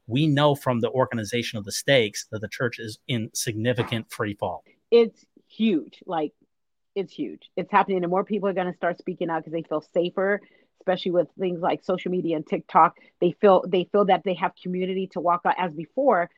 we 0.07 0.27
know 0.27 0.55
from 0.55 0.79
the 0.79 0.89
organization 0.91 1.57
of 1.57 1.65
the 1.65 1.71
stakes 1.71 2.25
that 2.31 2.41
the 2.41 2.47
church 2.47 2.79
is 2.79 2.99
in 3.07 3.29
significant 3.33 4.11
free 4.11 4.35
fall. 4.35 4.63
It's 4.91 5.25
huge. 5.47 6.01
Like, 6.05 6.31
it's 6.95 7.11
huge. 7.11 7.49
It's 7.57 7.71
happening, 7.71 8.03
and 8.03 8.11
more 8.11 8.23
people 8.23 8.47
are 8.47 8.53
going 8.53 8.71
to 8.71 8.77
start 8.77 8.99
speaking 8.99 9.29
out 9.29 9.43
because 9.43 9.53
they 9.53 9.63
feel 9.63 9.83
safer 9.93 10.41
especially 10.79 11.11
with 11.11 11.29
things 11.39 11.61
like 11.61 11.81
social 11.81 12.11
media 12.11 12.35
and 12.35 12.45
TikTok. 12.45 12.97
They 13.21 13.31
feel 13.39 13.63
they 13.65 13.87
feel 13.93 14.03
that 14.05 14.23
they 14.25 14.33
have 14.33 14.51
community 14.61 15.07
to 15.13 15.21
walk 15.21 15.41
out 15.45 15.55
as 15.57 15.71
before 15.71 16.29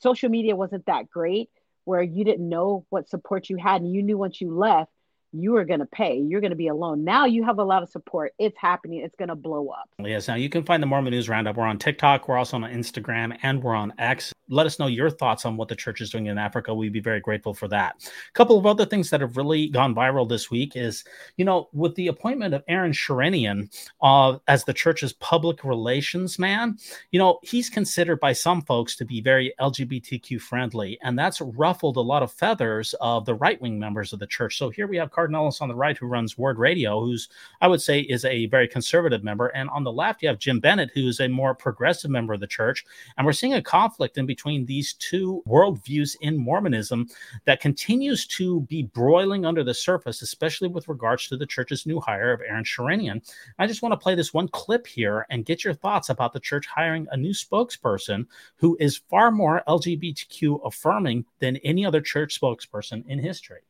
social 0.00 0.28
media 0.28 0.56
wasn't 0.56 0.86
that 0.86 1.10
great 1.10 1.50
where 1.84 2.02
you 2.02 2.24
didn't 2.24 2.48
know 2.48 2.84
what 2.90 3.08
support 3.08 3.48
you 3.48 3.56
had 3.56 3.80
and 3.80 3.92
you 3.92 4.02
knew 4.02 4.18
once 4.18 4.40
you 4.40 4.56
left 4.56 4.90
you 5.32 5.52
were 5.52 5.64
going 5.64 5.80
to 5.80 5.86
pay. 5.86 6.18
You're 6.18 6.40
going 6.40 6.50
to 6.50 6.56
be 6.56 6.68
alone. 6.68 7.04
Now 7.04 7.26
you 7.26 7.44
have 7.44 7.58
a 7.58 7.64
lot 7.64 7.82
of 7.82 7.88
support. 7.90 8.32
It's 8.38 8.56
happening. 8.58 9.00
It's 9.00 9.16
going 9.16 9.28
to 9.28 9.34
blow 9.34 9.68
up. 9.68 9.88
Yes. 9.98 10.28
Now 10.28 10.34
you 10.34 10.48
can 10.48 10.64
find 10.64 10.82
the 10.82 10.86
Mormon 10.86 11.10
News 11.12 11.28
Roundup. 11.28 11.56
We're 11.56 11.64
on 11.64 11.78
TikTok. 11.78 12.28
We're 12.28 12.38
also 12.38 12.56
on 12.56 12.62
Instagram 12.62 13.36
and 13.42 13.62
we're 13.62 13.74
on 13.74 13.92
X. 13.98 14.32
Let 14.48 14.66
us 14.66 14.78
know 14.78 14.86
your 14.86 15.10
thoughts 15.10 15.44
on 15.44 15.56
what 15.56 15.68
the 15.68 15.76
church 15.76 16.00
is 16.00 16.10
doing 16.10 16.26
in 16.26 16.38
Africa. 16.38 16.74
We'd 16.74 16.92
be 16.92 17.00
very 17.00 17.20
grateful 17.20 17.54
for 17.54 17.68
that. 17.68 18.10
A 18.28 18.32
couple 18.32 18.58
of 18.58 18.66
other 18.66 18.86
things 18.86 19.10
that 19.10 19.20
have 19.20 19.36
really 19.36 19.68
gone 19.68 19.94
viral 19.94 20.28
this 20.28 20.50
week 20.50 20.76
is, 20.76 21.04
you 21.36 21.44
know, 21.44 21.68
with 21.72 21.94
the 21.94 22.08
appointment 22.08 22.54
of 22.54 22.64
Aaron 22.68 22.92
Sherinian 22.92 23.70
uh, 24.02 24.38
as 24.48 24.64
the 24.64 24.72
church's 24.72 25.12
public 25.14 25.64
relations 25.64 26.38
man, 26.38 26.78
you 27.10 27.18
know, 27.18 27.38
he's 27.42 27.68
considered 27.68 28.20
by 28.20 28.32
some 28.32 28.62
folks 28.62 28.96
to 28.96 29.04
be 29.04 29.20
very 29.20 29.52
LGBTQ 29.60 30.40
friendly. 30.40 30.98
And 31.02 31.18
that's 31.18 31.40
ruffled 31.40 31.96
a 31.96 32.00
lot 32.00 32.22
of 32.22 32.32
feathers 32.32 32.94
of 33.00 33.24
the 33.24 33.34
right 33.34 33.60
wing 33.60 33.78
members 33.78 34.12
of 34.12 34.18
the 34.18 34.26
church. 34.26 34.58
So 34.58 34.70
here 34.70 34.86
we 34.86 34.96
have 34.96 35.10
Cardon 35.10 35.36
Ellis 35.36 35.60
on 35.60 35.68
the 35.68 35.74
right, 35.74 35.96
who 35.96 36.06
runs 36.06 36.38
Ward 36.38 36.58
Radio, 36.58 37.00
who's 37.00 37.28
I 37.60 37.68
would 37.68 37.80
say 37.80 38.00
is 38.00 38.24
a 38.24 38.46
very 38.46 38.68
conservative 38.68 39.24
member, 39.24 39.48
and 39.48 39.68
on 39.70 39.84
the 39.84 39.92
left 39.92 40.22
you 40.22 40.28
have 40.28 40.38
Jim 40.38 40.60
Bennett, 40.60 40.90
who's 40.94 41.20
a 41.20 41.28
more 41.28 41.54
progressive 41.54 42.10
member 42.10 42.34
of 42.34 42.40
the 42.40 42.46
church. 42.46 42.84
And 43.16 43.26
we're 43.26 43.32
seeing 43.32 43.54
a 43.54 43.62
conflict 43.62 44.18
in 44.18 44.26
between 44.36 44.66
these 44.66 44.92
two 44.94 45.42
worldviews 45.48 46.16
in 46.20 46.36
Mormonism 46.36 47.08
that 47.46 47.60
continues 47.60 48.26
to 48.26 48.60
be 48.62 48.82
broiling 48.82 49.44
under 49.44 49.64
the 49.64 49.74
surface, 49.74 50.22
especially 50.22 50.68
with 50.68 50.88
regards 50.88 51.28
to 51.28 51.36
the 51.36 51.46
church's 51.46 51.86
new 51.86 52.00
hire 52.00 52.32
of 52.32 52.40
Aaron 52.40 52.64
Sherinian. 52.64 53.22
I 53.58 53.66
just 53.66 53.82
want 53.82 53.92
to 53.92 53.96
play 53.96 54.14
this 54.14 54.34
one 54.34 54.48
clip 54.48 54.86
here 54.86 55.26
and 55.30 55.44
get 55.44 55.64
your 55.64 55.74
thoughts 55.74 56.10
about 56.10 56.32
the 56.32 56.40
church 56.40 56.66
hiring 56.66 57.06
a 57.10 57.16
new 57.16 57.32
spokesperson 57.32 58.26
who 58.56 58.76
is 58.78 59.00
far 59.10 59.30
more 59.30 59.62
LGBTQ 59.66 60.60
affirming 60.66 61.24
than 61.38 61.56
any 61.58 61.86
other 61.86 62.00
church 62.00 62.40
spokesperson 62.40 63.04
in 63.08 63.18
history 63.18 63.60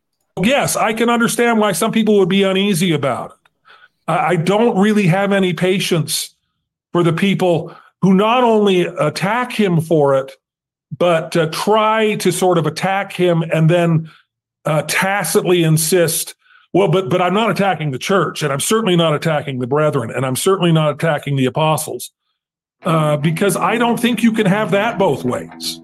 yes, 0.42 0.76
I 0.76 0.92
can 0.92 1.08
understand 1.08 1.58
why 1.58 1.72
some 1.72 1.92
people 1.92 2.18
would 2.18 2.28
be 2.28 2.42
uneasy 2.42 2.92
about 2.92 3.32
it. 3.32 3.36
I 4.08 4.36
don't 4.36 4.78
really 4.78 5.06
have 5.06 5.32
any 5.32 5.52
patience 5.52 6.34
for 6.92 7.02
the 7.02 7.12
people 7.12 7.74
who 8.02 8.14
not 8.14 8.44
only 8.44 8.82
attack 8.82 9.52
him 9.52 9.80
for 9.80 10.14
it, 10.14 10.32
but 10.96 11.36
uh, 11.36 11.46
try 11.50 12.16
to 12.16 12.32
sort 12.32 12.58
of 12.58 12.66
attack 12.66 13.12
him 13.12 13.42
and 13.52 13.68
then 13.68 14.10
uh, 14.64 14.82
tacitly 14.82 15.62
insist, 15.62 16.34
well, 16.72 16.88
but 16.88 17.08
but 17.08 17.22
I'm 17.22 17.34
not 17.34 17.50
attacking 17.50 17.90
the 17.90 17.98
church, 17.98 18.42
and 18.42 18.52
I'm 18.52 18.60
certainly 18.60 18.96
not 18.96 19.14
attacking 19.14 19.58
the 19.58 19.66
brethren, 19.66 20.10
and 20.10 20.26
I'm 20.26 20.36
certainly 20.36 20.72
not 20.72 20.94
attacking 20.94 21.36
the 21.36 21.46
apostles, 21.46 22.10
uh, 22.82 23.16
because 23.16 23.56
I 23.56 23.76
don't 23.76 23.98
think 23.98 24.22
you 24.22 24.32
can 24.32 24.46
have 24.46 24.70
that 24.72 24.98
both 24.98 25.24
ways. 25.24 25.80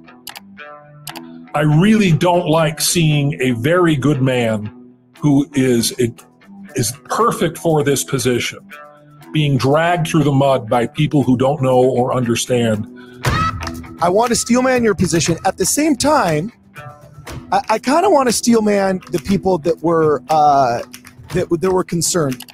I 1.55 1.61
really 1.61 2.13
don't 2.13 2.47
like 2.47 2.81
seeing 2.81 3.41
a 3.41 3.53
very 3.53 3.97
good 3.97 4.23
man 4.23 4.95
who 5.19 5.49
is 5.55 5.93
is 6.75 6.93
perfect 7.05 7.59
for 7.59 7.85
this 7.85 8.03
position 8.03 8.59
being 9.33 9.57
dragged 9.57 10.07
through 10.07 10.25
the 10.25 10.33
mud 10.33 10.69
by 10.69 10.87
people 10.87 11.23
who 11.23 11.37
don't 11.37 11.63
know 11.63 11.79
or 11.79 12.15
understand. 12.15 12.87
I 14.03 14.09
want 14.09 14.31
to 14.31 14.35
steelman 14.35 14.83
your 14.83 14.97
position. 14.97 15.39
At 15.47 15.59
the 15.59 15.65
same 15.65 15.95
time, 15.95 16.53
I, 17.53 17.61
I 17.69 17.79
kind 17.79 18.05
of 18.05 18.11
want 18.11 18.29
to 18.29 18.33
steelman 18.33 19.01
the 19.13 19.21
people 19.21 19.59
that 19.59 19.81
were 19.81 20.21
uh, 20.29 20.83
that 21.35 21.49
that 21.49 21.71
were 21.71 21.85
concerned. 21.85 22.53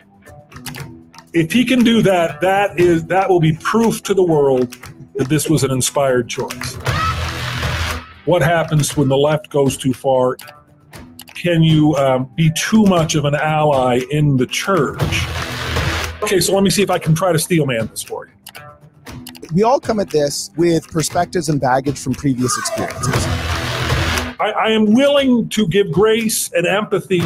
If 1.32 1.50
he 1.50 1.64
can 1.64 1.82
do 1.82 2.02
that, 2.02 2.42
that 2.42 2.78
is 2.78 3.06
that 3.06 3.30
will 3.30 3.40
be 3.40 3.54
proof 3.54 4.02
to 4.02 4.12
the 4.12 4.22
world 4.22 4.76
that 5.14 5.30
this 5.30 5.48
was 5.48 5.64
an 5.64 5.70
inspired 5.70 6.28
choice. 6.28 6.74
What 8.26 8.42
happens 8.42 8.94
when 8.94 9.08
the 9.08 9.16
left 9.16 9.48
goes 9.48 9.78
too 9.78 9.94
far? 9.94 10.36
Can 11.34 11.62
you 11.62 11.94
um, 11.94 12.30
be 12.36 12.50
too 12.54 12.84
much 12.84 13.14
of 13.14 13.24
an 13.24 13.34
ally 13.34 14.02
in 14.10 14.36
the 14.36 14.46
church? 14.46 15.00
Okay, 16.22 16.40
so 16.40 16.52
let 16.52 16.62
me 16.62 16.68
see 16.68 16.82
if 16.82 16.90
I 16.90 16.98
can 16.98 17.14
try 17.14 17.32
to 17.32 17.38
steelman 17.38 17.86
this 17.86 18.02
for 18.02 18.26
you. 18.26 18.37
We 19.54 19.62
all 19.62 19.80
come 19.80 19.98
at 19.98 20.10
this 20.10 20.50
with 20.56 20.86
perspectives 20.88 21.48
and 21.48 21.58
baggage 21.58 21.98
from 21.98 22.12
previous 22.12 22.58
experiences. 22.58 23.24
I, 24.40 24.52
I 24.56 24.70
am 24.70 24.92
willing 24.92 25.48
to 25.50 25.66
give 25.66 25.90
grace 25.90 26.52
and 26.52 26.66
empathy 26.66 27.22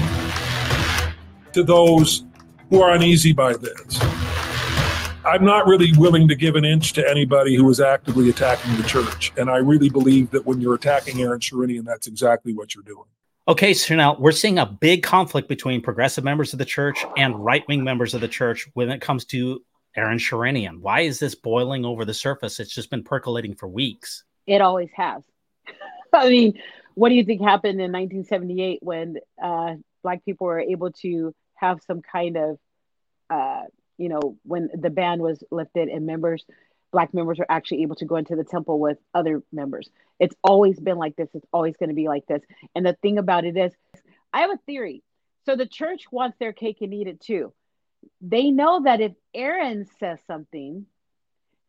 to 1.52 1.64
those 1.64 2.24
who 2.70 2.80
are 2.80 2.94
uneasy 2.94 3.32
by 3.32 3.54
this. 3.54 4.00
I'm 5.24 5.44
not 5.44 5.66
really 5.66 5.92
willing 5.96 6.28
to 6.28 6.36
give 6.36 6.54
an 6.56 6.64
inch 6.64 6.92
to 6.94 7.08
anybody 7.08 7.56
who 7.56 7.68
is 7.70 7.80
actively 7.80 8.30
attacking 8.30 8.76
the 8.76 8.82
church. 8.84 9.32
And 9.36 9.50
I 9.50 9.56
really 9.56 9.88
believe 9.88 10.30
that 10.30 10.46
when 10.46 10.60
you're 10.60 10.74
attacking 10.74 11.20
Aaron 11.20 11.40
Sherinian, 11.40 11.84
that's 11.84 12.06
exactly 12.06 12.54
what 12.54 12.74
you're 12.74 12.84
doing. 12.84 13.04
Okay, 13.48 13.74
so 13.74 13.96
now 13.96 14.16
we're 14.18 14.30
seeing 14.30 14.58
a 14.58 14.66
big 14.66 15.02
conflict 15.02 15.48
between 15.48 15.80
progressive 15.80 16.22
members 16.22 16.52
of 16.52 16.60
the 16.60 16.64
church 16.64 17.04
and 17.16 17.44
right 17.44 17.66
wing 17.66 17.82
members 17.82 18.14
of 18.14 18.20
the 18.20 18.28
church 18.28 18.68
when 18.74 18.90
it 18.90 19.00
comes 19.00 19.24
to 19.26 19.60
Aaron 19.96 20.18
Sherinian. 20.18 20.80
Why 20.80 21.00
is 21.00 21.18
this 21.18 21.34
boiling 21.34 21.84
over 21.84 22.04
the 22.04 22.14
surface? 22.14 22.60
It's 22.60 22.74
just 22.74 22.90
been 22.90 23.04
percolating 23.04 23.54
for 23.54 23.68
weeks. 23.68 24.24
It 24.46 24.60
always 24.60 24.90
has. 24.94 25.22
I 26.12 26.28
mean, 26.28 26.58
what 26.94 27.08
do 27.10 27.14
you 27.14 27.24
think 27.24 27.40
happened 27.40 27.80
in 27.80 27.92
1978 27.92 28.80
when 28.82 29.16
uh, 29.42 29.74
Black 30.02 30.24
people 30.24 30.46
were 30.46 30.60
able 30.60 30.90
to 31.02 31.34
have 31.54 31.80
some 31.86 32.02
kind 32.02 32.36
of 32.36 32.58
uh, 33.30 33.62
you 33.98 34.08
know, 34.08 34.36
when 34.42 34.68
the 34.74 34.90
ban 34.90 35.20
was 35.20 35.42
lifted 35.50 35.88
and 35.88 36.06
members, 36.06 36.44
black 36.90 37.14
members 37.14 37.38
are 37.38 37.46
actually 37.48 37.82
able 37.82 37.96
to 37.96 38.04
go 38.04 38.16
into 38.16 38.36
the 38.36 38.44
temple 38.44 38.78
with 38.78 38.98
other 39.14 39.42
members. 39.52 39.88
It's 40.18 40.34
always 40.42 40.78
been 40.78 40.98
like 40.98 41.16
this. 41.16 41.28
It's 41.34 41.46
always 41.52 41.76
going 41.76 41.88
to 41.88 41.94
be 41.94 42.08
like 42.08 42.26
this. 42.26 42.42
And 42.74 42.84
the 42.84 42.96
thing 43.00 43.18
about 43.18 43.44
it 43.44 43.56
is, 43.56 43.72
I 44.32 44.40
have 44.40 44.50
a 44.50 44.58
theory. 44.66 45.02
So 45.46 45.56
the 45.56 45.66
church 45.66 46.04
wants 46.10 46.36
their 46.38 46.52
cake 46.52 46.78
and 46.80 46.92
eat 46.92 47.06
it 47.06 47.20
too. 47.20 47.52
They 48.20 48.50
know 48.50 48.82
that 48.84 49.00
if 49.00 49.12
Aaron 49.34 49.86
says 49.98 50.18
something, 50.26 50.86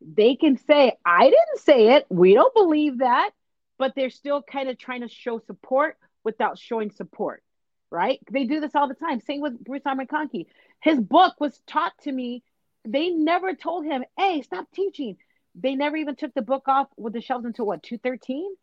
they 0.01 0.35
can 0.35 0.57
say, 0.57 0.97
I 1.05 1.23
didn't 1.25 1.59
say 1.63 1.95
it. 1.95 2.05
We 2.09 2.33
don't 2.33 2.53
believe 2.53 2.99
that. 2.99 3.31
But 3.77 3.93
they're 3.95 4.09
still 4.09 4.41
kind 4.41 4.69
of 4.69 4.77
trying 4.77 5.01
to 5.01 5.07
show 5.07 5.39
support 5.39 5.97
without 6.23 6.59
showing 6.59 6.91
support, 6.91 7.43
right? 7.89 8.19
They 8.31 8.45
do 8.45 8.59
this 8.59 8.75
all 8.75 8.87
the 8.87 8.93
time. 8.93 9.19
Same 9.19 9.41
with 9.41 9.61
Bruce 9.63 9.81
R. 9.85 9.95
McConkie. 9.95 10.45
His 10.79 10.99
book 10.99 11.35
was 11.39 11.59
taught 11.67 11.93
to 12.03 12.11
me. 12.11 12.43
They 12.85 13.09
never 13.09 13.55
told 13.55 13.85
him, 13.85 14.03
hey, 14.17 14.41
stop 14.41 14.67
teaching. 14.73 15.17
They 15.55 15.75
never 15.75 15.97
even 15.97 16.15
took 16.15 16.33
the 16.33 16.41
book 16.41 16.67
off 16.67 16.87
with 16.97 17.13
the 17.13 17.21
shelves 17.21 17.45
until 17.45 17.65
what, 17.65 17.83
2013? 17.83 18.53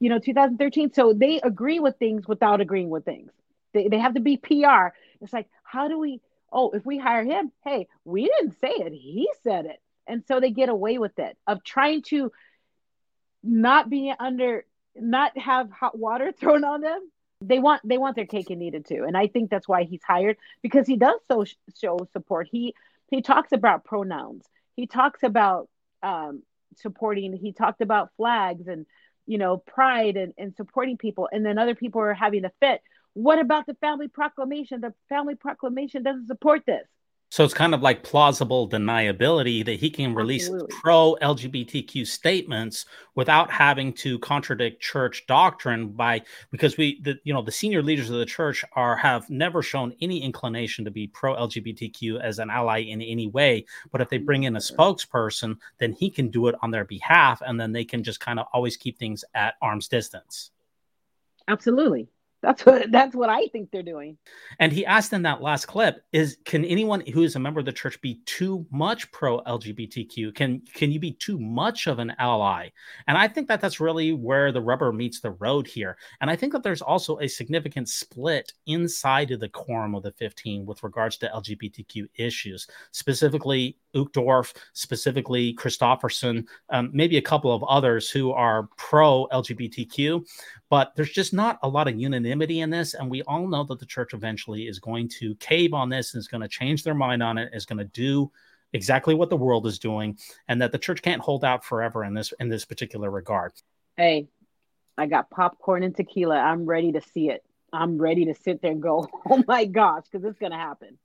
You 0.00 0.08
know, 0.10 0.18
2013. 0.18 0.92
So 0.92 1.12
they 1.12 1.40
agree 1.40 1.80
with 1.80 1.96
things 1.98 2.26
without 2.26 2.60
agreeing 2.60 2.90
with 2.90 3.04
things. 3.04 3.30
They, 3.74 3.88
they 3.88 3.98
have 3.98 4.14
to 4.14 4.20
be 4.20 4.36
PR. 4.36 4.88
It's 5.20 5.32
like, 5.32 5.48
how 5.62 5.88
do 5.88 5.98
we, 5.98 6.20
oh, 6.52 6.70
if 6.70 6.84
we 6.84 6.98
hire 6.98 7.24
him, 7.24 7.52
hey, 7.64 7.88
we 8.04 8.24
didn't 8.24 8.58
say 8.60 8.70
it. 8.70 8.92
He 8.92 9.30
said 9.42 9.66
it. 9.66 9.80
And 10.06 10.24
so 10.26 10.40
they 10.40 10.50
get 10.50 10.68
away 10.68 10.98
with 10.98 11.18
it 11.18 11.36
of 11.46 11.62
trying 11.62 12.02
to 12.02 12.32
not 13.42 13.90
be 13.90 14.12
under, 14.18 14.64
not 14.96 15.36
have 15.36 15.70
hot 15.70 15.98
water 15.98 16.32
thrown 16.38 16.64
on 16.64 16.80
them 16.80 17.10
they 17.40 17.58
want 17.58 17.80
they 17.84 17.98
want 17.98 18.16
their 18.16 18.26
cake 18.26 18.50
and 18.50 18.62
eat 18.62 18.74
it 18.74 18.86
too 18.86 19.04
and 19.06 19.16
i 19.16 19.26
think 19.26 19.50
that's 19.50 19.68
why 19.68 19.84
he's 19.84 20.02
hired 20.02 20.36
because 20.62 20.86
he 20.86 20.96
does 20.96 21.20
so 21.28 21.44
show 21.80 22.08
support 22.12 22.48
he 22.50 22.74
he 23.10 23.22
talks 23.22 23.52
about 23.52 23.84
pronouns 23.84 24.44
he 24.76 24.86
talks 24.86 25.22
about 25.22 25.68
um, 26.02 26.42
supporting 26.76 27.32
he 27.36 27.52
talked 27.52 27.80
about 27.80 28.10
flags 28.16 28.66
and 28.66 28.86
you 29.26 29.38
know 29.38 29.56
pride 29.56 30.16
and, 30.16 30.34
and 30.36 30.54
supporting 30.56 30.96
people 30.96 31.28
and 31.30 31.44
then 31.44 31.58
other 31.58 31.74
people 31.74 32.00
are 32.00 32.14
having 32.14 32.44
a 32.44 32.52
fit 32.60 32.80
What 33.14 33.38
about 33.38 33.66
the 33.66 33.74
family 33.74 34.08
proclamation? 34.08 34.80
The 34.80 34.94
family 35.08 35.34
proclamation 35.34 36.02
doesn't 36.02 36.28
support 36.28 36.62
this. 36.66 36.86
So 37.30 37.44
it's 37.44 37.52
kind 37.52 37.74
of 37.74 37.82
like 37.82 38.02
plausible 38.02 38.70
deniability 38.70 39.62
that 39.66 39.78
he 39.78 39.90
can 39.90 40.14
release 40.14 40.50
pro 40.70 41.14
LGBTQ 41.20 42.06
statements 42.06 42.86
without 43.16 43.50
having 43.50 43.92
to 43.94 44.18
contradict 44.20 44.80
church 44.80 45.26
doctrine 45.26 45.88
by 45.88 46.22
because 46.50 46.78
we 46.78 47.02
the 47.02 47.18
you 47.24 47.34
know 47.34 47.42
the 47.42 47.52
senior 47.52 47.82
leaders 47.82 48.08
of 48.08 48.16
the 48.16 48.24
church 48.24 48.64
are 48.72 48.96
have 48.96 49.28
never 49.28 49.62
shown 49.62 49.92
any 50.00 50.22
inclination 50.22 50.86
to 50.86 50.90
be 50.90 51.06
pro 51.06 51.34
LGBTQ 51.34 52.18
as 52.18 52.38
an 52.38 52.48
ally 52.48 52.80
in 52.80 53.02
any 53.02 53.26
way. 53.26 53.66
But 53.92 54.00
if 54.00 54.08
they 54.08 54.18
bring 54.18 54.44
in 54.44 54.56
a 54.56 54.60
spokesperson, 54.60 55.58
then 55.78 55.92
he 55.92 56.08
can 56.08 56.30
do 56.30 56.46
it 56.48 56.54
on 56.62 56.70
their 56.70 56.86
behalf, 56.86 57.42
and 57.46 57.60
then 57.60 57.72
they 57.72 57.84
can 57.84 58.02
just 58.02 58.20
kind 58.20 58.40
of 58.40 58.46
always 58.54 58.78
keep 58.78 58.98
things 58.98 59.22
at 59.34 59.54
arm's 59.60 59.88
distance. 59.88 60.50
Absolutely. 61.46 62.08
That's 62.40 62.64
what 62.64 62.90
that's 62.92 63.16
what 63.16 63.28
I 63.28 63.48
think 63.48 63.70
they're 63.70 63.82
doing. 63.82 64.16
And 64.60 64.72
he 64.72 64.86
asked 64.86 65.12
in 65.12 65.22
that 65.22 65.42
last 65.42 65.66
clip 65.66 66.04
is 66.12 66.38
can 66.44 66.64
anyone 66.64 67.00
who 67.12 67.22
is 67.22 67.34
a 67.34 67.40
member 67.40 67.58
of 67.58 67.66
the 67.66 67.72
church 67.72 68.00
be 68.00 68.20
too 68.26 68.64
much 68.70 69.10
pro 69.10 69.40
LGBTQ? 69.42 70.34
Can 70.34 70.62
can 70.72 70.92
you 70.92 71.00
be 71.00 71.12
too 71.12 71.38
much 71.38 71.88
of 71.88 71.98
an 71.98 72.12
ally? 72.18 72.68
And 73.08 73.18
I 73.18 73.26
think 73.26 73.48
that 73.48 73.60
that's 73.60 73.80
really 73.80 74.12
where 74.12 74.52
the 74.52 74.60
rubber 74.60 74.92
meets 74.92 75.20
the 75.20 75.32
road 75.32 75.66
here. 75.66 75.96
And 76.20 76.30
I 76.30 76.36
think 76.36 76.52
that 76.52 76.62
there's 76.62 76.82
also 76.82 77.18
a 77.18 77.28
significant 77.28 77.88
split 77.88 78.52
inside 78.66 79.32
of 79.32 79.40
the 79.40 79.48
quorum 79.48 79.96
of 79.96 80.04
the 80.04 80.12
15 80.12 80.64
with 80.64 80.84
regards 80.84 81.16
to 81.18 81.30
LGBTQ 81.34 82.08
issues, 82.14 82.68
specifically 82.92 83.76
Uchtdorf, 83.98 84.54
specifically 84.72 85.54
Christofferson, 85.54 86.46
um, 86.70 86.90
maybe 86.92 87.16
a 87.16 87.22
couple 87.22 87.52
of 87.52 87.64
others 87.64 88.10
who 88.10 88.32
are 88.32 88.68
pro 88.76 89.26
LGBTQ, 89.32 90.26
but 90.70 90.92
there's 90.96 91.12
just 91.12 91.32
not 91.32 91.58
a 91.62 91.68
lot 91.68 91.88
of 91.88 91.98
unanimity 91.98 92.60
in 92.60 92.70
this. 92.70 92.94
And 92.94 93.10
we 93.10 93.22
all 93.22 93.46
know 93.46 93.64
that 93.64 93.78
the 93.78 93.86
church 93.86 94.14
eventually 94.14 94.68
is 94.68 94.78
going 94.78 95.08
to 95.20 95.34
cave 95.36 95.74
on 95.74 95.88
this 95.88 96.14
and 96.14 96.20
is 96.20 96.28
going 96.28 96.42
to 96.42 96.48
change 96.48 96.84
their 96.84 96.94
mind 96.94 97.22
on 97.22 97.38
it, 97.38 97.50
is 97.52 97.66
going 97.66 97.78
to 97.78 97.84
do 97.84 98.30
exactly 98.72 99.14
what 99.14 99.30
the 99.30 99.36
world 99.36 99.66
is 99.66 99.78
doing, 99.78 100.18
and 100.48 100.60
that 100.60 100.72
the 100.72 100.78
church 100.78 101.02
can't 101.02 101.22
hold 101.22 101.44
out 101.44 101.64
forever 101.64 102.04
in 102.04 102.14
this 102.14 102.32
in 102.40 102.48
this 102.48 102.64
particular 102.64 103.10
regard. 103.10 103.52
Hey, 103.96 104.28
I 104.96 105.06
got 105.06 105.30
popcorn 105.30 105.82
and 105.82 105.94
tequila. 105.94 106.36
I'm 106.36 106.66
ready 106.66 106.92
to 106.92 107.00
see 107.00 107.30
it. 107.30 107.44
I'm 107.72 107.98
ready 107.98 108.26
to 108.26 108.34
sit 108.34 108.62
there 108.62 108.72
and 108.72 108.82
go, 108.82 109.08
oh 109.30 109.44
my 109.46 109.64
gosh, 109.64 110.04
because 110.10 110.24
it's 110.24 110.38
going 110.38 110.52
to 110.52 110.58
happen. 110.58 110.98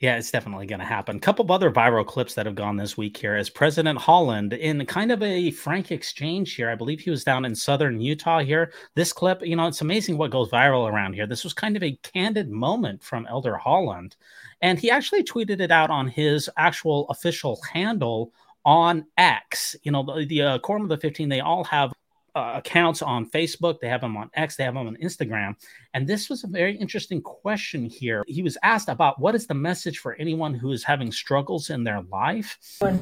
Yeah, 0.00 0.16
it's 0.16 0.30
definitely 0.30 0.66
going 0.66 0.80
to 0.80 0.84
happen. 0.84 1.16
A 1.16 1.20
couple 1.20 1.44
of 1.44 1.50
other 1.50 1.70
viral 1.70 2.06
clips 2.06 2.34
that 2.34 2.44
have 2.46 2.54
gone 2.54 2.76
this 2.76 2.96
week 2.96 3.16
here 3.16 3.34
as 3.34 3.48
President 3.48 3.98
Holland, 3.98 4.52
in 4.52 4.84
kind 4.86 5.10
of 5.10 5.22
a 5.22 5.50
frank 5.52 5.90
exchange 5.90 6.54
here, 6.54 6.68
I 6.68 6.74
believe 6.74 7.00
he 7.00 7.10
was 7.10 7.24
down 7.24 7.44
in 7.44 7.54
southern 7.54 8.00
Utah 8.00 8.40
here. 8.40 8.72
This 8.94 9.12
clip, 9.12 9.40
you 9.42 9.56
know, 9.56 9.66
it's 9.66 9.80
amazing 9.80 10.18
what 10.18 10.30
goes 10.30 10.50
viral 10.50 10.90
around 10.90 11.14
here. 11.14 11.26
This 11.26 11.44
was 11.44 11.54
kind 11.54 11.76
of 11.76 11.82
a 11.82 11.98
candid 12.02 12.50
moment 12.50 13.02
from 13.02 13.26
Elder 13.26 13.56
Holland. 13.56 14.16
And 14.60 14.78
he 14.78 14.90
actually 14.90 15.24
tweeted 15.24 15.60
it 15.60 15.70
out 15.70 15.90
on 15.90 16.08
his 16.08 16.50
actual 16.56 17.08
official 17.08 17.58
handle 17.72 18.32
on 18.66 19.06
X. 19.16 19.76
You 19.82 19.92
know, 19.92 20.02
the, 20.02 20.26
the 20.26 20.42
uh, 20.42 20.58
Quorum 20.58 20.82
of 20.82 20.88
the 20.88 20.98
15, 20.98 21.28
they 21.28 21.40
all 21.40 21.64
have 21.64 21.92
uh, 22.36 22.52
accounts 22.56 23.00
on 23.00 23.28
Facebook, 23.30 23.80
they 23.80 23.88
have 23.88 24.02
them 24.02 24.16
on 24.16 24.30
X, 24.34 24.56
they 24.56 24.64
have 24.64 24.74
them 24.74 24.86
on 24.86 24.96
Instagram. 24.96 25.54
And 25.94 26.06
this 26.06 26.28
was 26.28 26.44
a 26.44 26.46
very 26.46 26.76
interesting 26.76 27.22
question 27.22 27.86
here. 27.86 28.22
He 28.26 28.42
was 28.42 28.58
asked 28.62 28.90
about 28.90 29.18
what 29.18 29.34
is 29.34 29.46
the 29.46 29.54
message 29.54 29.98
for 29.98 30.14
anyone 30.16 30.52
who 30.52 30.70
is 30.70 30.84
having 30.84 31.10
struggles 31.10 31.70
in 31.70 31.82
their 31.82 32.02
life? 32.02 32.58
One 32.80 32.98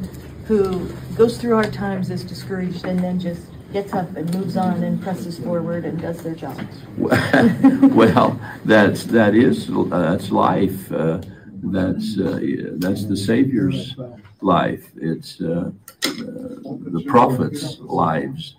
who 0.46 0.88
goes 1.16 1.36
through 1.36 1.54
hard 1.54 1.72
times, 1.72 2.10
is 2.10 2.22
discouraged, 2.22 2.84
and 2.84 3.00
then 3.00 3.18
just 3.18 3.42
gets 3.72 3.92
up 3.92 4.14
and 4.14 4.32
moves 4.32 4.56
on 4.56 4.84
and 4.84 5.02
presses 5.02 5.36
forward 5.38 5.84
and 5.84 6.00
does 6.00 6.22
their 6.22 6.36
job. 6.36 6.64
well, 6.96 8.40
that's 8.64 9.02
that 9.04 9.34
is 9.34 9.68
uh, 9.68 9.84
that's 9.90 10.30
life. 10.30 10.92
Uh, 10.92 11.20
that's 11.72 12.18
uh, 12.18 12.40
that's 12.76 13.04
the 13.04 13.16
Savior's 13.16 13.96
life. 14.40 14.90
It's 14.96 15.40
uh, 15.40 15.70
uh, 16.04 16.10
the 16.96 17.04
prophets' 17.06 17.78
lives. 17.80 18.56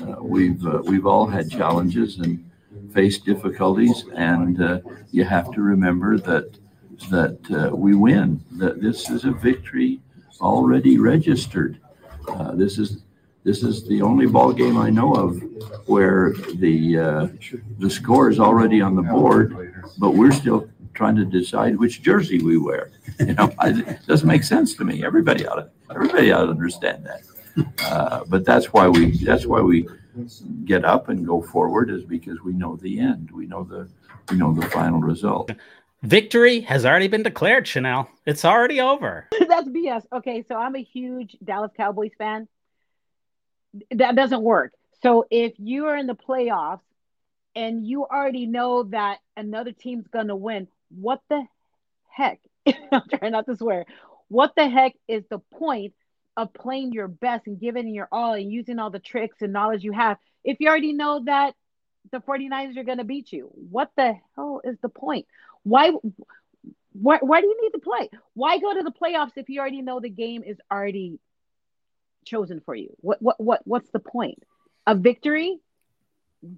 Uh, 0.00 0.16
we've 0.20 0.64
uh, 0.66 0.82
we've 0.84 1.06
all 1.06 1.26
had 1.26 1.50
challenges 1.50 2.18
and 2.18 2.44
faced 2.92 3.24
difficulties, 3.24 4.04
and 4.14 4.62
uh, 4.62 4.80
you 5.10 5.24
have 5.24 5.50
to 5.52 5.62
remember 5.62 6.18
that 6.18 6.58
that 7.10 7.38
uh, 7.50 7.74
we 7.74 7.94
win. 7.94 8.44
That 8.52 8.82
this 8.82 9.08
is 9.10 9.24
a 9.24 9.32
victory 9.32 10.00
already 10.40 10.98
registered. 10.98 11.78
this 12.54 12.78
is 12.78 13.02
this 13.44 13.62
is 13.62 13.88
the 13.88 14.02
only 14.02 14.26
ball 14.26 14.52
game 14.52 14.76
I 14.76 14.90
know 14.90 15.14
of 15.14 15.42
where 15.86 16.32
the 16.54 17.30
the 17.78 17.90
score 17.90 18.28
is 18.30 18.38
already 18.38 18.80
on 18.80 18.94
the 18.94 19.02
board, 19.02 19.74
but 19.98 20.10
we're 20.10 20.32
still 20.32 20.68
trying 20.94 21.16
to 21.16 21.24
decide 21.24 21.78
which 21.78 22.02
jersey 22.02 22.42
we 22.42 22.58
wear. 22.58 22.90
You 23.18 23.34
know, 23.34 23.52
it 23.62 24.06
doesn't 24.06 24.26
make 24.26 24.42
sense 24.42 24.74
to 24.74 24.84
me. 24.84 25.04
Everybody 25.04 25.46
ought 25.46 25.56
to 25.56 25.70
everybody 25.90 26.32
ought 26.32 26.44
to 26.44 26.50
understand 26.50 27.06
that. 27.06 27.22
Uh, 27.84 28.24
but 28.28 28.46
that's 28.46 28.72
why 28.72 28.88
we 28.88 29.10
that's 29.24 29.44
why 29.44 29.60
we 29.60 29.86
get 30.64 30.86
up 30.86 31.10
and 31.10 31.26
go 31.26 31.42
forward 31.42 31.90
is 31.90 32.02
because 32.02 32.40
we 32.40 32.54
know 32.54 32.76
the 32.76 32.98
end. 32.98 33.30
We 33.30 33.46
know 33.46 33.62
the 33.62 33.88
we 34.30 34.38
know 34.38 34.54
the 34.54 34.66
final 34.70 35.00
result. 35.00 35.50
Victory 36.02 36.60
has 36.60 36.84
already 36.84 37.08
been 37.08 37.22
declared, 37.22 37.64
Channel. 37.64 38.08
It's 38.26 38.44
already 38.44 38.80
over. 38.80 39.28
that's 39.48 39.68
BS. 39.68 40.04
Okay, 40.12 40.44
so 40.48 40.56
I'm 40.56 40.74
a 40.74 40.82
huge 40.82 41.36
Dallas 41.44 41.70
Cowboys 41.76 42.10
fan. 42.18 42.48
That 43.92 44.16
doesn't 44.16 44.42
work. 44.42 44.72
So 45.02 45.26
if 45.30 45.52
you 45.58 45.86
are 45.86 45.96
in 45.96 46.06
the 46.06 46.16
playoffs 46.16 46.80
and 47.54 47.86
you 47.86 48.04
already 48.04 48.46
know 48.46 48.84
that 48.84 49.18
another 49.36 49.72
team's 49.72 50.06
gonna 50.08 50.36
win, 50.36 50.68
what 50.94 51.20
the 51.28 51.44
heck? 52.08 52.40
I'm 52.66 53.02
trying 53.18 53.32
not 53.32 53.46
to 53.46 53.56
swear. 53.56 53.86
What 54.28 54.54
the 54.56 54.68
heck 54.68 54.94
is 55.08 55.24
the 55.30 55.38
point 55.38 55.94
of 56.36 56.52
playing 56.54 56.92
your 56.92 57.08
best 57.08 57.46
and 57.46 57.60
giving 57.60 57.88
your 57.88 58.08
all 58.10 58.34
and 58.34 58.50
using 58.50 58.78
all 58.78 58.90
the 58.90 58.98
tricks 58.98 59.42
and 59.42 59.52
knowledge 59.52 59.84
you 59.84 59.92
have 59.92 60.16
if 60.44 60.58
you 60.60 60.68
already 60.68 60.92
know 60.92 61.22
that 61.26 61.54
the 62.10 62.18
49ers 62.18 62.76
are 62.76 62.84
going 62.84 62.98
to 62.98 63.04
beat 63.04 63.32
you? 63.32 63.50
What 63.52 63.90
the 63.96 64.14
hell 64.34 64.60
is 64.64 64.76
the 64.82 64.88
point? 64.88 65.26
Why, 65.62 65.92
why 66.92 67.18
why 67.20 67.40
do 67.40 67.46
you 67.46 67.62
need 67.62 67.70
to 67.70 67.78
play? 67.78 68.10
Why 68.34 68.58
go 68.58 68.74
to 68.74 68.82
the 68.82 68.90
playoffs 68.90 69.32
if 69.36 69.48
you 69.48 69.60
already 69.60 69.82
know 69.82 70.00
the 70.00 70.10
game 70.10 70.42
is 70.42 70.58
already 70.70 71.20
chosen 72.24 72.60
for 72.60 72.74
you? 72.74 72.94
What 72.98 73.22
what 73.22 73.40
what 73.40 73.60
what's 73.64 73.90
the 73.90 74.00
point? 74.00 74.42
A 74.86 74.94
victory? 74.94 75.58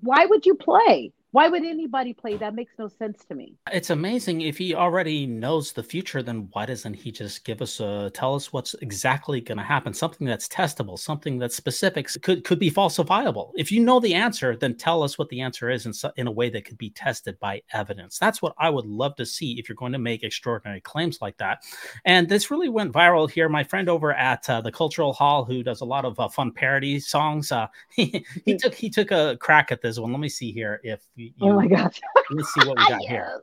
Why 0.01 0.25
would 0.27 0.47
you 0.47 0.55
play? 0.55 1.13
Why 1.35 1.49
would 1.49 1.65
anybody 1.65 2.13
play? 2.13 2.37
That 2.37 2.55
makes 2.55 2.75
no 2.79 2.87
sense 2.87 3.25
to 3.25 3.35
me. 3.35 3.57
It's 3.73 3.91
amazing 3.91 4.43
if 4.43 4.57
he 4.57 4.73
already 4.73 5.27
knows 5.27 5.73
the 5.73 5.83
future, 5.83 6.23
then 6.23 6.49
why 6.53 6.65
doesn't 6.65 6.95
he 6.95 7.11
just 7.11 7.45
give 7.45 7.61
us 7.61 7.81
a 7.81 8.09
tell 8.15 8.37
us 8.37 8.53
what's 8.53 8.75
exactly 8.75 9.41
going 9.41 9.59
to 9.59 9.65
happen? 9.65 9.93
Something 9.93 10.29
that's 10.29 10.47
testable, 10.47 10.97
something 10.97 11.41
that's 11.41 11.57
specific, 11.57 12.09
could 12.23 12.45
could 12.45 12.61
be 12.61 12.71
falsifiable. 12.71 13.51
If 13.57 13.73
you 13.73 13.81
know 13.81 13.99
the 13.99 14.15
answer, 14.15 14.55
then 14.55 14.77
tell 14.77 15.03
us 15.03 15.19
what 15.19 15.29
the 15.29 15.41
answer 15.41 15.71
is 15.71 15.87
in, 15.87 15.93
in 16.17 16.29
a 16.29 16.31
way 16.31 16.51
that 16.51 16.67
could 16.67 16.79
be 16.79 16.91
tested 16.91 17.37
by 17.41 17.63
evidence. 17.73 18.17
That's 18.17 18.41
what 18.41 18.55
I 18.59 18.71
would 18.71 18.87
love 18.87 19.17
to 19.17 19.27
see 19.27 19.59
if 19.59 19.69
you're 19.69 19.75
going 19.75 19.91
to 19.91 19.99
make 19.99 20.23
extraordinary 20.23 20.83
claims 20.83 21.21
like 21.21 21.37
that. 21.39 21.65
And 22.05 22.29
this 22.29 22.49
really 22.49 22.69
went 22.69 22.93
viral 22.93 23.29
here. 23.29 23.49
My 23.49 23.65
friend 23.65 23.89
over 23.89 24.13
at 24.13 24.49
uh, 24.49 24.61
the 24.61 24.71
Cultural 24.71 25.13
Hall, 25.13 25.45
who 25.45 25.65
does 25.65 25.81
a 25.81 25.85
lot 25.85 26.05
of 26.05 26.21
uh, 26.21 26.29
fun 26.29 26.53
parody 26.53 27.01
songs, 27.01 27.51
uh, 27.51 27.67
he, 27.91 28.25
he 28.45 28.57
took 28.57 28.73
he 28.73 28.89
took 28.89 29.11
a 29.11 29.37
crack 29.41 29.73
at 29.73 29.83
this 29.83 29.99
one. 29.99 30.13
Let 30.13 30.21
me 30.21 30.29
see 30.29 30.53
here 30.53 30.81
if 30.85 31.03
you, 31.17 31.24
oh 31.41 31.55
my 31.55 31.67
gosh. 31.67 32.01
let's 32.31 32.53
see 32.55 32.61
what 32.67 32.79
we 32.79 32.89
got 32.89 33.01
here. 33.03 33.43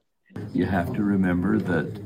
You 0.53 0.65
have 0.65 0.93
to 0.93 1.03
remember 1.03 1.57
that 1.59 1.99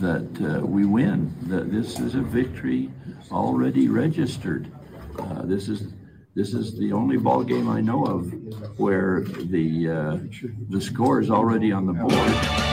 that 0.00 0.28
uh, 0.40 0.66
we 0.66 0.84
win. 0.84 1.34
That 1.42 1.70
this 1.70 1.98
is 1.98 2.14
a 2.14 2.20
victory 2.20 2.90
already 3.30 3.88
registered. 3.88 4.70
Uh, 5.18 5.42
this 5.42 5.68
is 5.68 5.92
this 6.34 6.54
is 6.54 6.78
the 6.78 6.92
only 6.92 7.16
ball 7.16 7.42
game 7.42 7.68
I 7.68 7.80
know 7.80 8.04
of 8.04 8.32
where 8.78 9.22
the 9.22 9.90
uh, 9.90 10.18
the 10.68 10.80
score 10.80 11.20
is 11.20 11.30
already 11.30 11.72
on 11.72 11.86
the 11.86 11.92
board. 11.94 12.69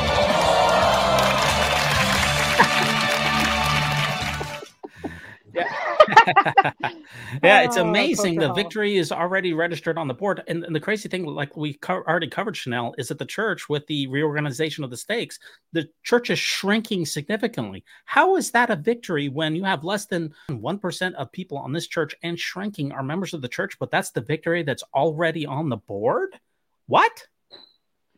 yeah, 7.44 7.62
it's 7.62 7.78
oh, 7.78 7.88
amazing. 7.88 8.36
The 8.36 8.54
victory 8.54 8.98
is 8.98 9.12
already 9.12 9.54
registered 9.54 9.98
on 9.98 10.08
the 10.08 10.14
board. 10.14 10.44
And, 10.48 10.64
and 10.64 10.76
the 10.76 10.80
crazy 10.80 11.10
thing, 11.10 11.26
like 11.26 11.56
we 11.56 11.74
co- 11.74 12.04
already 12.08 12.28
covered, 12.28 12.56
Channel, 12.56 12.96
is 12.98 13.08
that 13.08 13.20
the 13.20 13.26
church, 13.26 13.70
with 13.70 13.88
the 13.88 14.08
reorganization 14.08 14.84
of 14.84 14.90
the 14.90 14.98
stakes, 14.98 15.40
the 15.74 15.90
church 16.04 16.30
is 16.30 16.40
shrinking 16.40 17.06
significantly. 17.06 17.84
How 18.06 18.36
is 18.36 18.52
that 18.52 18.70
a 18.70 18.76
victory 18.76 19.30
when 19.30 19.56
you 19.56 19.64
have 19.64 19.84
less 19.84 20.06
than 20.06 20.34
1% 20.50 21.14
of 21.14 21.32
people 21.32 21.58
on 21.58 21.74
this 21.74 21.88
church 21.88 22.16
and 22.24 22.40
shrinking 22.40 22.92
are 22.92 23.04
members 23.04 23.34
of 23.34 23.42
the 23.42 23.48
church, 23.48 23.80
but 23.80 23.92
that's 23.92 24.12
the 24.12 24.22
victory 24.22 24.64
that's 24.64 24.84
already 24.94 25.46
on 25.46 25.70
the 25.70 25.78
board? 25.78 26.40
What? 26.88 27.26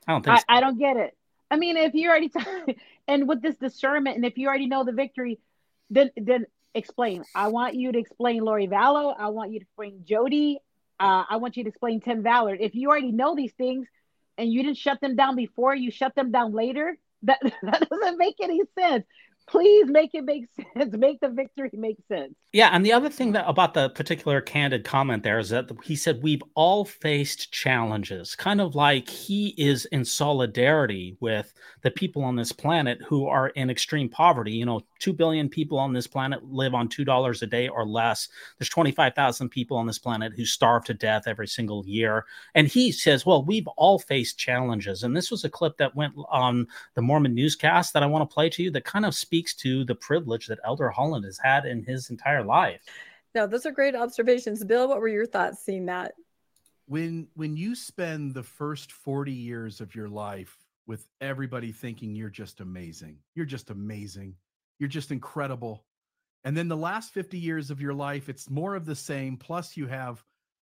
I 0.08 0.14
don't 0.14 0.24
think 0.24 0.36
I, 0.36 0.40
so. 0.40 0.46
I 0.50 0.60
don't 0.60 0.80
get 0.80 0.98
it. 0.98 1.16
I 1.52 1.58
mean, 1.58 1.78
if 1.78 1.94
you 1.94 2.10
already, 2.10 2.30
t- 2.30 2.78
and 3.08 3.28
with 3.28 3.42
this 3.42 3.56
discernment, 3.56 4.16
and 4.16 4.26
if 4.26 4.38
you 4.38 4.48
already 4.48 4.68
know 4.68 4.84
the 4.84 4.92
victory, 4.92 5.40
then 5.90 6.12
then 6.16 6.46
explain. 6.74 7.24
I 7.36 7.48
want 7.48 7.76
you 7.76 7.92
to 7.92 8.00
explain 8.00 8.44
Lori 8.44 8.68
Vallow. 8.68 9.16
I 9.18 9.30
want 9.30 9.52
you 9.52 9.60
to 9.60 9.64
explain 9.64 10.04
Jodi. 10.06 10.60
Uh, 11.00 11.24
I 11.30 11.38
want 11.38 11.58
you 11.58 11.64
to 11.64 11.70
explain 11.70 12.02
Tim 12.02 12.22
Ballard. 12.22 12.60
If 12.62 12.76
you 12.76 12.90
already 12.90 13.12
know 13.12 13.36
these 13.36 13.54
things, 13.54 13.88
and 14.38 14.52
you 14.52 14.64
didn't 14.64 14.78
shut 14.78 15.02
them 15.02 15.16
down 15.16 15.36
before, 15.36 15.76
you 15.76 15.92
shut 15.92 16.16
them 16.16 16.32
down 16.32 16.54
later. 16.54 16.98
That 17.24 17.40
that 17.64 17.90
doesn't 17.90 18.18
make 18.18 18.36
any 18.42 18.62
sense 18.78 19.06
please 19.50 19.88
make 19.88 20.12
it 20.14 20.24
make 20.24 20.46
sense 20.78 20.96
make 20.96 21.20
the 21.20 21.30
victory 21.30 21.70
make 21.74 21.98
sense 22.08 22.34
yeah 22.54 22.70
and 22.72 22.86
the 22.86 22.94
other 22.94 23.10
thing 23.10 23.32
that 23.32 23.46
about 23.48 23.74
the 23.74 23.90
particular 23.90 24.42
candid 24.42 24.84
comment 24.84 25.24
there 25.24 25.40
is 25.40 25.50
that 25.50 25.70
he 25.84 25.96
said 25.96 26.22
we've 26.22 26.44
all 26.56 26.86
faced 26.86 27.52
challenges 27.52 28.36
kind 28.36 28.62
of 28.62 28.76
like 28.76 29.10
he 29.10 29.54
is 29.58 29.86
in 29.86 30.06
solidarity 30.06 31.18
with 31.20 31.52
the 31.82 31.92
people 31.92 32.24
on 32.24 32.36
this 32.36 32.52
planet 32.52 33.00
who 33.08 33.28
are 33.28 33.50
in 33.50 33.70
extreme 33.70 34.10
poverty 34.10 34.52
you 34.52 34.66
know 34.66 34.82
2 35.00 35.14
billion 35.14 35.50
people 35.50 35.80
on 35.80 35.94
this 35.94 36.08
planet 36.08 36.44
live 36.52 36.74
on 36.74 36.88
$2 36.88 37.42
a 37.42 37.46
day 37.48 37.68
or 37.68 37.86
less 37.86 38.28
there's 38.58 38.70
25,000 38.70 39.50
people 39.50 39.78
on 39.78 39.88
this 39.88 40.00
planet 40.00 40.34
who 40.36 40.46
starve 40.46 40.84
to 40.84 40.94
death 40.94 41.24
every 41.26 41.48
single 41.48 41.86
year 41.86 42.26
and 42.54 42.68
he 42.68 42.92
says 42.92 43.26
well 43.26 43.44
we've 43.44 43.68
all 43.70 43.98
faced 43.98 44.38
challenges 44.38 45.04
and 45.04 45.18
this 45.18 45.32
was 45.32 45.44
a 45.44 45.50
clip 45.50 45.78
that 45.78 45.96
went 45.96 46.14
on 46.30 46.68
the 46.94 47.02
mormon 47.02 47.34
newscast 47.34 47.94
that 47.94 48.04
i 48.04 48.06
want 48.06 48.28
to 48.28 48.34
play 48.34 48.50
to 48.50 48.62
you 48.64 48.70
that 48.70 48.86
kind 48.86 49.06
of 49.06 49.16
speaks 49.16 49.40
speaks 49.40 49.54
to 49.54 49.86
the 49.86 49.96
privilege 49.96 50.48
that 50.48 50.60
Elder 50.66 50.90
Holland 50.90 51.24
has 51.24 51.40
had 51.42 51.66
in 51.66 51.84
his 51.84 52.10
entire 52.10 52.44
life. 52.44 52.82
No, 53.34 53.48
those 53.48 53.66
are 53.66 53.72
great 53.72 53.96
observations. 53.96 54.64
Bill, 54.64 54.88
what 54.88 55.00
were 55.00 55.08
your 55.08 55.26
thoughts 55.26 55.64
seeing 55.64 55.86
that? 55.86 56.14
When 56.88 57.28
when 57.36 57.56
you 57.56 57.76
spend 57.76 58.34
the 58.34 58.44
first 58.44 58.92
40 58.92 59.32
years 59.32 59.80
of 59.80 59.96
your 59.96 60.10
life 60.10 60.58
with 60.88 61.08
everybody 61.22 61.72
thinking 61.72 62.16
you're 62.16 62.30
just 62.30 62.60
amazing. 62.60 63.18
You're 63.36 63.46
just 63.46 63.70
amazing. 63.70 64.36
You're 64.80 64.90
just 64.90 65.12
incredible. 65.12 65.86
And 66.44 66.56
then 66.56 66.68
the 66.68 66.78
last 66.78 67.14
50 67.14 67.38
years 67.38 67.70
of 67.70 67.82
your 67.82 67.94
life, 67.94 68.30
it's 68.30 68.50
more 68.50 68.76
of 68.76 68.86
the 68.86 68.96
same. 68.96 69.38
Plus, 69.38 69.76
you 69.76 69.88
have 69.88 70.24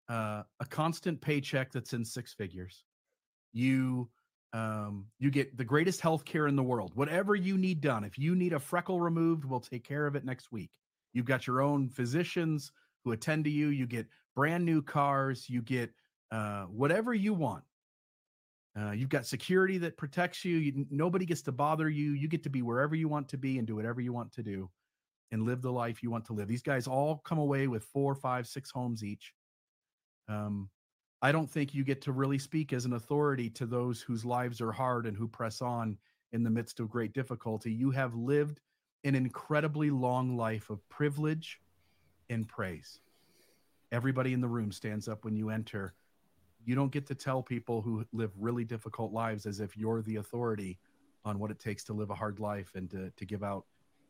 uh, 0.08 0.42
a 0.58 0.66
constant 0.66 1.20
paycheck 1.20 1.70
that's 1.70 1.92
in 1.92 2.04
six 2.04 2.34
figures. 2.34 2.84
You 3.52 4.10
um, 4.52 5.06
you 5.20 5.30
get 5.30 5.56
the 5.56 5.64
greatest 5.64 6.00
health 6.00 6.24
care 6.24 6.48
in 6.48 6.56
the 6.56 6.62
world. 6.62 6.90
Whatever 6.96 7.36
you 7.36 7.56
need 7.56 7.80
done, 7.80 8.02
if 8.02 8.18
you 8.18 8.34
need 8.34 8.52
a 8.52 8.58
freckle 8.58 9.00
removed, 9.00 9.44
we'll 9.44 9.60
take 9.60 9.84
care 9.84 10.06
of 10.06 10.16
it 10.16 10.24
next 10.24 10.50
week. 10.50 10.70
You've 11.12 11.26
got 11.26 11.46
your 11.46 11.60
own 11.60 11.88
physicians 11.88 12.72
who 13.04 13.12
attend 13.12 13.44
to 13.44 13.50
you. 13.50 13.68
You 13.68 13.86
get 13.86 14.08
brand 14.34 14.64
new 14.64 14.82
cars. 14.82 15.48
You 15.48 15.62
get 15.62 15.92
uh, 16.32 16.64
whatever 16.64 17.14
you 17.14 17.32
want. 17.32 17.62
Uh, 18.78 18.92
you've 18.92 19.08
got 19.08 19.26
security 19.26 19.78
that 19.78 19.96
protects 19.96 20.44
you. 20.44 20.56
you. 20.56 20.86
Nobody 20.90 21.24
gets 21.24 21.42
to 21.42 21.52
bother 21.52 21.88
you. 21.88 22.12
You 22.12 22.28
get 22.28 22.42
to 22.44 22.50
be 22.50 22.62
wherever 22.62 22.94
you 22.94 23.08
want 23.08 23.28
to 23.30 23.36
be 23.36 23.58
and 23.58 23.66
do 23.66 23.76
whatever 23.76 24.00
you 24.00 24.12
want 24.12 24.32
to 24.32 24.42
do 24.42 24.70
and 25.32 25.42
live 25.42 25.62
the 25.62 25.72
life 25.72 26.02
you 26.02 26.10
want 26.10 26.24
to 26.26 26.32
live. 26.32 26.48
These 26.48 26.62
guys 26.62 26.86
all 26.86 27.18
come 27.18 27.38
away 27.38 27.66
with 27.66 27.84
four, 27.84 28.14
five, 28.14 28.46
six 28.46 28.70
homes 28.70 29.04
each. 29.04 29.32
Um, 30.28 30.68
I 31.22 31.32
don't 31.32 31.50
think 31.50 31.74
you 31.74 31.84
get 31.84 32.00
to 32.02 32.12
really 32.12 32.38
speak 32.38 32.72
as 32.72 32.84
an 32.84 32.94
authority 32.94 33.50
to 33.50 33.66
those 33.66 34.00
whose 34.00 34.24
lives 34.24 34.60
are 34.60 34.72
hard 34.72 35.06
and 35.06 35.16
who 35.16 35.28
press 35.28 35.60
on 35.60 35.98
in 36.32 36.42
the 36.42 36.50
midst 36.50 36.80
of 36.80 36.88
great 36.88 37.12
difficulty. 37.12 37.72
You 37.72 37.90
have 37.90 38.14
lived 38.14 38.60
an 39.04 39.14
incredibly 39.14 39.90
long 39.90 40.36
life 40.36 40.70
of 40.70 40.86
privilege 40.88 41.60
and 42.28 42.48
praise. 42.48 43.00
Everybody 43.92 44.32
in 44.32 44.40
the 44.40 44.48
room 44.48 44.72
stands 44.72 45.08
up 45.08 45.24
when 45.24 45.36
you 45.36 45.50
enter. 45.50 45.94
You 46.64 46.74
don't 46.74 46.92
get 46.92 47.06
to 47.06 47.14
tell 47.14 47.42
people 47.42 47.82
who 47.82 48.04
live 48.12 48.30
really 48.38 48.64
difficult 48.64 49.12
lives 49.12 49.46
as 49.46 49.60
if 49.60 49.76
you're 49.76 50.02
the 50.02 50.16
authority 50.16 50.78
on 51.24 51.38
what 51.38 51.50
it 51.50 51.58
takes 51.58 51.84
to 51.84 51.92
live 51.92 52.10
a 52.10 52.14
hard 52.14 52.40
life 52.40 52.72
and 52.74 52.90
to, 52.90 53.10
to 53.16 53.24
give 53.24 53.42
out 53.42 53.64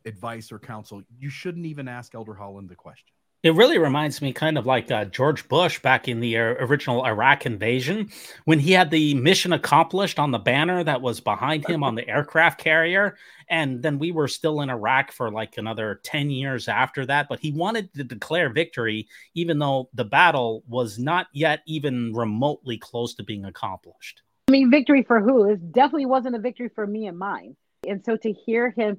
advice 0.05 0.53
or 0.53 0.59
counsel. 0.59 1.03
You 1.19 1.31
shouldn't 1.31 1.67
even 1.67 1.89
ask 1.89 2.15
Elder 2.15 2.35
Holland 2.35 2.69
the 2.69 2.75
question. 2.75 3.15
It 3.43 3.55
really 3.55 3.79
reminds 3.79 4.21
me 4.21 4.35
kind 4.35 4.59
of 4.59 4.67
like 4.67 4.91
uh, 4.91 5.07
George 5.07 5.49
Bush 5.49 5.79
back 5.81 6.09
in 6.09 6.21
the 6.21 6.37
uh, 6.37 6.43
original 6.43 7.07
Iraq 7.07 7.47
invasion 7.47 8.11
when 8.45 8.59
he 8.59 8.73
had 8.73 8.91
the 8.91 9.15
mission 9.15 9.55
accomplished 9.55 10.19
on 10.19 10.31
the 10.31 10.39
banner 10.39 10.85
that 10.85 11.01
was 11.01 11.21
behind 11.21 11.67
him 11.67 11.83
on 11.83 11.95
the 11.95 12.07
aircraft 12.07 12.61
carrier. 12.61 13.17
And 13.49 13.83
then 13.83 13.99
we 13.99 14.13
were 14.13 14.29
still 14.29 14.61
in 14.61 14.69
Iraq 14.69 15.11
for 15.11 15.31
like 15.31 15.57
another 15.57 16.01
10 16.05 16.29
years 16.29 16.69
after 16.69 17.07
that. 17.07 17.29
But 17.31 17.41
he 17.41 17.51
wanted 17.51 17.95
to 17.95 18.05
declare 18.05 18.51
victory, 18.51 19.09
even 19.35 19.59
though 19.59 19.89
the 19.95 20.05
battle 20.05 20.63
was 20.69 20.99
not 20.99 21.29
yet 21.33 21.63
even 21.67 22.13
remotely 22.13 22.77
close 22.77 23.15
to 23.15 23.23
being 23.23 23.47
accomplished. 23.47 24.21
I 24.49 24.53
mean, 24.53 24.71
victory 24.71 25.03
for 25.03 25.19
who? 25.19 25.49
It 25.49 25.73
definitely 25.73 26.07
wasn't 26.07 26.37
a 26.37 26.41
victory 26.41 26.69
for 26.75 26.87
me 26.87 27.07
and 27.07 27.19
mine. 27.19 27.57
And 27.89 28.05
so 28.05 28.19
to 28.19 28.33
hear 28.33 28.71
him 28.71 28.99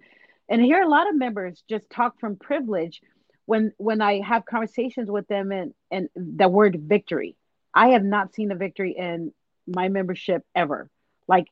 and 0.50 0.64
hear 0.64 0.82
a 0.82 0.90
lot 0.90 1.08
of 1.08 1.16
members 1.16 1.64
just 1.70 1.88
talk 1.92 2.20
from 2.20 2.38
privilege 2.38 3.02
when 3.46 3.74
when 3.78 4.02
I 4.02 4.22
have 4.22 4.46
conversations 4.46 5.10
with 5.10 5.28
them 5.28 5.52
and 5.52 5.74
and 5.90 6.10
the 6.16 6.48
word 6.48 6.80
victory, 6.82 7.36
I 7.74 7.90
have 7.90 8.04
not 8.04 8.34
seen 8.34 8.52
a 8.52 8.56
victory 8.56 8.96
in 8.98 9.34
my 9.68 9.90
membership 9.90 10.44
ever. 10.56 10.90
Like, 11.28 11.48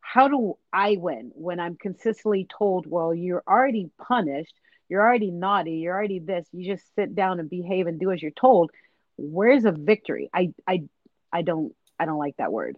how 0.00 0.28
do 0.28 0.56
I 0.72 0.96
win 0.98 1.32
when 1.34 1.60
I'm 1.60 1.76
consistently 1.76 2.46
told, 2.58 2.86
well, 2.86 3.14
you're 3.14 3.42
already 3.46 3.90
punished, 3.98 4.54
you're 4.88 5.02
already 5.02 5.30
naughty, 5.30 5.76
you're 5.76 5.94
already 5.94 6.18
this, 6.18 6.46
you 6.52 6.72
just 6.72 6.84
sit 6.94 7.14
down 7.14 7.40
and 7.40 7.48
behave 7.48 7.86
and 7.86 8.00
do 8.00 8.10
as 8.10 8.22
you're 8.22 8.30
told. 8.32 8.70
Where's 9.16 9.64
a 9.64 9.72
victory? 9.72 10.30
I 10.32 10.52
I 10.66 10.84
I 11.32 11.42
don't 11.42 11.74
I 11.98 12.06
don't 12.06 12.18
like 12.18 12.36
that 12.38 12.52
word. 12.52 12.76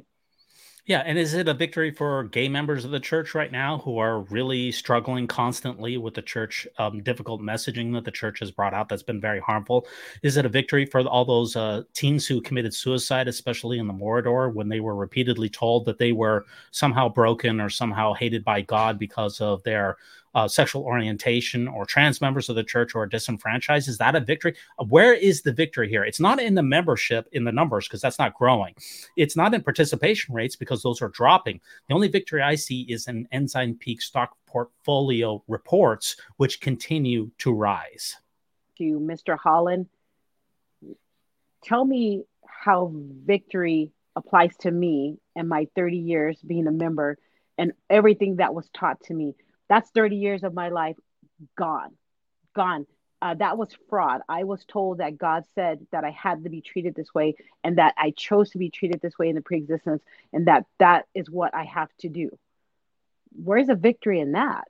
Yeah, 0.84 1.04
and 1.06 1.16
is 1.16 1.34
it 1.34 1.46
a 1.46 1.54
victory 1.54 1.92
for 1.92 2.24
gay 2.24 2.48
members 2.48 2.84
of 2.84 2.90
the 2.90 2.98
church 2.98 3.36
right 3.36 3.52
now 3.52 3.78
who 3.78 3.98
are 3.98 4.22
really 4.22 4.72
struggling 4.72 5.28
constantly 5.28 5.96
with 5.96 6.14
the 6.14 6.22
church 6.22 6.66
um, 6.78 7.04
difficult 7.04 7.40
messaging 7.40 7.92
that 7.92 8.04
the 8.04 8.10
church 8.10 8.40
has 8.40 8.50
brought 8.50 8.74
out 8.74 8.88
that's 8.88 9.04
been 9.04 9.20
very 9.20 9.38
harmful? 9.38 9.86
Is 10.24 10.36
it 10.36 10.44
a 10.44 10.48
victory 10.48 10.84
for 10.84 11.02
all 11.02 11.24
those 11.24 11.54
uh, 11.54 11.82
teens 11.94 12.26
who 12.26 12.40
committed 12.40 12.74
suicide, 12.74 13.28
especially 13.28 13.78
in 13.78 13.86
the 13.86 13.92
Moridor, 13.92 14.52
when 14.52 14.68
they 14.68 14.80
were 14.80 14.96
repeatedly 14.96 15.48
told 15.48 15.84
that 15.84 15.98
they 15.98 16.10
were 16.10 16.46
somehow 16.72 17.08
broken 17.08 17.60
or 17.60 17.70
somehow 17.70 18.12
hated 18.12 18.42
by 18.44 18.60
God 18.60 18.98
because 18.98 19.40
of 19.40 19.62
their 19.62 19.98
uh, 20.34 20.48
sexual 20.48 20.82
orientation 20.82 21.68
or 21.68 21.84
trans 21.84 22.20
members 22.20 22.48
of 22.48 22.56
the 22.56 22.64
church 22.64 22.94
or 22.94 23.06
disenfranchised? 23.06 23.88
Is 23.88 23.98
that 23.98 24.14
a 24.14 24.20
victory? 24.20 24.54
Where 24.88 25.14
is 25.14 25.42
the 25.42 25.52
victory 25.52 25.88
here? 25.88 26.04
It's 26.04 26.20
not 26.20 26.40
in 26.40 26.54
the 26.54 26.62
membership 26.62 27.28
in 27.32 27.44
the 27.44 27.52
numbers 27.52 27.86
because 27.86 28.00
that's 28.00 28.18
not 28.18 28.34
growing. 28.34 28.74
It's 29.16 29.36
not 29.36 29.54
in 29.54 29.62
participation 29.62 30.34
rates 30.34 30.56
because 30.56 30.82
those 30.82 31.02
are 31.02 31.08
dropping. 31.08 31.60
The 31.88 31.94
only 31.94 32.08
victory 32.08 32.42
I 32.42 32.54
see 32.54 32.82
is 32.82 33.08
in 33.08 33.28
Ensign 33.32 33.74
Peak 33.74 34.02
stock 34.02 34.36
portfolio 34.46 35.42
reports, 35.48 36.16
which 36.36 36.60
continue 36.60 37.30
to 37.38 37.52
rise. 37.52 38.16
To 38.78 39.00
Mr. 39.00 39.36
Holland, 39.38 39.86
tell 41.62 41.84
me 41.84 42.24
how 42.44 42.92
victory 42.94 43.92
applies 44.14 44.56
to 44.58 44.70
me 44.70 45.18
and 45.34 45.48
my 45.48 45.66
30 45.74 45.96
years 45.96 46.40
being 46.42 46.66
a 46.66 46.72
member 46.72 47.18
and 47.58 47.72
everything 47.88 48.36
that 48.36 48.54
was 48.54 48.68
taught 48.74 49.00
to 49.04 49.14
me 49.14 49.34
that's 49.68 49.90
30 49.90 50.16
years 50.16 50.42
of 50.42 50.54
my 50.54 50.68
life 50.68 50.96
gone, 51.56 51.96
gone. 52.54 52.86
Uh, 53.20 53.34
that 53.34 53.56
was 53.56 53.68
fraud. 53.88 54.20
I 54.28 54.42
was 54.42 54.64
told 54.64 54.98
that 54.98 55.16
God 55.16 55.44
said 55.54 55.86
that 55.92 56.02
I 56.02 56.10
had 56.10 56.42
to 56.42 56.50
be 56.50 56.60
treated 56.60 56.96
this 56.96 57.14
way 57.14 57.36
and 57.62 57.78
that 57.78 57.94
I 57.96 58.12
chose 58.16 58.50
to 58.50 58.58
be 58.58 58.68
treated 58.68 59.00
this 59.00 59.16
way 59.16 59.28
in 59.28 59.36
the 59.36 59.40
preexistence 59.40 60.02
and 60.32 60.48
that 60.48 60.66
that 60.80 61.06
is 61.14 61.30
what 61.30 61.54
I 61.54 61.64
have 61.64 61.88
to 62.00 62.08
do. 62.08 62.36
Where's 63.32 63.68
the 63.68 63.76
victory 63.76 64.18
in 64.18 64.32
that? 64.32 64.64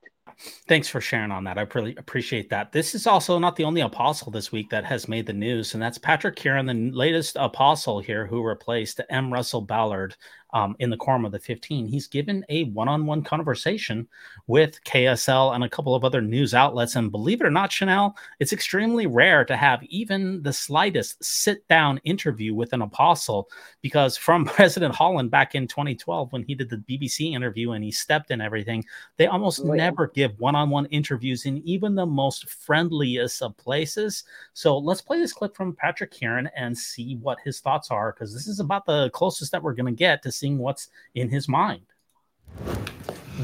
Thanks 0.68 0.88
for 0.88 1.01
sharing 1.01 1.30
on 1.30 1.45
that. 1.45 1.59
I 1.59 1.66
really 1.74 1.97
appreciate 1.97 2.51
that. 2.51 2.72
This 2.72 2.95
is 2.95 3.07
also 3.07 3.38
not 3.38 3.57
the 3.57 3.64
only 3.64 3.80
apostle 3.80 4.30
this 4.30 4.53
week 4.53 4.70
that 4.70 4.84
has 4.84 5.09
made 5.09 5.26
the 5.26 5.32
news, 5.32 5.74
and 5.74 5.82
that's 5.82 5.99
Patrick 5.99 6.36
Kearon, 6.36 6.66
the 6.66 6.97
latest 6.97 7.36
apostle 7.38 8.01
here 8.01 8.26
who 8.26 8.43
replaced 8.43 9.01
M. 9.11 9.32
Russell 9.32 9.62
Ballard 9.62 10.16
um, 10.53 10.76
in 10.78 10.90
the 10.90 10.96
Quorum 10.96 11.24
of 11.24 11.32
the 11.32 11.38
15, 11.38 11.86
he's 11.86 12.07
given 12.07 12.44
a 12.48 12.64
one 12.64 12.88
on 12.88 13.07
one 13.07 13.22
conversation 13.22 14.07
with 14.46 14.82
KSL 14.84 15.55
and 15.55 15.64
a 15.64 15.68
couple 15.68 15.94
of 15.94 16.05
other 16.05 16.20
news 16.20 16.53
outlets. 16.53 16.96
And 16.96 17.11
believe 17.11 17.40
it 17.40 17.46
or 17.46 17.50
not, 17.50 17.70
Channel, 17.70 18.16
it's 18.38 18.53
extremely 18.53 19.07
rare 19.07 19.44
to 19.46 19.57
have 19.57 19.82
even 19.84 20.42
the 20.42 20.53
slightest 20.53 21.22
sit 21.24 21.66
down 21.68 21.98
interview 22.05 22.55
with 22.55 22.72
an 22.72 22.82
apostle 22.82 23.48
because 23.80 24.16
from 24.16 24.44
President 24.62 24.94
Holland 24.94 25.30
back 25.30 25.55
in 25.55 25.66
2012, 25.66 26.32
when 26.32 26.42
he 26.42 26.55
did 26.55 26.68
the 26.68 26.76
BBC 26.76 27.32
interview 27.34 27.72
and 27.72 27.82
he 27.82 27.90
stepped 27.90 28.30
in 28.30 28.40
everything, 28.40 28.84
they 29.16 29.26
almost 29.26 29.61
oh, 29.64 29.72
never 29.72 30.09
give 30.09 30.38
one 30.38 30.55
on 30.55 30.68
one 30.68 30.86
interviews 30.86 31.46
in 31.46 31.66
even 31.66 31.94
the 31.94 32.07
most 32.07 32.48
friendliest 32.50 33.42
of 33.42 33.57
places. 33.57 34.24
So 34.53 34.76
let's 34.76 35.00
play 35.00 35.18
this 35.18 35.32
clip 35.32 35.57
from 35.57 35.74
Patrick 35.74 36.12
Kearon 36.12 36.50
and 36.57 36.76
see 36.76 37.16
what 37.16 37.38
his 37.44 37.61
thoughts 37.61 37.90
are 37.90 38.12
because 38.12 38.34
this 38.34 38.46
is 38.46 38.61
about 38.61 38.84
the 38.84 39.09
closest 39.11 39.53
that 39.53 39.62
we're 39.62 39.74
going 39.74 39.86
to 39.86 39.98
get 39.98 40.22
to 40.22 40.32
seeing 40.43 40.59
what's 40.59 40.88
in 41.14 41.28
his 41.28 41.49
mind. 41.49 41.82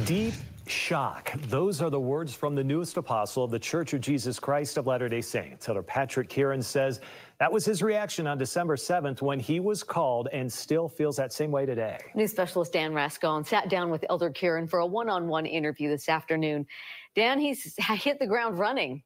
Deep 0.04 0.34
shock. 0.66 1.32
Those 1.48 1.80
are 1.80 1.90
the 1.90 2.00
words 2.00 2.34
from 2.34 2.56
the 2.56 2.64
newest 2.64 2.96
apostle 2.96 3.44
of 3.44 3.52
the 3.52 3.58
Church 3.58 3.94
of 3.94 4.00
Jesus 4.00 4.40
Christ 4.40 4.76
of 4.76 4.88
Latter 4.88 5.08
day 5.08 5.20
Saints. 5.20 5.68
Elder 5.68 5.82
Patrick 5.82 6.28
Kearon 6.28 6.62
says 6.62 7.00
that 7.38 7.50
was 7.50 7.64
his 7.64 7.84
reaction 7.84 8.26
on 8.26 8.36
December 8.36 8.74
7th 8.74 9.22
when 9.22 9.38
he 9.38 9.60
was 9.60 9.84
called 9.84 10.28
and 10.32 10.52
still 10.52 10.88
feels 10.88 11.16
that 11.16 11.32
same 11.32 11.52
way 11.52 11.64
today. 11.66 11.98
News 12.16 12.32
specialist 12.32 12.72
Dan 12.72 12.92
Rascon 12.92 13.44
sat 13.44 13.70
down 13.70 13.90
with 13.90 14.04
Elder 14.10 14.30
Kearon 14.30 14.68
for 14.68 14.80
a 14.80 14.86
one 14.86 15.08
on 15.08 15.28
one 15.28 15.46
interview 15.46 15.88
this 15.88 16.08
afternoon. 16.08 16.66
Dan, 17.14 17.38
he's 17.38 17.74
hit 17.78 18.18
the 18.18 18.26
ground 18.26 18.58
running. 18.58 19.04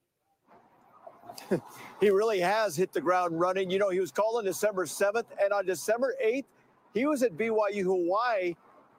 he 2.01 2.09
really 2.09 2.41
has 2.41 2.75
hit 2.75 2.93
the 2.93 3.01
ground 3.03 3.39
running. 3.39 3.71
You 3.71 3.79
know, 3.79 3.91
he 3.91 4.01
was 4.01 4.11
called 4.11 4.39
on 4.39 4.45
December 4.45 4.87
7th, 4.87 5.27
and 5.43 5.53
on 5.53 5.67
December 5.67 6.15
8th, 6.25 6.45
He 6.95 7.07
was 7.07 7.23
at 7.23 7.37
BYU 7.37 7.85
Hawaii 7.85 8.55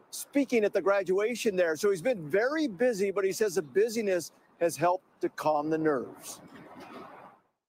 speaking 0.09 0.63
at 0.63 0.73
the 0.73 0.81
graduation 0.81 1.55
there. 1.55 1.75
So 1.75 1.89
he's 1.89 2.01
been 2.01 2.29
very 2.29 2.67
busy, 2.67 3.11
but 3.11 3.25
he 3.25 3.31
says 3.31 3.55
the 3.55 3.61
busyness 3.61 4.31
has 4.59 4.75
helped 4.75 5.05
to 5.21 5.29
calm 5.29 5.69
the 5.69 5.77
nerves. 5.77 6.41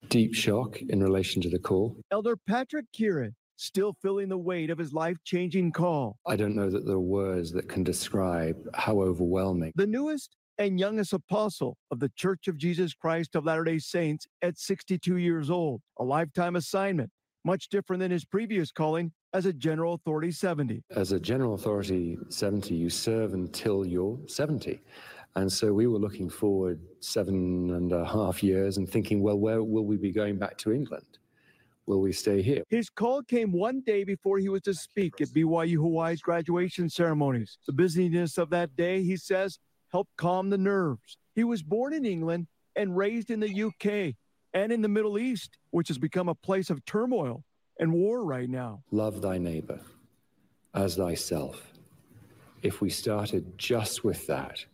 Deep 0.09 0.35
shock 0.35 0.81
in 0.83 1.03
relation 1.03 1.41
to 1.43 1.49
the 1.49 1.59
call. 1.59 1.97
Elder 2.11 2.37
Patrick 2.37 2.87
Kearon 2.97 3.33
still 3.57 3.95
feeling 4.03 4.29
the 4.29 4.39
weight 4.39 4.71
of 4.71 4.79
his 4.79 4.93
life 4.93 5.17
changing 5.25 5.73
call. 5.73 6.19
I 6.27 6.37
don't 6.37 6.55
know 6.55 6.71
that 6.71 6.87
there 6.87 6.97
are 6.97 7.01
words 7.01 7.53
that 7.53 7.69
can 7.69 7.85
describe 7.85 8.57
how 8.75 9.01
overwhelming. 9.01 9.73
The 9.77 9.87
newest 9.87 10.37
and 10.59 10.79
youngest 10.79 11.13
apostle 11.13 11.77
of 11.91 12.01
the 12.01 12.11
Church 12.17 12.49
of 12.49 12.57
Jesus 12.57 12.95
Christ 12.95 13.35
of 13.35 13.45
Latter 13.45 13.65
day 13.65 13.79
Saints 13.79 14.27
at 14.43 14.59
62 14.59 15.17
years 15.17 15.51
old, 15.51 15.81
a 15.99 16.05
lifetime 16.05 16.57
assignment, 16.57 17.11
much 17.45 17.69
different 17.69 18.01
than 18.01 18.11
his 18.11 18.25
previous 18.25 18.71
calling 18.71 19.13
as 19.35 19.47
a 19.47 19.53
general 19.53 19.95
authority 19.95 20.31
70. 20.31 20.85
As 20.95 21.11
a 21.11 21.19
general 21.19 21.55
authority 21.55 22.17
70, 22.29 22.75
you 22.75 22.89
serve 22.89 23.35
until 23.35 23.85
you're 23.85 24.17
70. 24.29 24.81
And 25.35 25.53
so 25.53 25.73
we 25.73 25.89
were 25.89 25.99
looking 25.99 26.31
forward 26.31 26.81
seven 27.01 27.75
and 27.75 27.93
a 27.93 28.05
half 28.05 28.45
years 28.45 28.77
and 28.77 28.89
thinking, 28.89 29.21
well, 29.21 29.37
where 29.37 29.63
will 29.65 29.85
we 29.85 29.97
be 29.97 30.13
going 30.13 30.39
back 30.39 30.57
to 30.59 30.73
England? 30.73 31.19
Will 31.87 32.01
we 32.01 32.13
stay 32.13 32.41
here? 32.41 32.63
His 32.71 32.89
call 32.89 33.23
came 33.25 33.53
one 33.53 33.81
day 33.81 34.05
before 34.05 34.39
he 34.39 34.49
was 34.49 34.63
to 34.63 34.73
speak 34.73 35.21
at 35.21 35.29
BYU 35.29 35.75
Hawaii's 35.75 36.23
graduation 36.23 36.89
ceremonies. 36.89 37.59
The 37.67 37.73
busyness 37.73 38.39
of 38.39 38.49
that 38.51 38.75
day, 38.77 39.03
he 39.03 39.17
says, 39.17 39.59
helped 39.91 40.17
calm 40.17 40.49
the 40.49 40.57
nerves. 40.57 41.19
He 41.35 41.43
was 41.43 41.63
born 41.63 41.93
in 41.93 42.07
England 42.07 42.47
and 42.77 42.97
raised 42.97 43.31
in 43.31 43.41
the 43.41 43.65
UK 43.65 44.15
and 44.55 44.73
in 44.73 44.81
the 44.81 44.89
Middle 44.89 45.19
East, 45.19 45.59
which 45.73 45.89
has 45.89 45.99
become 45.99 46.29
a 46.29 46.35
place 46.35 46.71
of 46.71 46.85
turmoil 46.85 47.45
and 47.79 47.93
war 47.93 48.25
right 48.25 48.49
now. 48.49 48.83
Love 48.91 49.21
thy 49.21 49.39
neighbor 49.39 49.81
as 50.75 50.97
thyself. 50.97 51.61
If 52.63 52.81
we 52.81 52.91
started 52.91 53.59
just 53.59 54.05
with 54.05 54.27
that, 54.27 54.65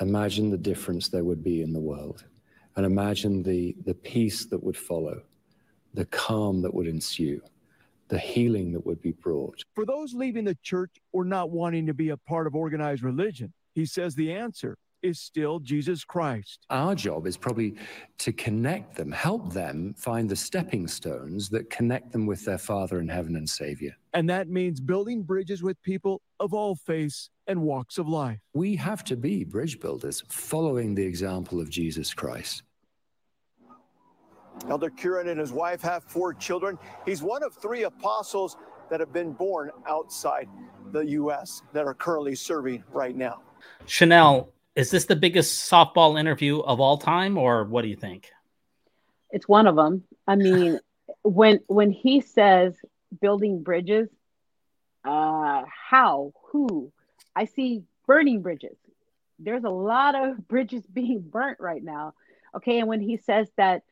imagine 0.00 0.50
the 0.50 0.58
difference 0.58 1.08
there 1.08 1.24
would 1.24 1.42
be 1.42 1.62
in 1.62 1.72
the 1.72 1.80
world 1.80 2.24
and 2.76 2.84
imagine 2.84 3.42
the, 3.42 3.74
the 3.84 3.94
peace 3.94 4.44
that 4.46 4.62
would 4.62 4.76
follow 4.76 5.22
the 5.94 6.04
calm 6.06 6.60
that 6.60 6.72
would 6.74 6.86
ensue, 6.86 7.40
the 8.08 8.18
healing 8.18 8.70
that 8.72 8.84
would 8.84 9.00
be 9.00 9.12
brought. 9.12 9.64
For 9.74 9.86
those 9.86 10.12
leaving 10.12 10.44
the 10.44 10.56
church 10.62 10.90
or 11.12 11.24
not 11.24 11.50
wanting 11.50 11.86
to 11.86 11.94
be 11.94 12.10
a 12.10 12.16
part 12.18 12.46
of 12.46 12.54
organized 12.54 13.02
religion, 13.02 13.52
he 13.74 13.86
says 13.86 14.14
the 14.14 14.32
answer 14.32 14.76
is 15.06 15.20
still 15.20 15.58
Jesus 15.58 16.04
Christ. 16.04 16.66
Our 16.70 16.94
job 16.94 17.26
is 17.26 17.36
probably 17.36 17.76
to 18.18 18.32
connect 18.32 18.96
them, 18.96 19.10
help 19.12 19.52
them 19.52 19.94
find 19.96 20.28
the 20.28 20.36
stepping 20.36 20.86
stones 20.88 21.48
that 21.50 21.70
connect 21.70 22.12
them 22.12 22.26
with 22.26 22.44
their 22.44 22.58
Father 22.58 23.00
in 23.00 23.08
heaven 23.08 23.36
and 23.36 23.48
Savior. 23.48 23.96
And 24.12 24.28
that 24.28 24.48
means 24.48 24.80
building 24.80 25.22
bridges 25.22 25.62
with 25.62 25.80
people 25.82 26.20
of 26.40 26.52
all 26.52 26.74
faiths 26.74 27.30
and 27.46 27.62
walks 27.62 27.98
of 27.98 28.08
life. 28.08 28.40
We 28.54 28.76
have 28.76 29.04
to 29.04 29.16
be 29.16 29.44
bridge 29.44 29.80
builders, 29.80 30.22
following 30.28 30.94
the 30.94 31.04
example 31.04 31.60
of 31.60 31.70
Jesus 31.70 32.12
Christ. 32.12 32.62
Elder 34.68 34.90
Kearon 34.90 35.28
and 35.28 35.38
his 35.38 35.52
wife 35.52 35.82
have 35.82 36.02
four 36.04 36.34
children. 36.34 36.78
He's 37.04 37.22
one 37.22 37.42
of 37.42 37.54
three 37.54 37.84
apostles 37.84 38.56
that 38.90 39.00
have 39.00 39.12
been 39.12 39.32
born 39.32 39.70
outside 39.86 40.48
the 40.92 41.00
U.S. 41.00 41.62
that 41.72 41.84
are 41.84 41.94
currently 41.94 42.34
serving 42.34 42.82
right 42.92 43.16
now. 43.16 43.42
Channel, 43.86 44.52
is 44.76 44.90
this 44.90 45.06
the 45.06 45.16
biggest 45.16 45.70
softball 45.70 46.20
interview 46.20 46.60
of 46.60 46.80
all 46.80 46.98
time, 46.98 47.38
or 47.38 47.64
what 47.64 47.82
do 47.82 47.88
you 47.88 47.96
think? 47.96 48.30
It's 49.30 49.48
one 49.48 49.66
of 49.66 49.74
them. 49.74 50.04
I 50.26 50.36
mean, 50.36 50.78
when 51.22 51.60
when 51.66 51.90
he 51.90 52.20
says 52.20 52.74
building 53.20 53.62
bridges, 53.62 54.08
uh, 55.04 55.62
how, 55.90 56.32
who? 56.50 56.92
I 57.34 57.46
see 57.46 57.84
burning 58.06 58.42
bridges. 58.42 58.76
There's 59.38 59.64
a 59.64 59.70
lot 59.70 60.14
of 60.14 60.46
bridges 60.48 60.82
being 60.86 61.20
burnt 61.20 61.58
right 61.58 61.82
now. 61.82 62.14
Okay, 62.54 62.78
and 62.78 62.88
when 62.88 63.00
he 63.00 63.16
says 63.16 63.48
that 63.56 63.82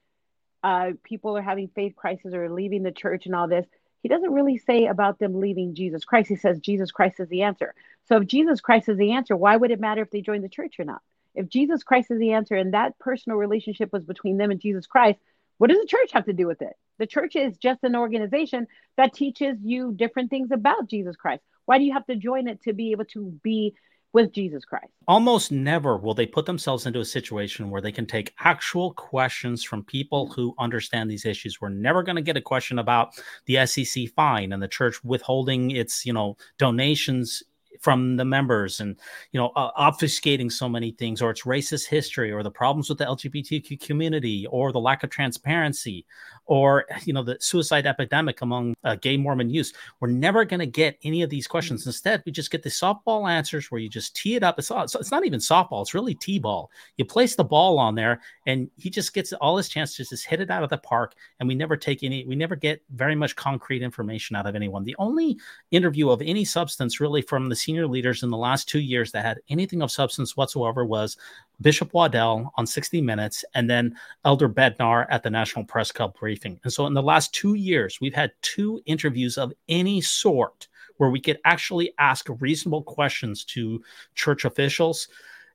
uh, 0.62 0.92
people 1.02 1.36
are 1.36 1.42
having 1.42 1.68
faith 1.68 1.96
crisis 1.96 2.34
or 2.34 2.50
leaving 2.50 2.82
the 2.82 2.92
church 2.92 3.26
and 3.26 3.34
all 3.34 3.48
this, 3.48 3.66
he 4.04 4.08
doesn't 4.10 4.34
really 4.34 4.58
say 4.58 4.84
about 4.84 5.18
them 5.18 5.40
leaving 5.40 5.74
Jesus 5.74 6.04
Christ. 6.04 6.28
He 6.28 6.36
says 6.36 6.58
Jesus 6.60 6.92
Christ 6.92 7.20
is 7.20 7.28
the 7.30 7.40
answer. 7.40 7.74
So 8.04 8.18
if 8.18 8.26
Jesus 8.26 8.60
Christ 8.60 8.90
is 8.90 8.98
the 8.98 9.12
answer, 9.12 9.34
why 9.34 9.56
would 9.56 9.70
it 9.70 9.80
matter 9.80 10.02
if 10.02 10.10
they 10.10 10.20
join 10.20 10.42
the 10.42 10.48
church 10.50 10.78
or 10.78 10.84
not? 10.84 11.00
If 11.34 11.48
Jesus 11.48 11.82
Christ 11.82 12.10
is 12.10 12.18
the 12.18 12.32
answer 12.32 12.54
and 12.54 12.74
that 12.74 12.98
personal 12.98 13.38
relationship 13.38 13.94
was 13.94 14.04
between 14.04 14.36
them 14.36 14.50
and 14.50 14.60
Jesus 14.60 14.86
Christ, 14.86 15.20
what 15.56 15.70
does 15.70 15.80
the 15.80 15.86
church 15.86 16.12
have 16.12 16.26
to 16.26 16.34
do 16.34 16.46
with 16.46 16.60
it? 16.60 16.74
The 16.98 17.06
church 17.06 17.34
is 17.34 17.56
just 17.56 17.82
an 17.82 17.96
organization 17.96 18.66
that 18.98 19.14
teaches 19.14 19.56
you 19.62 19.94
different 19.94 20.28
things 20.28 20.50
about 20.50 20.86
Jesus 20.86 21.16
Christ. 21.16 21.42
Why 21.64 21.78
do 21.78 21.84
you 21.84 21.94
have 21.94 22.04
to 22.04 22.16
join 22.16 22.46
it 22.46 22.60
to 22.64 22.74
be 22.74 22.92
able 22.92 23.06
to 23.06 23.30
be 23.42 23.74
with 24.14 24.32
Jesus 24.32 24.64
Christ. 24.64 24.92
Almost 25.06 25.52
never 25.52 25.98
will 25.98 26.14
they 26.14 26.24
put 26.24 26.46
themselves 26.46 26.86
into 26.86 27.00
a 27.00 27.04
situation 27.04 27.68
where 27.68 27.82
they 27.82 27.92
can 27.92 28.06
take 28.06 28.32
actual 28.38 28.94
questions 28.94 29.62
from 29.62 29.84
people 29.84 30.30
who 30.32 30.54
understand 30.58 31.10
these 31.10 31.26
issues. 31.26 31.60
We're 31.60 31.68
never 31.68 32.02
going 32.02 32.16
to 32.16 32.22
get 32.22 32.36
a 32.36 32.40
question 32.40 32.78
about 32.78 33.20
the 33.46 33.66
SEC 33.66 34.08
fine 34.16 34.52
and 34.52 34.62
the 34.62 34.68
church 34.68 35.02
withholding 35.04 35.72
its, 35.72 36.06
you 36.06 36.12
know, 36.12 36.36
donations 36.58 37.42
from 37.80 38.16
the 38.16 38.24
members 38.24 38.80
and 38.80 38.96
you 39.32 39.40
know 39.40 39.52
uh, 39.56 39.70
obfuscating 39.90 40.50
so 40.50 40.68
many 40.68 40.92
things 40.92 41.20
or 41.20 41.30
its 41.30 41.42
racist 41.42 41.86
history 41.86 42.30
or 42.30 42.42
the 42.42 42.50
problems 42.50 42.88
with 42.88 42.98
the 42.98 43.04
lgbtq 43.04 43.80
community 43.80 44.46
or 44.48 44.72
the 44.72 44.80
lack 44.80 45.02
of 45.02 45.10
transparency 45.10 46.04
or 46.46 46.86
you 47.04 47.12
know 47.12 47.22
the 47.22 47.36
suicide 47.40 47.86
epidemic 47.86 48.42
among 48.42 48.74
uh, 48.84 48.96
gay 48.96 49.16
mormon 49.16 49.50
youth 49.50 49.72
we're 50.00 50.08
never 50.08 50.44
going 50.44 50.60
to 50.60 50.66
get 50.66 50.98
any 51.04 51.22
of 51.22 51.30
these 51.30 51.46
questions. 51.46 51.84
Mm. 51.84 51.86
instead 51.86 52.22
we 52.26 52.32
just 52.32 52.50
get 52.50 52.62
the 52.62 52.70
softball 52.70 53.30
answers 53.30 53.70
where 53.70 53.80
you 53.80 53.88
just 53.88 54.14
tee 54.16 54.34
it 54.34 54.42
up. 54.42 54.58
It's, 54.58 54.70
all, 54.70 54.82
it's 54.82 55.10
not 55.10 55.24
even 55.24 55.40
softball 55.40 55.82
it's 55.82 55.94
really 55.94 56.14
t-ball. 56.14 56.70
You 56.96 57.04
place 57.04 57.34
the 57.34 57.44
ball 57.44 57.78
on 57.78 57.94
there 57.94 58.20
and 58.46 58.70
he 58.76 58.90
just 58.90 59.14
gets 59.14 59.32
all 59.34 59.56
his 59.56 59.68
chances 59.68 60.08
to 60.08 60.14
just 60.14 60.26
hit 60.26 60.40
it 60.40 60.50
out 60.50 60.62
of 60.62 60.70
the 60.70 60.78
park 60.78 61.14
and 61.40 61.48
we 61.48 61.54
never 61.54 61.76
take 61.76 62.02
any 62.02 62.24
we 62.26 62.36
never 62.36 62.56
get 62.56 62.82
very 62.90 63.14
much 63.14 63.36
concrete 63.36 63.82
information 63.82 64.36
out 64.36 64.46
of 64.46 64.54
anyone. 64.54 64.84
The 64.84 64.96
only 64.98 65.38
interview 65.70 66.10
of 66.10 66.22
any 66.22 66.44
substance 66.44 67.00
really 67.00 67.22
from 67.22 67.48
the 67.48 67.56
senior 67.64 67.86
leaders 67.86 68.22
in 68.22 68.30
the 68.30 68.36
last 68.36 68.68
two 68.68 68.80
years 68.80 69.10
that 69.12 69.24
had 69.24 69.40
anything 69.48 69.82
of 69.82 69.90
substance 69.90 70.36
whatsoever 70.36 70.84
was 70.84 71.16
Bishop 71.60 71.92
Waddell 71.94 72.52
on 72.56 72.66
60 72.66 73.00
Minutes 73.00 73.44
and 73.54 73.68
then 73.68 73.96
Elder 74.24 74.48
Bednar 74.48 75.06
at 75.10 75.22
the 75.22 75.30
National 75.30 75.64
Press 75.64 75.90
Club 75.90 76.14
briefing. 76.18 76.60
And 76.64 76.72
so 76.72 76.86
in 76.86 76.94
the 76.94 77.02
last 77.02 77.32
two 77.32 77.54
years, 77.54 78.00
we've 78.00 78.14
had 78.14 78.32
two 78.42 78.82
interviews 78.86 79.38
of 79.38 79.52
any 79.68 80.00
sort 80.00 80.68
where 80.98 81.10
we 81.10 81.20
could 81.20 81.38
actually 81.44 81.92
ask 81.98 82.26
reasonable 82.40 82.82
questions 82.82 83.44
to 83.44 83.82
church 84.14 84.44
officials. 84.44 85.08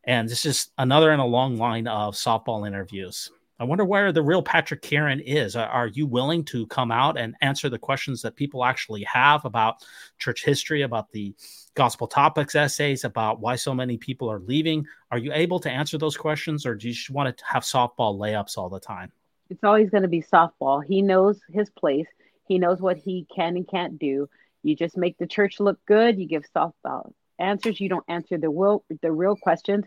And 0.05 0.28
this 0.28 0.45
is 0.45 0.70
another 0.78 1.12
in 1.12 1.20
a 1.20 1.26
long 1.26 1.57
line 1.57 1.88
of 1.88 2.16
softball 2.16 2.68
interviews. 2.68 3.32
I 3.62 3.66
wonder 3.66 3.84
where 3.84 4.14
the 4.14 4.22
real 4.22 4.41
Patrick 4.41 4.82
Kearon 4.82 5.22
is. 5.22 5.57
Are 5.57 5.88
you 5.88 6.07
willing 6.07 6.45
to 6.45 6.66
come 6.68 6.91
out 6.91 7.18
and 7.18 7.36
answer 7.41 7.68
the 7.68 7.78
questions 7.78 8.22
that 8.22 8.38
people 8.38 8.64
actually 8.64 9.03
have 9.03 9.43
about 9.43 9.84
church 10.18 10.45
history, 10.45 10.84
about 10.84 11.12
the 11.12 11.36
gospel 11.76 12.07
topics 12.07 12.55
essays, 12.55 13.03
about 13.03 13.41
why 13.41 13.57
so 13.57 13.74
many 13.74 13.97
people 13.97 14.32
are 14.32 14.39
leaving? 14.39 14.86
Are 15.12 15.18
you 15.18 15.34
able 15.34 15.60
to 15.60 15.70
answer 15.70 15.97
those 15.97 16.16
questions, 16.16 16.66
or 16.66 16.74
do 16.74 16.88
you 16.88 16.93
just 16.93 17.10
want 17.10 17.38
to 17.38 17.43
have 17.45 17.64
softball 17.64 18.18
layups 18.18 18.57
all 18.57 18.70
the 18.70 18.80
time? 18.80 19.12
It's 19.49 19.64
always 19.64 19.89
going 19.89 20.03
to 20.03 20.10
be 20.10 20.22
softball. 20.22 20.82
He 20.82 21.01
knows 21.01 21.41
his 21.49 21.70
place. 21.70 22.07
He 22.47 22.60
knows 22.60 22.80
what 22.80 22.95
he 22.95 23.28
can 23.36 23.57
and 23.57 23.68
can't 23.68 23.99
do. 23.99 24.30
You 24.64 24.76
just 24.76 24.95
make 24.95 25.18
the 25.18 25.28
church 25.28 25.60
look 25.60 25.80
good. 25.86 26.18
You 26.18 26.28
give 26.28 26.45
softball 26.55 27.12
answers. 27.38 27.82
You 27.82 27.89
don't 27.89 28.05
answer 28.07 28.38
the 28.38 28.49
real 28.49 28.86
the 29.01 29.12
real 29.12 29.36
questions 29.36 29.84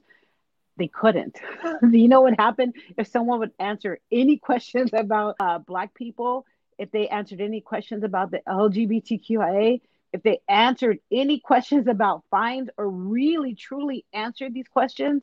they 0.77 0.89
couldn't. 0.89 1.39
you 1.91 2.09
know 2.09 2.23
what 2.23 2.39
happened 2.39 2.75
if 2.97 3.07
someone 3.09 3.39
would 3.41 3.53
answer 3.59 3.99
any 4.11 4.37
questions 4.43 4.91
about 4.93 5.37
uh, 5.41 5.59
Black 5.59 5.95
people, 5.95 6.45
if 6.79 6.91
they 6.91 7.09
answered 7.09 7.41
any 7.41 7.61
questions 7.61 8.05
about 8.05 8.31
the 8.31 8.41
LGBTQIA, 8.49 9.81
if 10.13 10.23
they 10.23 10.41
answered 10.49 10.99
any 11.11 11.39
questions 11.39 11.87
about 11.87 12.23
fines 12.31 12.69
or 12.77 12.89
really 12.89 13.55
truly 13.55 14.05
answered 14.13 14.53
these 14.53 14.69
questions, 14.69 15.23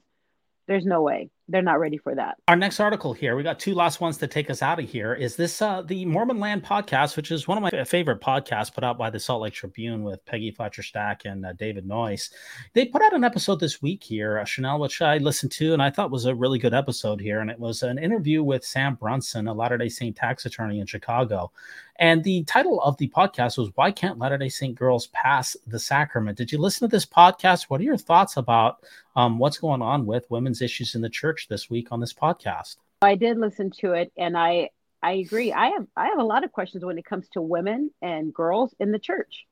there's 0.69 0.85
no 0.85 1.01
way 1.01 1.29
they're 1.49 1.61
not 1.61 1.79
ready 1.79 1.97
for 1.97 2.15
that. 2.15 2.37
Our 2.47 2.55
next 2.55 2.79
article 2.79 3.11
here, 3.11 3.35
we 3.35 3.43
got 3.43 3.59
two 3.59 3.73
last 3.73 3.99
ones 3.99 4.17
to 4.17 4.27
take 4.27 4.49
us 4.49 4.61
out 4.61 4.79
of 4.79 4.87
here. 4.87 5.13
Is 5.13 5.35
this 5.35 5.61
uh, 5.61 5.81
the 5.81 6.05
Mormon 6.05 6.39
Land 6.39 6.63
podcast, 6.63 7.17
which 7.17 7.31
is 7.31 7.47
one 7.47 7.57
of 7.57 7.63
my 7.63 7.83
favorite 7.83 8.21
podcasts 8.21 8.73
put 8.73 8.83
out 8.83 8.97
by 8.97 9.09
the 9.09 9.19
Salt 9.19 9.41
Lake 9.41 9.53
Tribune 9.53 10.03
with 10.03 10.23
Peggy 10.25 10.51
Fletcher 10.51 10.83
Stack 10.83 11.23
and 11.25 11.45
uh, 11.45 11.53
David 11.53 11.87
Noyce. 11.87 12.31
They 12.73 12.85
put 12.85 13.01
out 13.01 13.13
an 13.15 13.23
episode 13.23 13.59
this 13.59 13.81
week 13.81 14.03
here, 14.03 14.37
uh, 14.37 14.45
Channel, 14.45 14.79
which 14.79 15.01
I 15.01 15.17
listened 15.17 15.51
to 15.53 15.73
and 15.73 15.81
I 15.81 15.89
thought 15.89 16.11
was 16.11 16.25
a 16.25 16.35
really 16.35 16.59
good 16.59 16.75
episode 16.75 17.19
here. 17.19 17.39
And 17.39 17.49
it 17.49 17.59
was 17.59 17.81
an 17.81 17.97
interview 17.97 18.43
with 18.43 18.63
Sam 18.63 18.95
Brunson, 18.95 19.47
a 19.47 19.53
Latter 19.53 19.77
day 19.77 19.89
Saint 19.89 20.15
tax 20.15 20.45
attorney 20.45 20.79
in 20.79 20.85
Chicago. 20.85 21.51
And 21.99 22.23
the 22.23 22.45
title 22.45 22.81
of 22.81 22.95
the 22.95 23.09
podcast 23.09 23.57
was 23.57 23.71
Why 23.75 23.91
Can't 23.91 24.17
Latter 24.17 24.37
day 24.37 24.47
Saint 24.47 24.73
Girls 24.73 25.07
Pass 25.07 25.57
the 25.67 25.77
Sacrament? 25.77 26.37
Did 26.37 26.49
you 26.49 26.57
listen 26.57 26.87
to 26.87 26.91
this 26.91 27.05
podcast? 27.05 27.63
What 27.63 27.81
are 27.81 27.83
your 27.83 27.97
thoughts 27.97 28.37
about 28.37 28.85
um, 29.17 29.37
what's 29.37 29.57
going 29.57 29.81
on 29.81 30.05
with 30.05 30.23
women's 30.31 30.61
issues 30.61 30.95
in 30.95 31.01
the 31.01 31.09
church 31.09 31.49
this 31.49 31.69
week 31.69 31.89
on 31.91 31.99
this 31.99 32.13
podcast? 32.13 32.77
I 33.01 33.15
did 33.15 33.37
listen 33.37 33.69
to 33.81 33.93
it 33.93 34.13
and 34.17 34.37
I 34.37 34.69
I 35.03 35.13
agree. 35.13 35.51
I 35.51 35.71
have 35.71 35.87
I 35.97 36.07
have 36.07 36.19
a 36.19 36.23
lot 36.23 36.45
of 36.45 36.53
questions 36.53 36.85
when 36.85 36.97
it 36.97 37.03
comes 37.03 37.27
to 37.33 37.41
women 37.41 37.91
and 38.01 38.33
girls 38.33 38.73
in 38.79 38.93
the 38.93 38.99
church. 38.99 39.45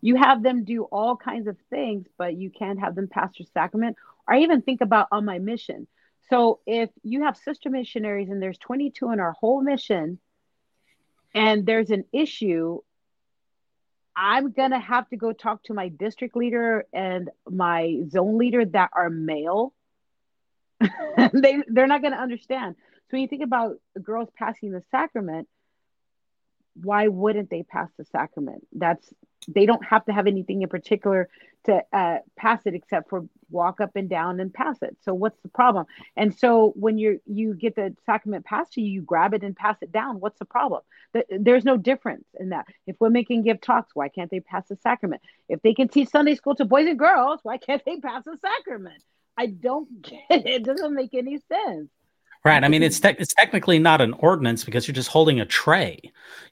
You 0.00 0.16
have 0.16 0.42
them 0.42 0.64
do 0.64 0.84
all 0.84 1.14
kinds 1.14 1.46
of 1.46 1.58
things, 1.68 2.06
but 2.16 2.36
you 2.36 2.48
can't 2.48 2.80
have 2.80 2.94
them 2.94 3.08
pass 3.08 3.32
your 3.38 3.48
sacrament. 3.52 3.98
Or 4.26 4.34
I 4.34 4.40
even 4.40 4.62
think 4.62 4.80
about 4.80 5.08
on 5.12 5.26
my 5.26 5.40
mission. 5.40 5.86
So 6.30 6.60
if 6.66 6.88
you 7.02 7.24
have 7.24 7.36
sister 7.36 7.68
missionaries 7.68 8.30
and 8.30 8.42
there's 8.42 8.58
22 8.58 9.10
in 9.10 9.20
our 9.20 9.32
whole 9.32 9.60
mission, 9.60 10.18
and 11.36 11.66
there's 11.66 11.90
an 11.90 12.04
issue, 12.12 12.80
I'm 14.16 14.52
gonna 14.52 14.80
have 14.80 15.08
to 15.10 15.16
go 15.16 15.32
talk 15.32 15.62
to 15.64 15.74
my 15.74 15.88
district 15.88 16.34
leader 16.34 16.86
and 16.94 17.28
my 17.48 18.00
zone 18.08 18.38
leader 18.38 18.64
that 18.64 18.90
are 18.94 19.10
male. 19.10 19.74
they 20.80 21.62
they're 21.68 21.86
not 21.86 22.02
gonna 22.02 22.16
understand. 22.16 22.76
So 22.78 23.08
when 23.10 23.22
you 23.22 23.28
think 23.28 23.42
about 23.42 23.76
girls 24.02 24.30
passing 24.36 24.72
the 24.72 24.82
sacrament, 24.90 25.46
why 26.82 27.08
wouldn't 27.08 27.50
they 27.50 27.62
pass 27.62 27.90
the 27.98 28.04
sacrament? 28.04 28.66
That's 28.72 29.12
they 29.48 29.66
don't 29.66 29.84
have 29.84 30.04
to 30.06 30.12
have 30.12 30.26
anything 30.26 30.62
in 30.62 30.68
particular 30.68 31.28
to 31.64 31.82
uh, 31.92 32.18
pass 32.36 32.60
it 32.64 32.74
except 32.74 33.10
for 33.10 33.26
walk 33.50 33.80
up 33.80 33.96
and 33.96 34.08
down 34.08 34.40
and 34.40 34.52
pass 34.52 34.76
it. 34.82 34.96
So 35.02 35.14
what's 35.14 35.38
the 35.42 35.48
problem? 35.48 35.86
And 36.16 36.36
so 36.36 36.72
when 36.76 36.98
you 36.98 37.20
you 37.26 37.54
get 37.54 37.76
the 37.76 37.94
sacrament 38.06 38.44
passed 38.44 38.72
to 38.74 38.80
you, 38.80 38.90
you 38.90 39.02
grab 39.02 39.34
it 39.34 39.42
and 39.42 39.54
pass 39.54 39.76
it 39.82 39.92
down. 39.92 40.20
What's 40.20 40.38
the 40.38 40.44
problem? 40.44 40.82
There's 41.30 41.64
no 41.64 41.76
difference 41.76 42.24
in 42.38 42.50
that. 42.50 42.66
If 42.86 42.96
women 43.00 43.24
can 43.24 43.42
give 43.42 43.60
talks, 43.60 43.94
why 43.94 44.08
can't 44.08 44.30
they 44.30 44.40
pass 44.40 44.68
the 44.68 44.76
sacrament? 44.76 45.22
If 45.48 45.62
they 45.62 45.74
can 45.74 45.88
teach 45.88 46.08
Sunday 46.08 46.34
school 46.34 46.54
to 46.56 46.64
boys 46.64 46.86
and 46.86 46.98
girls, 46.98 47.40
why 47.42 47.58
can't 47.58 47.84
they 47.84 47.98
pass 47.98 48.24
the 48.24 48.36
sacrament? 48.40 49.02
I 49.36 49.46
don't 49.46 49.88
get 50.02 50.24
it. 50.30 50.46
It 50.46 50.64
doesn't 50.64 50.94
make 50.94 51.14
any 51.14 51.38
sense. 51.48 51.90
Right. 52.46 52.62
I 52.62 52.68
mean, 52.68 52.84
it's 52.84 53.00
te- 53.00 53.16
it's 53.18 53.34
technically 53.34 53.80
not 53.80 54.00
an 54.00 54.12
ordinance 54.20 54.62
because 54.62 54.86
you're 54.86 54.94
just 54.94 55.08
holding 55.08 55.40
a 55.40 55.44
tray, 55.44 56.00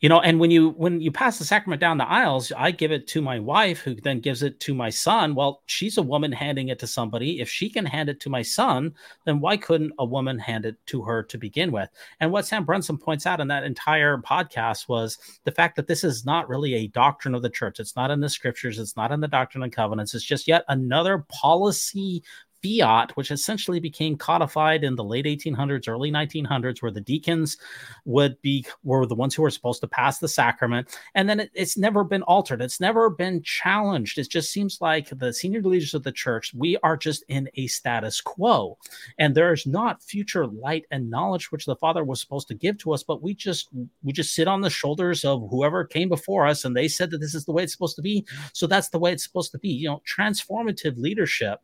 you 0.01 0.09
know. 0.09 0.21
And 0.21 0.41
when 0.41 0.51
you 0.51 0.71
when 0.71 1.01
you 1.01 1.13
pass 1.13 1.39
the 1.39 1.45
sacrament 1.45 1.81
down 1.81 1.99
the 1.99 2.09
aisles, 2.09 2.51
I 2.57 2.73
give 2.73 2.91
it 2.91 3.07
to 3.07 3.23
my 3.23 3.39
wife, 3.39 3.79
who 3.79 3.95
then 3.95 4.19
gives 4.19 4.43
it 4.43 4.59
to 4.59 4.75
my 4.75 4.91
son. 4.91 5.37
Well, 5.37 5.63
she's 5.67 5.97
a 5.97 6.03
woman 6.03 6.33
handing 6.33 6.67
it 6.67 6.81
to 6.81 6.89
somebody. 6.89 7.41
If 7.41 7.49
she 7.49 7.71
can 7.71 7.87
hand 7.87 8.09
it 8.09 8.19
to 8.23 8.29
my 8.29 8.43
son, 8.43 8.93
then 9.25 9.39
why 9.39 9.57
couldn't 9.57 9.93
a 10.01 10.05
woman 10.05 10.37
hand 10.37 10.67
it 10.67 10.85
to 10.87 11.01
her 11.03 11.23
to 11.23 11.39
begin 11.39 11.71
with? 11.71 11.91
And 12.19 12.33
what 12.33 12.45
Sam 12.45 12.65
Brunson 12.65 12.99
points 12.99 13.25
out 13.25 13.41
in 13.41 13.47
that 13.47 13.63
entire 13.63 14.19
podcast 14.19 14.89
was 14.89 15.17
the 15.45 15.53
fact 15.53 15.77
that 15.77 15.87
this 15.87 16.03
is 16.03 16.27
not 16.27 16.49
really 16.49 16.75
a 16.75 16.89
doctrine 16.89 17.37
of 17.37 17.43
the 17.43 17.51
church. 17.51 17.79
It's 17.79 17.95
not 17.95 18.11
in 18.11 18.19
the 18.19 18.29
scriptures. 18.29 18.81
It's 18.81 18.97
not 18.97 19.13
in 19.13 19.21
the 19.21 19.29
Doctrine 19.29 19.63
and 19.63 19.73
Covenants. 19.73 20.13
It's 20.13 20.25
just 20.25 20.49
yet 20.49 20.65
another 20.67 21.25
policy 21.29 22.25
fiat, 22.65 23.15
which 23.17 23.31
essentially 23.31 23.79
became 23.79 24.17
codified 24.17 24.85
in 24.85 24.97
the 24.97 25.05
late 25.05 25.27
1800s, 25.27 25.89
early 25.89 26.11
1900s, 26.11 26.83
where 26.83 26.91
the 26.91 27.01
deacons 27.01 27.59
would 28.05 28.41
be 28.41 28.67
were 28.83 29.07
the 29.07 29.15
ones 29.15 29.35
who 29.35 29.43
were 29.43 29.51
supposed 29.51 29.81
to 29.83 29.89
pass 29.89 30.19
the 30.19 30.29
sacrament, 30.29 30.99
and 31.15 31.29
then 31.29 31.41
it, 31.41 31.51
it's 31.55 31.77
never 31.77 32.05
been 32.05 32.23
altered. 32.23 32.63
It's 32.63 32.81
never 32.81 33.11
been 33.11 33.43
challenged. 33.43 34.19
It 34.19 34.31
just 34.31 34.51
seems 34.51 34.81
like 34.81 35.09
the 35.11 35.33
senior 35.33 35.61
leaders 35.63 35.95
of 35.95 36.03
the 36.03 36.13
church 36.13 36.53
we 36.55 36.77
are 36.79 36.97
just 36.97 37.25
in 37.29 37.49
a 37.55 37.67
status 37.67 38.21
quo, 38.21 38.79
and 39.19 39.35
there 39.35 39.53
is 39.53 39.67
not 39.67 40.03
future 40.03 40.47
light 40.47 40.87
and 40.91 41.11
knowledge 41.11 41.53
which 41.53 41.67
the 41.67 41.77
Father 41.77 42.05
was 42.05 42.21
supposed 42.21 42.49
to 42.49 42.55
give 42.55 42.79
to 42.79 42.93
us, 42.93 43.03
but 43.03 43.23
we 43.23 43.35
just 43.35 43.69
we 44.03 44.13
just 44.13 44.35
sit 44.35 44.49
on 44.49 44.63
the 44.63 44.71
shoulders 44.71 45.25
of 45.25 45.47
whoever 45.51 45.85
came 45.85 46.09
before 46.09 46.47
us, 46.47 46.65
and 46.65 46.77
they 46.77 46.89
said 46.89 47.11
that 47.11 47.19
this 47.19 47.35
is 47.35 47.45
the 47.45 47.53
way 47.53 47.63
it's 47.63 47.73
supposed 47.73 47.97
to 47.97 48.03
be, 48.03 48.27
so 48.53 48.67
that's 48.67 48.89
the 48.89 48.99
way 48.99 49.13
it's 49.13 49.25
supposed 49.25 49.53
to 49.53 49.59
be. 49.59 49.69
You 49.69 49.89
know, 49.89 50.03
transformative 50.17 50.97
leadership 50.97 51.61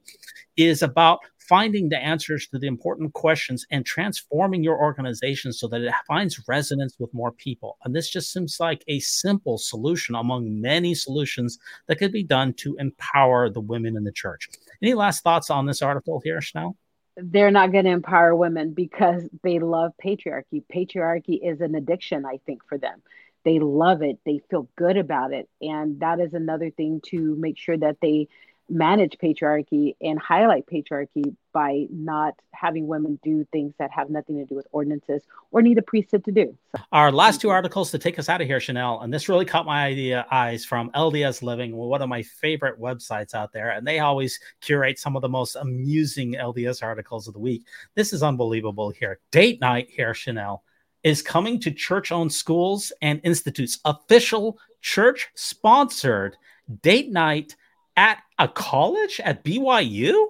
is 0.67 0.83
about 0.83 1.21
finding 1.51 1.89
the 1.89 1.99
answers 1.99 2.47
to 2.47 2.61
the 2.61 2.67
important 2.69 3.13
questions 3.13 3.67
and 3.73 3.85
transforming 3.85 4.63
your 4.63 4.81
organization 4.81 5.53
so 5.53 5.67
that 5.67 5.81
it 5.81 5.93
finds 6.07 6.41
resonance 6.47 6.95
with 7.01 7.13
more 7.13 7.33
people. 7.33 7.77
And 7.85 7.93
this 7.93 8.09
just 8.09 8.33
seems 8.33 8.59
like 8.61 8.85
a 8.87 9.01
simple 9.01 9.59
solution 9.59 10.15
among 10.15 10.61
many 10.61 10.95
solutions 10.95 11.59
that 11.89 11.97
could 11.97 12.13
be 12.13 12.23
done 12.23 12.53
to 12.59 12.77
empower 12.77 13.51
the 13.51 13.61
women 13.61 13.97
in 13.97 14.05
the 14.05 14.13
church. 14.13 14.49
Any 14.81 14.95
last 14.95 15.25
thoughts 15.25 15.51
on 15.51 15.67
this 15.67 15.83
article 15.83 16.21
here, 16.23 16.39
Channel? 16.39 16.77
They're 17.17 17.51
not 17.51 17.73
going 17.73 17.85
to 17.85 17.91
empower 17.91 18.37
women 18.37 18.73
because 18.73 19.25
they 19.43 19.59
love 19.59 19.91
patriarchy. 20.03 20.63
Patriarchy 20.73 21.41
is 21.43 21.61
an 21.61 21.75
addiction, 21.75 22.25
I 22.25 22.39
think, 22.47 22.63
for 22.69 22.79
them 22.79 23.03
they 23.43 23.59
love 23.59 24.03
it 24.03 24.19
they 24.27 24.39
feel 24.51 24.69
good 24.77 24.99
about 24.99 25.33
it 25.33 25.49
and 25.63 26.01
that 26.01 26.21
is 26.21 26.35
another 26.35 26.71
thing 26.71 27.01
to 27.03 27.35
make 27.37 27.57
sure 27.57 27.79
that 27.79 27.97
they 28.03 28.29
manage 28.71 29.17
patriarchy 29.23 29.97
and 30.01 30.19
highlight 30.19 30.65
patriarchy 30.67 31.35
by 31.53 31.87
not 31.91 32.35
having 32.53 32.87
women 32.87 33.19
do 33.23 33.45
things 33.53 33.75
that 33.79 33.91
have 33.91 34.09
nothing 34.09 34.37
to 34.39 34.45
do 34.45 34.55
with 34.55 34.67
ordinances 34.71 35.25
or 35.51 35.61
need 35.61 35.77
a 35.77 35.83
priesthood 35.83 36.25
to 36.25 36.31
do. 36.31 36.57
So. 36.75 36.83
Our 36.93 37.11
last 37.11 37.41
two 37.41 37.51
articles 37.51 37.91
to 37.91 37.99
take 37.99 38.19
us 38.19 38.29
out 38.29 38.41
of 38.41 38.47
here, 38.47 38.61
Channel, 38.61 39.01
and 39.01 39.13
this 39.13 39.29
really 39.29 39.45
caught 39.45 39.67
my 39.67 39.85
idea 39.85 40.27
eyes 40.31 40.65
from 40.65 40.91
LDS 40.93 41.43
Living, 41.43 41.75
one 41.77 42.01
of 42.01 42.09
my 42.09 42.23
favorite 42.23 42.81
websites 42.81 43.35
out 43.35 43.53
there, 43.53 43.71
and 43.71 43.87
they 43.87 43.99
always 43.99 44.39
curate 44.61 44.99
some 44.99 45.17
of 45.17 45.23
the 45.23 45.29
most 45.29 45.57
amusing 45.57 46.35
LDS 46.35 46.83
articles 46.83 47.27
of 47.27 47.35
the 47.35 47.41
week. 47.41 47.67
This 47.97 48.13
is 48.13 48.23
unbelievable 48.23 48.91
here. 48.91 49.19
Date 49.33 49.61
night 49.61 49.89
here, 49.91 50.15
Channel 50.15 50.63
is 51.03 51.23
coming 51.23 51.59
to 51.59 51.71
church 51.71 52.13
owned 52.13 52.33
schools 52.33 52.93
and 53.03 53.21
institutes. 53.25 53.81
Official 53.85 54.59
church 54.83 55.29
sponsored 55.35 56.37
date 56.83 57.11
night 57.11 57.57
at 57.97 58.19
a 58.39 58.49
college 58.49 59.21
at 59.23 59.45
BYU? 59.45 60.27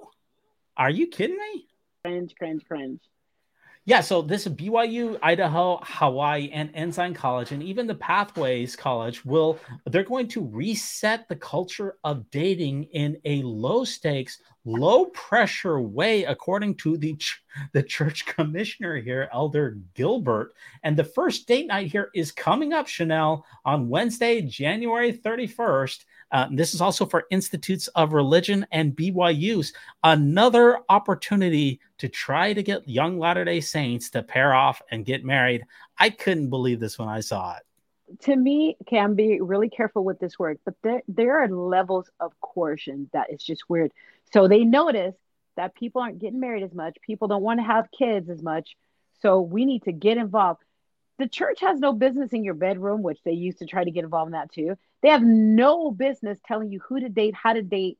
Are 0.77 0.89
you 0.89 1.07
kidding 1.07 1.37
me? 1.37 1.67
Cringe, 2.03 2.33
cringe, 2.35 2.65
cringe. 2.65 3.01
Yeah, 3.83 4.01
so 4.01 4.21
this 4.21 4.45
is 4.45 4.53
BYU, 4.53 5.17
Idaho, 5.23 5.79
Hawaii, 5.81 6.51
and 6.53 6.69
Ensign 6.75 7.15
College, 7.15 7.51
and 7.51 7.63
even 7.63 7.87
the 7.87 7.95
Pathways 7.95 8.75
College 8.75 9.25
will 9.25 9.59
they're 9.87 10.03
going 10.03 10.27
to 10.29 10.45
reset 10.45 11.27
the 11.27 11.35
culture 11.35 11.97
of 12.03 12.29
dating 12.29 12.83
in 12.93 13.17
a 13.25 13.41
low 13.41 13.83
stakes, 13.83 14.39
low 14.65 15.05
pressure 15.05 15.81
way, 15.81 16.25
according 16.25 16.75
to 16.75 16.95
the 16.95 17.15
ch- 17.15 17.41
the 17.73 17.81
church 17.81 18.27
commissioner 18.27 18.97
here, 18.97 19.27
Elder 19.33 19.79
Gilbert. 19.95 20.53
And 20.83 20.95
the 20.95 21.03
first 21.03 21.47
date 21.47 21.65
night 21.65 21.91
here 21.91 22.11
is 22.13 22.31
coming 22.31 22.73
up, 22.73 22.85
Channel, 22.85 23.43
on 23.65 23.89
Wednesday, 23.89 24.43
January 24.43 25.11
31st 25.11 26.05
uh, 26.31 26.47
this 26.51 26.73
is 26.73 26.81
also 26.81 27.05
for 27.05 27.25
Institutes 27.29 27.87
of 27.89 28.13
Religion 28.13 28.65
and 28.71 28.95
BYU's. 28.95 29.73
Another 30.03 30.79
opportunity 30.89 31.79
to 31.97 32.07
try 32.07 32.53
to 32.53 32.63
get 32.63 32.87
young 32.87 33.19
Latter 33.19 33.43
day 33.43 33.59
Saints 33.59 34.09
to 34.11 34.23
pair 34.23 34.53
off 34.53 34.81
and 34.91 35.05
get 35.05 35.25
married. 35.25 35.65
I 35.97 36.09
couldn't 36.09 36.49
believe 36.49 36.79
this 36.79 36.97
when 36.97 37.09
I 37.09 37.19
saw 37.19 37.57
it. 37.57 37.63
To 38.23 38.35
me, 38.35 38.77
can 38.87 39.15
be 39.15 39.39
really 39.39 39.69
careful 39.69 40.03
with 40.03 40.19
this 40.19 40.37
word, 40.37 40.59
but 40.65 40.73
there, 40.83 41.01
there 41.07 41.39
are 41.41 41.47
levels 41.47 42.09
of 42.19 42.33
coercion 42.41 43.09
that 43.13 43.31
is 43.31 43.41
just 43.41 43.69
weird. 43.69 43.91
So 44.33 44.47
they 44.47 44.63
notice 44.65 45.15
that 45.55 45.75
people 45.75 46.01
aren't 46.01 46.19
getting 46.19 46.39
married 46.39 46.63
as 46.63 46.73
much, 46.73 46.97
people 47.01 47.27
don't 47.27 47.43
want 47.43 47.59
to 47.59 47.65
have 47.65 47.87
kids 47.97 48.29
as 48.29 48.41
much. 48.41 48.75
So 49.21 49.41
we 49.41 49.65
need 49.65 49.83
to 49.83 49.91
get 49.91 50.17
involved 50.17 50.61
the 51.19 51.27
church 51.27 51.59
has 51.61 51.79
no 51.79 51.93
business 51.93 52.33
in 52.33 52.43
your 52.43 52.53
bedroom, 52.53 53.03
which 53.03 53.21
they 53.23 53.33
used 53.33 53.59
to 53.59 53.65
try 53.65 53.83
to 53.83 53.91
get 53.91 54.03
involved 54.03 54.29
in 54.29 54.33
that 54.33 54.51
too. 54.51 54.75
They 55.01 55.09
have 55.09 55.23
no 55.23 55.91
business 55.91 56.39
telling 56.45 56.71
you 56.71 56.79
who 56.79 56.99
to 56.99 57.09
date, 57.09 57.35
how 57.35 57.53
to 57.53 57.61
date, 57.61 57.97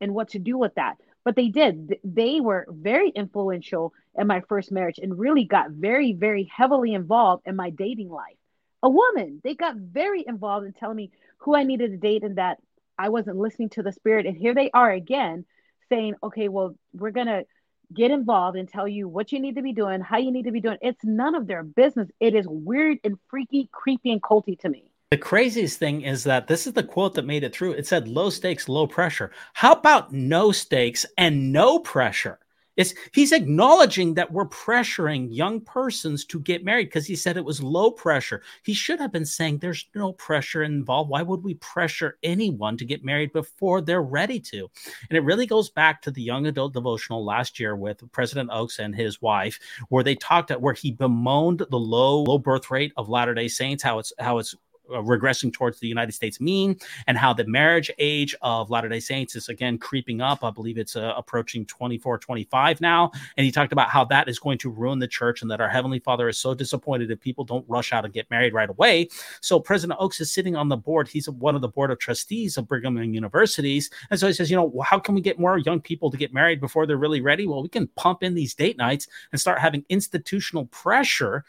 and 0.00 0.14
what 0.14 0.30
to 0.30 0.38
do 0.38 0.56
with 0.58 0.74
that. 0.76 0.96
But 1.24 1.36
they 1.36 1.48
did. 1.48 1.96
They 2.04 2.40
were 2.40 2.66
very 2.68 3.08
influential 3.08 3.94
in 4.16 4.26
my 4.26 4.40
first 4.40 4.70
marriage 4.70 4.98
and 4.98 5.18
really 5.18 5.44
got 5.44 5.70
very, 5.70 6.12
very 6.12 6.44
heavily 6.44 6.92
involved 6.94 7.46
in 7.46 7.56
my 7.56 7.70
dating 7.70 8.10
life. 8.10 8.36
A 8.82 8.90
woman, 8.90 9.40
they 9.42 9.54
got 9.54 9.76
very 9.76 10.24
involved 10.26 10.66
in 10.66 10.74
telling 10.74 10.96
me 10.96 11.10
who 11.38 11.54
I 11.54 11.62
needed 11.62 11.90
to 11.90 11.96
date 11.96 12.22
and 12.22 12.36
that 12.36 12.58
I 12.98 13.08
wasn't 13.08 13.38
listening 13.38 13.70
to 13.70 13.82
the 13.82 13.92
spirit. 13.92 14.26
And 14.26 14.36
here 14.36 14.54
they 14.54 14.70
are 14.72 14.90
again 14.90 15.46
saying, 15.88 16.16
okay, 16.22 16.48
well, 16.48 16.76
we're 16.92 17.10
going 17.10 17.26
to 17.26 17.46
get 17.94 18.10
involved 18.10 18.56
and 18.56 18.68
tell 18.68 18.88
you 18.88 19.08
what 19.08 19.32
you 19.32 19.40
need 19.40 19.56
to 19.56 19.62
be 19.62 19.72
doing, 19.72 20.00
how 20.00 20.18
you 20.18 20.30
need 20.30 20.44
to 20.44 20.52
be 20.52 20.60
doing. 20.60 20.78
It's 20.82 21.04
none 21.04 21.34
of 21.34 21.46
their 21.46 21.62
business. 21.62 22.08
It 22.20 22.34
is 22.34 22.46
weird 22.48 22.98
and 23.04 23.18
freaky, 23.28 23.68
creepy, 23.72 24.12
and 24.12 24.22
culty 24.22 24.58
to 24.60 24.68
me. 24.68 24.90
The 25.10 25.18
craziest 25.18 25.78
thing 25.78 26.02
is 26.02 26.24
that 26.24 26.48
this 26.48 26.66
is 26.66 26.72
the 26.72 26.82
quote 26.82 27.14
that 27.14 27.24
made 27.24 27.44
it 27.44 27.54
through. 27.54 27.72
It 27.72 27.86
said 27.86 28.08
low 28.08 28.30
stakes, 28.30 28.68
low 28.68 28.86
pressure. 28.86 29.30
How 29.52 29.72
about 29.72 30.12
no 30.12 30.50
stakes 30.50 31.06
and 31.16 31.52
no 31.52 31.78
pressure? 31.78 32.40
It's 32.76 32.94
he's 33.12 33.32
acknowledging 33.32 34.14
that 34.14 34.32
we're 34.32 34.46
pressuring 34.46 35.28
young 35.30 35.60
persons 35.60 36.24
to 36.26 36.40
get 36.40 36.64
married 36.64 36.86
because 36.86 37.06
he 37.06 37.16
said 37.16 37.36
it 37.36 37.44
was 37.44 37.62
low 37.62 37.90
pressure. 37.90 38.42
He 38.62 38.74
should 38.74 39.00
have 39.00 39.12
been 39.12 39.24
saying 39.24 39.58
there's 39.58 39.86
no 39.94 40.12
pressure 40.12 40.62
involved. 40.62 41.10
Why 41.10 41.22
would 41.22 41.44
we 41.44 41.54
pressure 41.54 42.18
anyone 42.22 42.76
to 42.76 42.84
get 42.84 43.04
married 43.04 43.32
before 43.32 43.80
they're 43.80 44.02
ready 44.02 44.40
to? 44.40 44.70
And 45.08 45.16
it 45.16 45.24
really 45.24 45.46
goes 45.46 45.70
back 45.70 46.02
to 46.02 46.10
the 46.10 46.22
young 46.22 46.46
adult 46.46 46.72
devotional 46.72 47.24
last 47.24 47.60
year 47.60 47.76
with 47.76 48.02
President 48.12 48.50
Oaks 48.52 48.78
and 48.78 48.94
his 48.94 49.22
wife, 49.22 49.58
where 49.88 50.04
they 50.04 50.16
talked 50.16 50.50
at 50.50 50.60
where 50.60 50.74
he 50.74 50.90
bemoaned 50.90 51.64
the 51.70 51.78
low 51.78 52.22
low 52.22 52.38
birth 52.38 52.70
rate 52.70 52.92
of 52.96 53.08
Latter 53.08 53.34
Day 53.34 53.48
Saints, 53.48 53.82
how 53.82 53.98
it's 53.98 54.12
how 54.18 54.38
it's 54.38 54.54
uh, 54.90 54.96
regressing 54.96 55.52
towards 55.52 55.80
the 55.80 55.88
United 55.88 56.12
States 56.12 56.40
mean, 56.40 56.76
and 57.06 57.16
how 57.16 57.32
the 57.32 57.46
marriage 57.46 57.90
age 57.98 58.34
of 58.42 58.70
Latter 58.70 58.88
day 58.88 59.00
Saints 59.00 59.34
is 59.36 59.48
again 59.48 59.78
creeping 59.78 60.20
up. 60.20 60.44
I 60.44 60.50
believe 60.50 60.78
it's 60.78 60.96
uh, 60.96 61.14
approaching 61.16 61.64
24, 61.66 62.18
25 62.18 62.80
now. 62.80 63.10
And 63.36 63.44
he 63.44 63.52
talked 63.52 63.72
about 63.72 63.88
how 63.88 64.04
that 64.06 64.28
is 64.28 64.38
going 64.38 64.58
to 64.58 64.70
ruin 64.70 64.98
the 64.98 65.08
church 65.08 65.42
and 65.42 65.50
that 65.50 65.60
our 65.60 65.68
Heavenly 65.68 65.98
Father 65.98 66.28
is 66.28 66.38
so 66.38 66.54
disappointed 66.54 67.10
if 67.10 67.20
people 67.20 67.44
don't 67.44 67.64
rush 67.68 67.92
out 67.92 68.04
and 68.04 68.12
get 68.12 68.30
married 68.30 68.52
right 68.52 68.68
away. 68.68 69.08
So 69.40 69.58
President 69.58 69.98
Oaks 70.00 70.20
is 70.20 70.30
sitting 70.30 70.56
on 70.56 70.68
the 70.68 70.76
board. 70.76 71.08
He's 71.08 71.28
one 71.28 71.54
of 71.54 71.62
the 71.62 71.68
board 71.68 71.90
of 71.90 71.98
trustees 71.98 72.56
of 72.56 72.68
Brigham 72.68 72.96
Young 72.96 73.14
Universities. 73.14 73.90
And 74.10 74.20
so 74.20 74.26
he 74.26 74.32
says, 74.32 74.50
you 74.50 74.56
know, 74.56 74.80
how 74.84 74.98
can 74.98 75.14
we 75.14 75.20
get 75.20 75.38
more 75.38 75.58
young 75.58 75.80
people 75.80 76.10
to 76.10 76.16
get 76.16 76.34
married 76.34 76.60
before 76.60 76.86
they're 76.86 76.96
really 76.96 77.20
ready? 77.20 77.46
Well, 77.46 77.62
we 77.62 77.68
can 77.68 77.88
pump 77.96 78.22
in 78.22 78.34
these 78.34 78.54
date 78.54 78.76
nights 78.76 79.08
and 79.32 79.40
start 79.40 79.58
having 79.58 79.84
institutional 79.88 80.66
pressure 80.66 81.44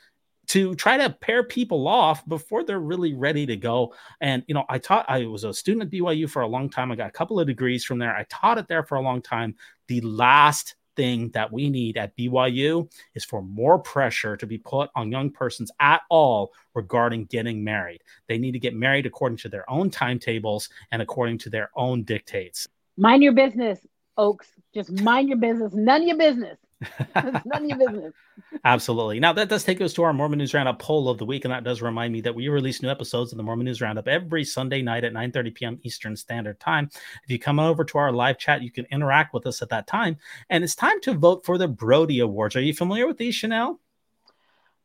to 0.47 0.75
try 0.75 0.97
to 0.97 1.09
pair 1.09 1.43
people 1.43 1.87
off 1.87 2.27
before 2.27 2.63
they're 2.63 2.79
really 2.79 3.13
ready 3.13 3.45
to 3.45 3.55
go. 3.55 3.93
And 4.21 4.43
you 4.47 4.53
know, 4.53 4.65
I 4.69 4.77
taught 4.77 5.05
I 5.07 5.25
was 5.25 5.43
a 5.43 5.53
student 5.53 5.83
at 5.83 5.91
BYU 5.91 6.29
for 6.29 6.41
a 6.41 6.47
long 6.47 6.69
time. 6.69 6.91
I 6.91 6.95
got 6.95 7.09
a 7.09 7.11
couple 7.11 7.39
of 7.39 7.47
degrees 7.47 7.85
from 7.85 7.99
there. 7.99 8.15
I 8.15 8.25
taught 8.29 8.57
it 8.57 8.67
there 8.67 8.83
for 8.83 8.95
a 8.95 9.01
long 9.01 9.21
time. 9.21 9.55
The 9.87 10.01
last 10.01 10.75
thing 10.95 11.29
that 11.31 11.51
we 11.51 11.69
need 11.69 11.97
at 11.97 12.15
BYU 12.17 12.89
is 13.13 13.25
for 13.25 13.41
more 13.41 13.77
pressure 13.79 14.37
to 14.37 14.45
be 14.45 14.57
put 14.57 14.89
on 14.95 15.11
young 15.11 15.29
persons 15.29 15.71
at 15.79 16.01
all 16.09 16.53
regarding 16.73 17.25
getting 17.25 17.63
married. 17.63 18.01
They 18.27 18.37
need 18.37 18.53
to 18.53 18.59
get 18.59 18.73
married 18.73 19.05
according 19.05 19.37
to 19.39 19.49
their 19.49 19.69
own 19.69 19.89
timetables 19.89 20.69
and 20.91 21.01
according 21.01 21.39
to 21.39 21.49
their 21.49 21.69
own 21.75 22.03
dictates. 22.03 22.67
Mind 22.97 23.23
your 23.23 23.33
business, 23.33 23.79
Oaks. 24.17 24.47
Just 24.73 24.91
mind 25.01 25.29
your 25.29 25.37
business. 25.37 25.73
None 25.73 26.01
of 26.01 26.07
your 26.07 26.17
business. 26.17 26.57
It's 26.97 27.45
none 27.45 27.63
of 27.63 27.69
your 27.69 27.77
business. 27.77 28.13
Absolutely. 28.65 29.19
Now 29.19 29.33
that 29.33 29.49
does 29.49 29.63
take 29.63 29.81
us 29.81 29.93
to 29.93 30.03
our 30.03 30.13
Mormon 30.13 30.39
News 30.39 30.53
Roundup 30.53 30.79
poll 30.79 31.09
of 31.09 31.17
the 31.17 31.25
week, 31.25 31.45
and 31.45 31.53
that 31.53 31.63
does 31.63 31.81
remind 31.81 32.13
me 32.13 32.21
that 32.21 32.35
we 32.35 32.47
release 32.47 32.81
new 32.81 32.89
episodes 32.89 33.31
of 33.31 33.37
the 33.37 33.43
Mormon 33.43 33.65
News 33.65 33.81
Roundup 33.81 34.07
every 34.07 34.43
Sunday 34.43 34.81
night 34.81 35.03
at 35.03 35.13
9:30 35.13 35.55
p.m. 35.55 35.79
Eastern 35.83 36.15
Standard 36.15 36.59
Time. 36.59 36.89
If 37.23 37.29
you 37.29 37.39
come 37.39 37.59
over 37.59 37.83
to 37.85 37.97
our 37.97 38.11
live 38.11 38.37
chat, 38.37 38.61
you 38.61 38.71
can 38.71 38.85
interact 38.91 39.33
with 39.33 39.45
us 39.45 39.61
at 39.61 39.69
that 39.69 39.87
time. 39.87 40.17
And 40.49 40.63
it's 40.63 40.75
time 40.75 40.99
to 41.01 41.13
vote 41.13 41.45
for 41.45 41.57
the 41.57 41.67
Brodie 41.67 42.19
Awards. 42.19 42.55
Are 42.55 42.61
you 42.61 42.73
familiar 42.73 43.07
with 43.07 43.17
these, 43.17 43.35
Channel? 43.35 43.79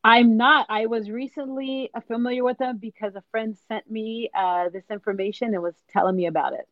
I'm 0.03 0.37
not. 0.37 0.67
I 0.71 0.87
was 0.87 1.11
recently 1.11 1.91
familiar 2.09 2.43
with 2.43 2.59
them 2.59 2.79
because 2.79 3.17
a 3.17 3.25
friend 3.31 3.57
sent 3.69 3.91
me 3.91 4.31
uh, 4.35 4.71
this 4.71 4.85
information 4.91 5.53
and 5.53 5.63
was 5.63 5.75
telling 5.91 6.17
me 6.17 6.27
about 6.27 6.55
it. 6.55 6.67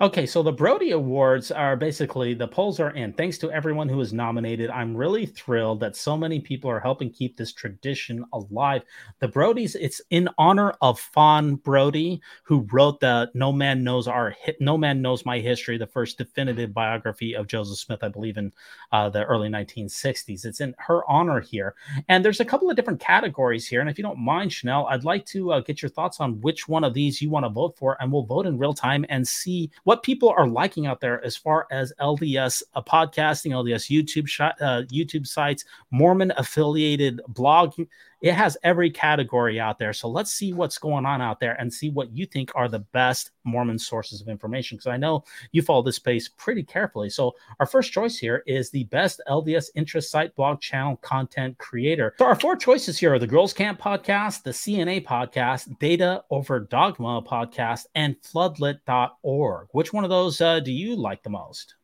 Okay, 0.00 0.26
so 0.26 0.44
the 0.44 0.52
Brodie 0.52 0.92
Awards 0.92 1.50
are 1.50 1.74
basically 1.74 2.32
the 2.32 2.46
polls 2.46 2.78
are 2.78 2.90
in. 2.90 3.12
Thanks 3.12 3.36
to 3.38 3.50
everyone 3.50 3.88
who 3.88 3.96
was 3.96 4.12
nominated. 4.12 4.70
I'm 4.70 4.96
really 4.96 5.26
thrilled 5.26 5.80
that 5.80 5.96
so 5.96 6.16
many 6.16 6.38
people 6.38 6.70
are 6.70 6.78
helping 6.78 7.10
keep 7.10 7.36
this 7.36 7.52
tradition 7.52 8.24
alive. 8.32 8.82
The 9.18 9.26
Brodies, 9.26 9.74
it's 9.74 10.00
in 10.10 10.28
honor 10.38 10.72
of 10.82 11.00
Fawn 11.00 11.56
Brodie, 11.56 12.20
who 12.44 12.64
wrote 12.70 13.00
the 13.00 13.28
No 13.34 13.50
Man 13.50 13.82
Knows 13.82 14.06
Our 14.06 14.36
No 14.60 14.78
Man 14.78 15.02
Knows 15.02 15.26
My 15.26 15.40
History, 15.40 15.76
the 15.76 15.86
first 15.88 16.16
definitive 16.16 16.72
biography 16.72 17.34
of 17.34 17.48
Joseph 17.48 17.78
Smith, 17.78 18.04
I 18.04 18.08
believe, 18.08 18.36
in 18.36 18.52
uh, 18.92 19.08
the 19.08 19.24
early 19.24 19.48
1960s. 19.48 20.44
It's 20.44 20.60
in 20.60 20.76
her 20.78 21.02
honor 21.10 21.40
here. 21.40 21.74
And 22.08 22.24
there's 22.24 22.38
a 22.38 22.44
couple 22.44 22.70
of 22.70 22.76
different 22.76 23.00
categories 23.00 23.66
here. 23.66 23.80
And 23.80 23.90
if 23.90 23.98
you 23.98 24.04
don't 24.04 24.20
mind, 24.20 24.52
Channel, 24.52 24.86
I'd 24.86 25.02
like 25.02 25.26
to 25.26 25.54
uh, 25.54 25.60
get 25.60 25.82
your 25.82 25.88
thoughts 25.88 26.20
on 26.20 26.40
which 26.40 26.68
one 26.68 26.84
of 26.84 26.94
these 26.94 27.20
you 27.20 27.30
want 27.30 27.46
to 27.46 27.50
vote 27.50 27.76
for, 27.76 27.96
and 28.00 28.12
we'll 28.12 28.22
vote 28.22 28.46
in 28.46 28.58
real 28.58 28.74
time 28.74 29.04
and 29.08 29.26
see 29.26 29.72
what 29.88 30.02
people 30.02 30.28
are 30.36 30.46
liking 30.46 30.84
out 30.84 31.00
there 31.00 31.24
as 31.24 31.34
far 31.34 31.66
as 31.70 31.94
LDS 31.98 32.62
uh, 32.74 32.82
podcasting, 32.82 33.52
LDS 33.52 33.88
YouTube 33.88 34.28
sh- 34.28 34.42
uh, 34.42 34.82
YouTube 34.92 35.26
sites, 35.26 35.64
Mormon 35.90 36.30
affiliated 36.36 37.22
blogging. 37.32 37.88
It 38.20 38.32
has 38.34 38.56
every 38.62 38.90
category 38.90 39.60
out 39.60 39.78
there. 39.78 39.92
So 39.92 40.08
let's 40.08 40.32
see 40.32 40.52
what's 40.52 40.78
going 40.78 41.06
on 41.06 41.22
out 41.22 41.40
there 41.40 41.54
and 41.60 41.72
see 41.72 41.90
what 41.90 42.12
you 42.12 42.26
think 42.26 42.50
are 42.54 42.68
the 42.68 42.80
best 42.80 43.30
Mormon 43.44 43.78
sources 43.78 44.20
of 44.20 44.28
information. 44.28 44.76
Because 44.76 44.88
I 44.88 44.96
know 44.96 45.24
you 45.52 45.62
follow 45.62 45.82
this 45.82 45.96
space 45.96 46.28
pretty 46.28 46.62
carefully. 46.62 47.10
So 47.10 47.34
our 47.60 47.66
first 47.66 47.92
choice 47.92 48.18
here 48.18 48.42
is 48.46 48.70
the 48.70 48.84
best 48.84 49.20
LDS 49.28 49.70
interest 49.74 50.10
site 50.10 50.34
blog 50.34 50.60
channel 50.60 50.96
content 50.96 51.58
creator. 51.58 52.14
So 52.18 52.26
our 52.26 52.38
four 52.38 52.56
choices 52.56 52.98
here 52.98 53.14
are 53.14 53.18
the 53.18 53.26
Girls 53.26 53.52
Camp 53.52 53.80
podcast, 53.80 54.42
the 54.42 54.50
CNA 54.50 55.04
podcast, 55.04 55.78
Data 55.78 56.24
Over 56.30 56.60
Dogma 56.60 57.22
podcast, 57.22 57.86
and 57.94 58.16
floodlit.org. 58.22 59.68
Which 59.72 59.92
one 59.92 60.04
of 60.04 60.10
those 60.10 60.40
uh, 60.40 60.60
do 60.60 60.72
you 60.72 60.96
like 60.96 61.22
the 61.22 61.30
most? 61.30 61.76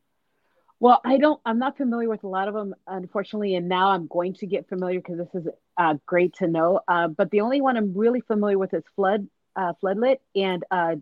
Well, 0.84 1.00
I 1.02 1.16
don't. 1.16 1.40
I'm 1.46 1.58
not 1.58 1.78
familiar 1.78 2.10
with 2.10 2.24
a 2.24 2.28
lot 2.28 2.46
of 2.46 2.52
them, 2.52 2.74
unfortunately, 2.86 3.54
and 3.54 3.70
now 3.70 3.92
I'm 3.92 4.06
going 4.06 4.34
to 4.34 4.46
get 4.46 4.68
familiar 4.68 5.00
because 5.00 5.16
this 5.16 5.34
is 5.34 5.48
uh, 5.78 5.94
great 6.04 6.34
to 6.40 6.46
know. 6.46 6.80
Uh, 6.86 7.08
but 7.08 7.30
the 7.30 7.40
only 7.40 7.62
one 7.62 7.78
I'm 7.78 7.96
really 7.96 8.20
familiar 8.20 8.58
with 8.58 8.74
is 8.74 8.82
Flood, 8.94 9.26
uh, 9.56 9.72
Floodlit, 9.82 10.18
and 10.36 10.62
uh, 10.70 10.96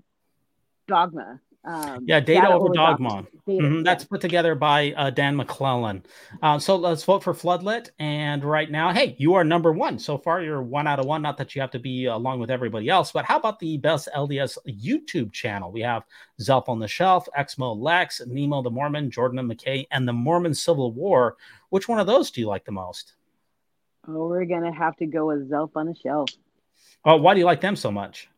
Dogma. 0.87 1.41
Um, 1.65 2.05
yeah, 2.09 2.19
Data, 2.19 2.41
Data 2.43 2.55
over 2.55 2.69
Dogma. 2.75 3.09
Dogma. 3.09 3.29
Data, 3.47 3.63
mm-hmm. 3.63 3.83
That's 3.85 4.05
put 4.05 4.21
together 4.21 4.57
by 4.57 4.93
uh, 4.97 5.11
Dan 5.11 5.37
McClellan. 5.37 6.05
Uh, 6.43 6.59
so 6.59 6.75
let's 6.75 7.05
vote 7.05 7.23
for 7.23 7.33
Floodlit. 7.33 7.91
And 8.01 8.45
right 8.45 8.69
now, 8.69 8.93
hey, 8.93 9.15
you 9.19 9.35
are 9.35 9.45
number 9.45 9.73
one. 9.73 9.99
So 9.99 10.19
far, 10.19 10.43
you're 10.43 10.63
one 10.63 10.89
out 10.89 10.99
of 10.99 11.07
one. 11.07 11.23
Not 11.23 11.37
that 11.39 11.55
you 11.55 11.61
have 11.61 11.71
to 11.73 11.79
be 11.79 12.07
along 12.07 12.41
with 12.41 12.51
everybody 12.51 12.89
else, 12.89 13.13
but 13.13 13.25
how 13.25 13.37
about 13.37 13.61
the 13.61 13.79
best 13.79 14.09
LDS 14.15 14.59
YouTube 14.67 15.33
channel? 15.33 15.71
We 15.71 15.83
have 15.83 16.03
Zelph 16.41 16.69
on 16.69 16.81
the 16.81 16.89
Shelf, 16.89 17.29
Exmo 17.39 17.79
Lex, 17.79 18.21
Nemo 18.27 18.63
the 18.63 18.71
Mormon, 18.71 19.11
Jordan 19.11 19.39
and 19.39 19.51
McKay, 19.51 19.87
and 19.93 20.07
the 20.07 20.13
Mormon 20.13 20.55
Civil 20.55 20.93
War. 20.93 21.37
Which 21.71 21.89
one 21.89 22.01
of 22.01 22.09
those 22.09 22.33
do 22.33 22.41
you 22.41 22.49
like 22.49 22.65
the 22.65 22.73
most? 22.73 23.15
Oh, 24.09 24.27
we're 24.27 24.47
gonna 24.47 24.75
have 24.75 24.97
to 24.97 25.07
go 25.07 25.29
with 25.29 25.49
Zelph 25.49 25.71
on 25.77 25.87
the 25.87 25.95
Shelf. 25.95 26.29
Oh, 27.05 27.17
why 27.17 27.35
do 27.35 27.41
you 27.41 27.47
like 27.47 27.61
them 27.61 27.77
so 27.77 27.93
much? 27.93 28.29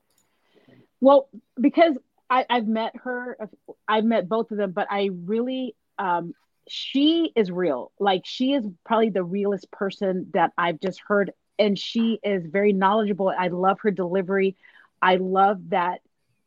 Well, 1.00 1.28
because 1.58 1.96
I, 2.30 2.46
have 2.48 2.66
met 2.66 2.92
her. 3.04 3.38
I've 3.86 4.04
met 4.04 4.28
both 4.28 4.50
of 4.50 4.56
them, 4.56 4.72
but 4.72 4.88
I 4.90 5.10
really, 5.12 5.74
um, 5.98 6.34
she 6.68 7.32
is 7.36 7.50
real. 7.50 7.92
Like 7.98 8.22
she 8.24 8.52
is 8.52 8.66
probably 8.84 9.10
the 9.10 9.22
realest 9.22 9.70
person 9.70 10.30
that 10.34 10.52
I've 10.56 10.80
just 10.80 11.00
heard, 11.06 11.32
and 11.58 11.78
she 11.78 12.18
is 12.22 12.46
very 12.46 12.72
knowledgeable. 12.72 13.32
I 13.36 13.48
love 13.48 13.80
her 13.82 13.90
delivery. 13.90 14.56
I 15.00 15.16
love 15.16 15.70
that. 15.70 16.00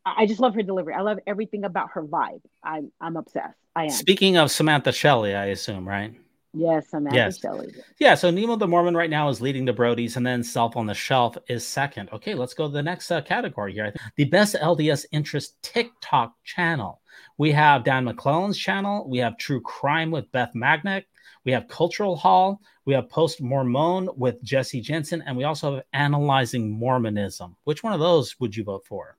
I 0.06 0.26
just 0.26 0.40
love 0.40 0.56
her 0.56 0.64
delivery. 0.64 0.94
I 0.94 1.02
love 1.02 1.20
everything 1.28 1.64
about 1.64 1.92
her 1.94 2.04
vibe. 2.04 2.42
I'm 2.64 2.92
I'm 3.00 3.18
obsessed. 3.18 3.60
I 3.76 3.84
am. 3.84 3.90
Speaking 3.90 4.38
of 4.38 4.50
Samantha 4.52 4.92
Shelley, 4.92 5.36
I 5.36 5.46
assume, 5.46 5.88
right? 5.88 6.14
Yes, 6.58 6.90
Samantha 6.90 7.16
yes. 7.16 7.40
Shelley. 7.40 7.74
Yeah, 8.00 8.16
so 8.16 8.32
Nemo 8.32 8.56
the 8.56 8.68
Mormon 8.68 8.96
right 8.96 9.10
now 9.10 9.30
is 9.30 9.42
leading 9.42 9.66
the 9.66 9.74
Brodies, 9.74 10.18
and 10.18 10.26
then 10.26 10.42
Zelph 10.42 10.76
on 10.76 10.88
the 10.88 10.94
Shelf 10.94 11.38
is 11.48 11.66
second. 11.66 12.10
Okay, 12.12 12.34
let's 12.34 12.54
go 12.54 12.68
to 12.68 12.74
the 12.74 12.82
next 12.82 13.12
uh, 13.12 13.22
category 13.22 13.74
here. 13.74 13.94
The 14.16 14.26
best 14.26 14.56
LDS 14.56 15.06
interest 15.12 15.62
TikTok 15.62 16.34
channel. 16.44 17.02
We 17.38 17.52
have 17.52 17.84
Dan 17.84 18.06
McClellan's 18.06 18.58
channel. 18.58 19.08
We 19.08 19.20
have 19.20 19.38
True 19.38 19.62
Crime 19.62 20.10
with 20.10 20.32
Beth 20.32 20.52
Magnick. 20.56 21.04
We 21.46 21.52
have 21.52 21.68
Cultural 21.68 22.16
Hall. 22.16 22.60
We 22.86 22.94
have 22.94 23.10
Post 23.10 23.42
Mormon 23.42 24.10
with 24.16 24.42
Jesse 24.44 24.82
Jensen, 24.82 25.22
and 25.28 25.38
we 25.38 25.44
also 25.44 25.76
have 25.76 25.84
Analyzing 25.94 26.72
Mormonism. 26.72 27.56
Which 27.66 27.84
one 27.84 27.94
of 27.94 28.00
those 28.00 28.40
would 28.40 28.56
you 28.56 28.64
vote 28.64 28.86
for? 28.86 29.18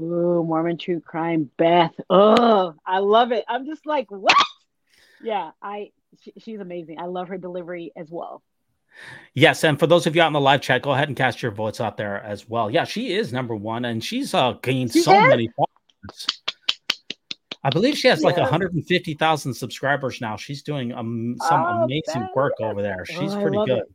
Ooh, 0.00 0.42
Mormon 0.42 0.78
True 0.78 1.00
Crime, 1.00 1.50
Beth. 1.56 1.92
Oh, 2.08 2.74
I 2.84 2.98
love 2.98 3.32
it. 3.32 3.44
I'm 3.48 3.66
just 3.66 3.86
like, 3.86 4.10
what? 4.10 4.34
Yeah, 5.22 5.50
I 5.62 5.90
she, 6.20 6.32
she's 6.38 6.60
amazing. 6.60 6.98
I 6.98 7.06
love 7.06 7.28
her 7.28 7.38
delivery 7.38 7.92
as 7.96 8.10
well. 8.10 8.42
Yes, 9.34 9.62
and 9.64 9.78
for 9.78 9.86
those 9.86 10.06
of 10.06 10.16
you 10.16 10.22
out 10.22 10.26
in 10.26 10.32
the 10.32 10.40
live 10.40 10.60
chat, 10.60 10.82
go 10.82 10.92
ahead 10.92 11.08
and 11.08 11.16
cast 11.16 11.42
your 11.42 11.52
votes 11.52 11.80
out 11.80 11.96
there 11.96 12.22
as 12.22 12.48
well. 12.48 12.70
Yeah, 12.70 12.84
she 12.84 13.12
is 13.12 13.32
number 13.32 13.54
one, 13.54 13.84
and 13.84 14.02
she's 14.02 14.34
uh, 14.34 14.52
gained 14.62 14.92
she 14.92 15.02
so 15.02 15.12
is? 15.12 15.28
many 15.28 15.48
followers. 15.56 16.26
I 17.62 17.70
believe 17.70 17.96
she 17.96 18.08
has 18.08 18.20
yeah. 18.20 18.26
like 18.26 18.36
150,000 18.38 19.54
subscribers 19.54 20.20
now. 20.20 20.36
She's 20.36 20.62
doing 20.62 20.92
um, 20.92 21.36
some 21.48 21.62
oh, 21.62 21.84
amazing 21.84 22.28
work 22.34 22.54
over 22.60 22.82
there. 22.82 23.04
She's 23.04 23.34
oh, 23.34 23.42
pretty 23.42 23.58
good. 23.66 23.78
It. 23.78 23.94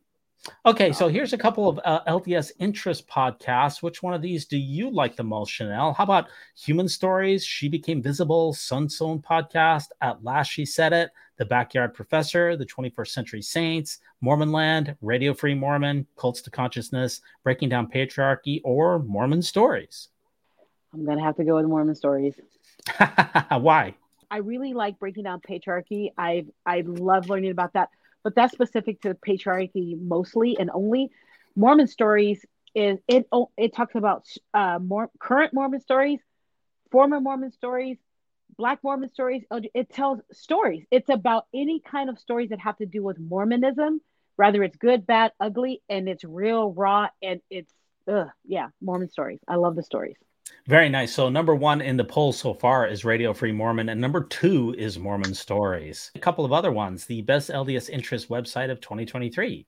Okay, 0.64 0.92
so 0.92 1.08
here's 1.08 1.32
a 1.32 1.38
couple 1.38 1.68
of 1.68 1.80
uh, 1.84 2.04
LDS 2.04 2.52
interest 2.60 3.08
podcasts. 3.08 3.82
Which 3.82 4.02
one 4.02 4.14
of 4.14 4.22
these 4.22 4.46
do 4.46 4.56
you 4.56 4.90
like 4.90 5.16
the 5.16 5.24
most, 5.24 5.50
Channel? 5.50 5.92
How 5.94 6.04
about 6.04 6.28
Human 6.56 6.88
Stories? 6.88 7.44
She 7.44 7.68
Became 7.68 8.00
Visible, 8.00 8.52
Sunstone 8.54 9.20
Podcast, 9.20 9.86
At 10.00 10.22
Last 10.22 10.48
She 10.48 10.64
Said 10.64 10.92
It, 10.92 11.10
The 11.36 11.44
Backyard 11.44 11.94
Professor, 11.94 12.56
The 12.56 12.66
21st 12.66 13.08
Century 13.08 13.42
Saints, 13.42 13.98
Mormon 14.20 14.52
Land, 14.52 14.96
Radio 15.00 15.34
Free 15.34 15.54
Mormon, 15.54 16.06
Cults 16.16 16.40
to 16.42 16.50
Consciousness, 16.50 17.20
Breaking 17.44 17.68
Down 17.68 17.86
Patriarchy, 17.88 18.60
or 18.64 18.98
Mormon 19.00 19.42
Stories? 19.42 20.08
I'm 20.92 21.04
going 21.04 21.18
to 21.18 21.24
have 21.24 21.36
to 21.36 21.44
go 21.44 21.56
with 21.56 21.66
Mormon 21.66 21.94
Stories. 21.94 22.34
Why? 23.50 23.94
I 24.30 24.38
really 24.38 24.72
like 24.74 24.98
Breaking 24.98 25.24
Down 25.24 25.40
Patriarchy. 25.40 26.10
I 26.18 26.46
I 26.64 26.82
love 26.86 27.28
learning 27.28 27.50
about 27.50 27.74
that 27.74 27.90
but 28.26 28.34
that's 28.34 28.52
specific 28.52 29.00
to 29.02 29.14
patriarchy 29.14 29.96
mostly 29.96 30.58
and 30.58 30.68
only. 30.74 31.12
Mormon 31.54 31.86
stories 31.86 32.44
is 32.74 32.98
it 33.06 33.28
it 33.56 33.72
talks 33.72 33.94
about 33.94 34.26
uh, 34.52 34.80
more 34.80 35.08
current 35.20 35.54
Mormon 35.54 35.80
stories, 35.80 36.18
former 36.90 37.20
Mormon 37.20 37.52
stories, 37.52 37.98
Black 38.58 38.82
Mormon 38.82 39.10
stories. 39.10 39.44
It 39.50 39.90
tells 39.90 40.20
stories. 40.32 40.84
It's 40.90 41.08
about 41.08 41.46
any 41.54 41.80
kind 41.80 42.08
of 42.08 42.18
stories 42.18 42.50
that 42.50 42.60
have 42.60 42.76
to 42.78 42.86
do 42.86 43.02
with 43.02 43.18
Mormonism, 43.18 44.00
whether 44.36 44.62
it's 44.62 44.76
good, 44.76 45.06
bad, 45.06 45.32
ugly, 45.40 45.82
and 45.88 46.08
it's 46.08 46.24
real, 46.24 46.72
raw, 46.72 47.08
and 47.22 47.40
it's 47.50 47.72
ugh, 48.08 48.28
yeah, 48.44 48.68
Mormon 48.80 49.08
stories. 49.08 49.40
I 49.46 49.56
love 49.56 49.76
the 49.76 49.82
stories. 49.82 50.16
Very 50.66 50.88
nice. 50.88 51.14
So, 51.14 51.28
number 51.28 51.54
one 51.54 51.80
in 51.80 51.96
the 51.96 52.04
poll 52.04 52.32
so 52.32 52.54
far 52.54 52.86
is 52.86 53.04
Radio 53.04 53.32
Free 53.32 53.52
Mormon, 53.52 53.88
and 53.88 54.00
number 54.00 54.24
two 54.24 54.74
is 54.76 54.98
Mormon 54.98 55.34
Stories. 55.34 56.10
A 56.14 56.18
couple 56.18 56.44
of 56.44 56.52
other 56.52 56.72
ones 56.72 57.04
the 57.04 57.22
best 57.22 57.50
LDS 57.50 57.88
interest 57.90 58.28
website 58.28 58.70
of 58.70 58.80
2023 58.80 59.66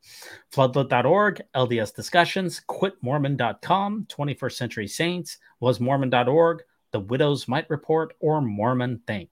floodlit.org, 0.52 1.42
LDS 1.54 1.94
discussions, 1.94 2.62
quitmormon.com, 2.68 4.06
21st 4.08 4.52
Century 4.52 4.88
Saints, 4.88 5.38
wasmormon.org, 5.62 6.62
The 6.92 7.00
Widow's 7.00 7.48
Mite 7.48 7.68
Report, 7.68 8.14
or 8.20 8.40
Mormon 8.40 9.00
Think. 9.06 9.30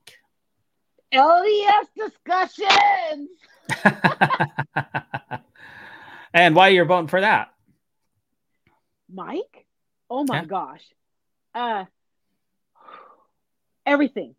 LDS 1.12 1.86
discussions. 1.96 3.30
and 6.34 6.54
why 6.54 6.68
you're 6.68 6.84
voting 6.84 7.08
for 7.08 7.20
that? 7.20 7.52
Mike? 9.08 9.66
Oh 10.10 10.24
my 10.24 10.40
yeah. 10.40 10.44
gosh 10.44 10.82
uh, 11.56 11.84
everything. 13.84 14.34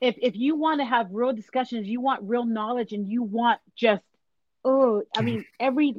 If 0.00 0.16
if 0.20 0.36
you 0.36 0.56
want 0.56 0.80
to 0.80 0.84
have 0.84 1.08
real 1.10 1.32
discussions, 1.32 1.88
you 1.88 2.00
want 2.00 2.22
real 2.22 2.44
knowledge, 2.44 2.92
and 2.92 3.10
you 3.10 3.22
want 3.22 3.60
just 3.74 4.02
oh, 4.64 5.02
I 5.16 5.22
mean 5.22 5.44
every 5.58 5.96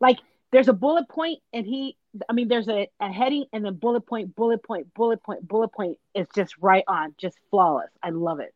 like 0.00 0.18
there's 0.54 0.68
a 0.68 0.72
bullet 0.72 1.08
point, 1.08 1.40
and 1.52 1.66
he, 1.66 1.96
I 2.28 2.32
mean 2.32 2.46
there's 2.46 2.68
a, 2.68 2.88
a 3.00 3.10
heading, 3.10 3.46
and 3.52 3.64
then 3.64 3.74
bullet 3.74 4.06
point, 4.06 4.36
bullet 4.36 4.62
point, 4.62 4.94
bullet 4.94 5.20
point, 5.20 5.46
bullet 5.48 5.72
point. 5.72 5.98
It's 6.14 6.32
just 6.32 6.56
right 6.58 6.84
on, 6.86 7.14
just 7.18 7.36
flawless. 7.50 7.90
I 8.00 8.10
love 8.10 8.38
it. 8.38 8.54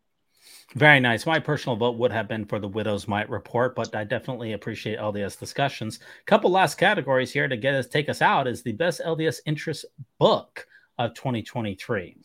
Very 0.76 1.01
nice. 1.01 1.26
My 1.26 1.40
personal 1.40 1.74
vote 1.74 1.99
would 1.99 2.12
have 2.12 2.28
been 2.28 2.44
for 2.44 2.61
the 2.61 2.68
Widow's 2.68 3.09
Mite 3.09 3.28
report, 3.28 3.74
but 3.74 3.96
I 3.96 4.05
definitely 4.05 4.53
appreciate 4.53 5.01
LDS 5.01 5.40
discussions. 5.40 5.99
Couple 6.26 6.53
last 6.53 6.76
categories 6.76 7.32
here 7.32 7.49
to 7.49 7.57
get 7.57 7.74
us 7.74 7.88
take 7.88 8.09
us 8.09 8.22
out 8.22 8.46
is 8.46 8.62
the 8.62 8.72
best 8.72 9.01
LDS 9.05 9.40
interest 9.44 9.84
book 10.20 10.68
of 10.99 11.14
2023. 11.14 12.16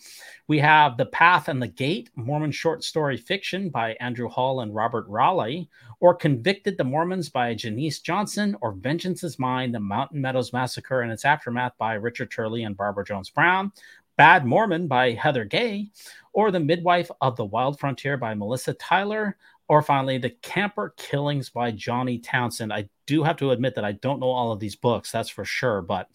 We 0.47 0.59
have 0.59 0.97
The 0.97 1.05
Path 1.05 1.47
and 1.47 1.61
the 1.61 1.67
Gate, 1.67 2.09
Mormon 2.15 2.51
short 2.51 2.83
story 2.83 3.17
fiction 3.17 3.69
by 3.69 3.95
Andrew 3.99 4.27
Hall 4.27 4.61
and 4.61 4.73
Robert 4.73 5.05
Raleigh, 5.07 5.69
or 5.99 6.15
Convicted 6.15 6.77
the 6.77 6.83
Mormons 6.83 7.29
by 7.29 7.53
Janice 7.53 7.99
Johnson, 7.99 8.57
or 8.61 8.73
Vengeance 8.73 9.23
is 9.23 9.39
Mine, 9.39 9.71
The 9.71 9.79
Mountain 9.79 10.19
Meadows 10.19 10.51
Massacre 10.51 11.01
and 11.01 11.11
its 11.11 11.25
Aftermath 11.25 11.77
by 11.77 11.93
Richard 11.93 12.31
Turley 12.31 12.63
and 12.63 12.75
Barbara 12.75 13.05
Jones 13.05 13.29
Brown, 13.29 13.71
Bad 14.17 14.45
Mormon 14.45 14.87
by 14.87 15.11
Heather 15.11 15.45
Gay, 15.45 15.89
or 16.33 16.51
The 16.51 16.59
Midwife 16.59 17.09
of 17.21 17.35
the 17.35 17.45
Wild 17.45 17.79
Frontier 17.79 18.17
by 18.17 18.33
Melissa 18.33 18.73
Tyler, 18.73 19.37
or 19.67 19.81
finally, 19.81 20.17
The 20.17 20.31
Camper 20.41 20.93
Killings 20.97 21.49
by 21.49 21.71
Johnny 21.71 22.19
Townsend. 22.19 22.73
I 22.73 22.89
do 23.05 23.23
have 23.23 23.37
to 23.37 23.51
admit 23.51 23.75
that 23.75 23.85
I 23.85 23.93
don't 23.93 24.19
know 24.19 24.29
all 24.29 24.51
of 24.51 24.59
these 24.59 24.75
books, 24.75 25.11
that's 25.11 25.29
for 25.29 25.45
sure, 25.45 25.81
but 25.81 26.09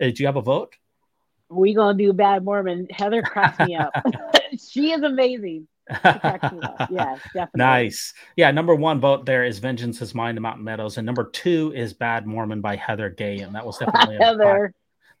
uh, 0.00 0.06
do 0.10 0.14
you 0.18 0.26
have 0.26 0.36
a 0.36 0.42
vote? 0.42 0.76
We 1.52 1.74
gonna 1.74 1.96
do 1.96 2.12
Bad 2.12 2.44
Mormon. 2.44 2.86
Heather 2.90 3.22
cracks 3.26 3.58
me 3.66 3.76
up. 3.76 3.92
she 4.70 4.92
is 4.92 5.02
amazing. 5.02 5.68
Yes, 6.04 7.20
definitely. 7.34 7.50
Nice. 7.56 8.14
Yeah, 8.36 8.50
number 8.50 8.74
one 8.74 9.00
vote 9.00 9.26
there 9.26 9.44
is 9.44 9.58
Vengeance 9.58 10.00
is 10.00 10.14
Mine, 10.14 10.36
The 10.36 10.40
Mountain 10.40 10.64
Meadows, 10.64 10.96
and 10.96 11.04
number 11.04 11.24
two 11.24 11.72
is 11.74 11.92
Bad 11.92 12.26
Mormon 12.26 12.60
by 12.60 12.76
Heather 12.76 13.10
Gay, 13.10 13.38
and 13.38 13.54
that 13.54 13.66
was 13.66 13.78
definitely 13.78 14.16
Heather 14.18 14.72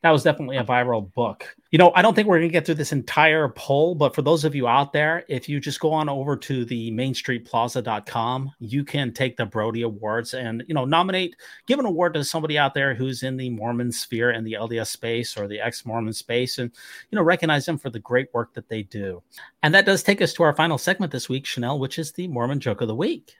that 0.02 0.10
was 0.10 0.24
definitely 0.24 0.56
a 0.56 0.64
viral 0.64 1.12
book. 1.14 1.54
You 1.70 1.78
know, 1.78 1.92
I 1.94 2.02
don't 2.02 2.14
think 2.14 2.26
we're 2.26 2.38
going 2.38 2.48
to 2.48 2.52
get 2.52 2.66
through 2.66 2.74
this 2.74 2.92
entire 2.92 3.48
poll, 3.48 3.94
but 3.94 4.14
for 4.14 4.22
those 4.22 4.44
of 4.44 4.54
you 4.54 4.66
out 4.66 4.92
there, 4.92 5.24
if 5.28 5.48
you 5.48 5.60
just 5.60 5.78
go 5.78 5.92
on 5.92 6.08
over 6.08 6.36
to 6.36 6.64
the 6.64 6.90
mainstreetplaza.com, 6.90 8.50
you 8.58 8.84
can 8.84 9.12
take 9.12 9.36
the 9.36 9.46
Brodie 9.46 9.82
Awards 9.82 10.34
and, 10.34 10.64
you 10.66 10.74
know, 10.74 10.84
nominate, 10.84 11.36
give 11.66 11.78
an 11.78 11.86
award 11.86 12.14
to 12.14 12.24
somebody 12.24 12.58
out 12.58 12.74
there 12.74 12.94
who's 12.94 13.22
in 13.22 13.36
the 13.36 13.50
Mormon 13.50 13.92
sphere 13.92 14.30
and 14.30 14.44
the 14.44 14.54
LDS 14.54 14.88
space 14.88 15.36
or 15.36 15.46
the 15.46 15.60
ex 15.60 15.86
Mormon 15.86 16.12
space 16.12 16.58
and, 16.58 16.72
you 17.10 17.16
know, 17.16 17.22
recognize 17.22 17.64
them 17.64 17.78
for 17.78 17.90
the 17.90 18.00
great 18.00 18.28
work 18.34 18.54
that 18.54 18.68
they 18.68 18.82
do. 18.82 19.22
And 19.62 19.72
that 19.74 19.86
does 19.86 20.02
take 20.02 20.20
us 20.20 20.32
to 20.34 20.42
our 20.42 20.54
final 20.54 20.78
segment 20.78 21.12
this 21.12 21.28
week, 21.28 21.44
Channel, 21.44 21.78
which 21.78 22.00
is 22.00 22.10
the 22.12 22.26
Mormon 22.26 22.58
joke 22.58 22.80
of 22.80 22.88
the 22.88 22.96
week. 22.96 23.36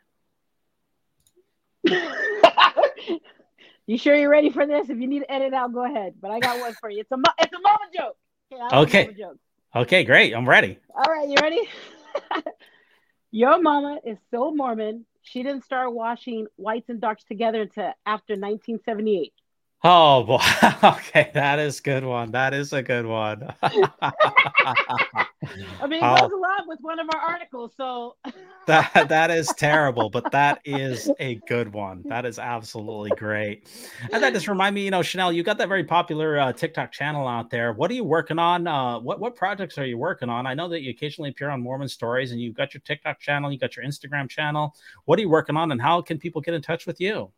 You 3.87 3.99
sure 3.99 4.15
you're 4.15 4.31
ready 4.31 4.51
for 4.51 4.67
this? 4.67 4.89
If 4.91 4.99
you 4.99 5.07
need 5.07 5.21
to 5.21 5.33
edit 5.33 5.53
out, 5.53 5.73
go 5.73 5.85
ahead. 5.85 6.15
But 6.21 6.31
I 6.31 6.41
got 6.41 6.61
one 6.61 6.73
for 6.75 6.89
you. 6.89 7.01
It's 7.01 7.11
a 7.11 7.19
it's 7.39 7.53
a 7.53 7.61
mama 7.61 7.85
joke. 7.95 8.17
Okay. 8.53 9.03
Okay. 9.05 9.15
Joke. 9.19 9.39
Okay. 9.75 10.05
Great. 10.05 10.35
I'm 10.35 10.49
ready. 10.49 10.79
All 10.95 11.13
right. 11.13 11.29
You 11.29 11.37
ready? 11.41 11.69
Your 13.31 13.61
mama 13.61 13.99
is 14.05 14.19
so 14.31 14.53
Mormon. 14.53 15.07
She 15.23 15.43
didn't 15.43 15.65
start 15.65 15.93
washing 15.93 16.47
whites 16.57 16.89
and 16.89 17.01
darks 17.01 17.25
together 17.25 17.63
until 17.63 17.93
after 18.05 18.35
1978. 18.35 19.33
Oh 19.85 20.23
boy. 20.23 20.39
Okay, 20.85 21.31
that 21.35 21.59
is 21.59 21.81
good 21.81 22.05
one. 22.05 22.33
That 22.33 22.55
is 22.55 22.73
a 22.73 22.83
good 22.83 23.07
one. 23.07 23.53
I 23.63 23.69
mean, 25.87 25.99
it 25.99 26.01
goes 26.01 26.31
oh. 26.33 26.37
a 26.37 26.41
lot 26.41 26.67
with 26.67 26.81
one 26.81 26.99
of 26.99 27.09
our 27.15 27.21
articles, 27.21 27.73
so 27.77 28.17
that 28.67 29.09
that 29.09 29.31
is 29.31 29.49
terrible, 29.57 30.11
but 30.11 30.31
that 30.33 30.61
is 30.65 31.11
a 31.21 31.37
good 31.49 31.73
one. 31.73 32.03
That 32.07 32.27
is 32.27 32.39
absolutely 32.39 33.11
great. 33.17 33.69
And 34.13 34.23
that 34.23 34.33
just 34.33 34.49
remind 34.49 34.75
me, 34.75 34.85
you 34.85 34.91
know, 34.91 35.03
Channel, 35.03 35.33
you 35.33 35.43
got 35.43 35.59
that 35.59 35.69
very 35.69 35.85
popular 35.85 36.39
uh, 36.39 36.53
TikTok 36.53 36.93
channel 36.93 37.29
out 37.29 37.51
there. 37.51 37.73
What 37.73 37.91
are 37.91 37.95
you 37.95 38.05
working 38.05 38.39
on? 38.39 38.67
Uh, 38.67 38.99
what 38.99 39.21
what 39.21 39.37
projects 39.37 39.79
are 39.79 39.87
you 39.87 39.99
working 39.99 40.29
on? 40.29 40.47
I 40.47 40.55
know 40.55 40.69
that 40.69 40.83
you 40.83 40.91
occasionally 40.91 41.31
appear 41.31 41.51
on 41.51 41.61
Mormon 41.61 41.89
Stories, 41.89 42.33
and 42.33 42.41
you've 42.41 42.57
got 42.57 42.75
your 42.75 42.81
TikTok 42.81 43.21
channel, 43.21 43.53
you 43.53 43.59
got 43.59 43.77
your 43.77 43.85
Instagram 43.85 44.29
channel. 44.29 44.75
What 45.05 45.19
are 45.19 45.23
you 45.23 45.31
working 45.31 45.57
on, 45.57 45.73
and 45.73 45.81
how 45.81 46.01
can 46.03 46.19
people 46.19 46.41
get 46.41 46.55
in 46.55 46.63
touch 46.63 46.87
with 46.87 47.01
you? 47.01 47.31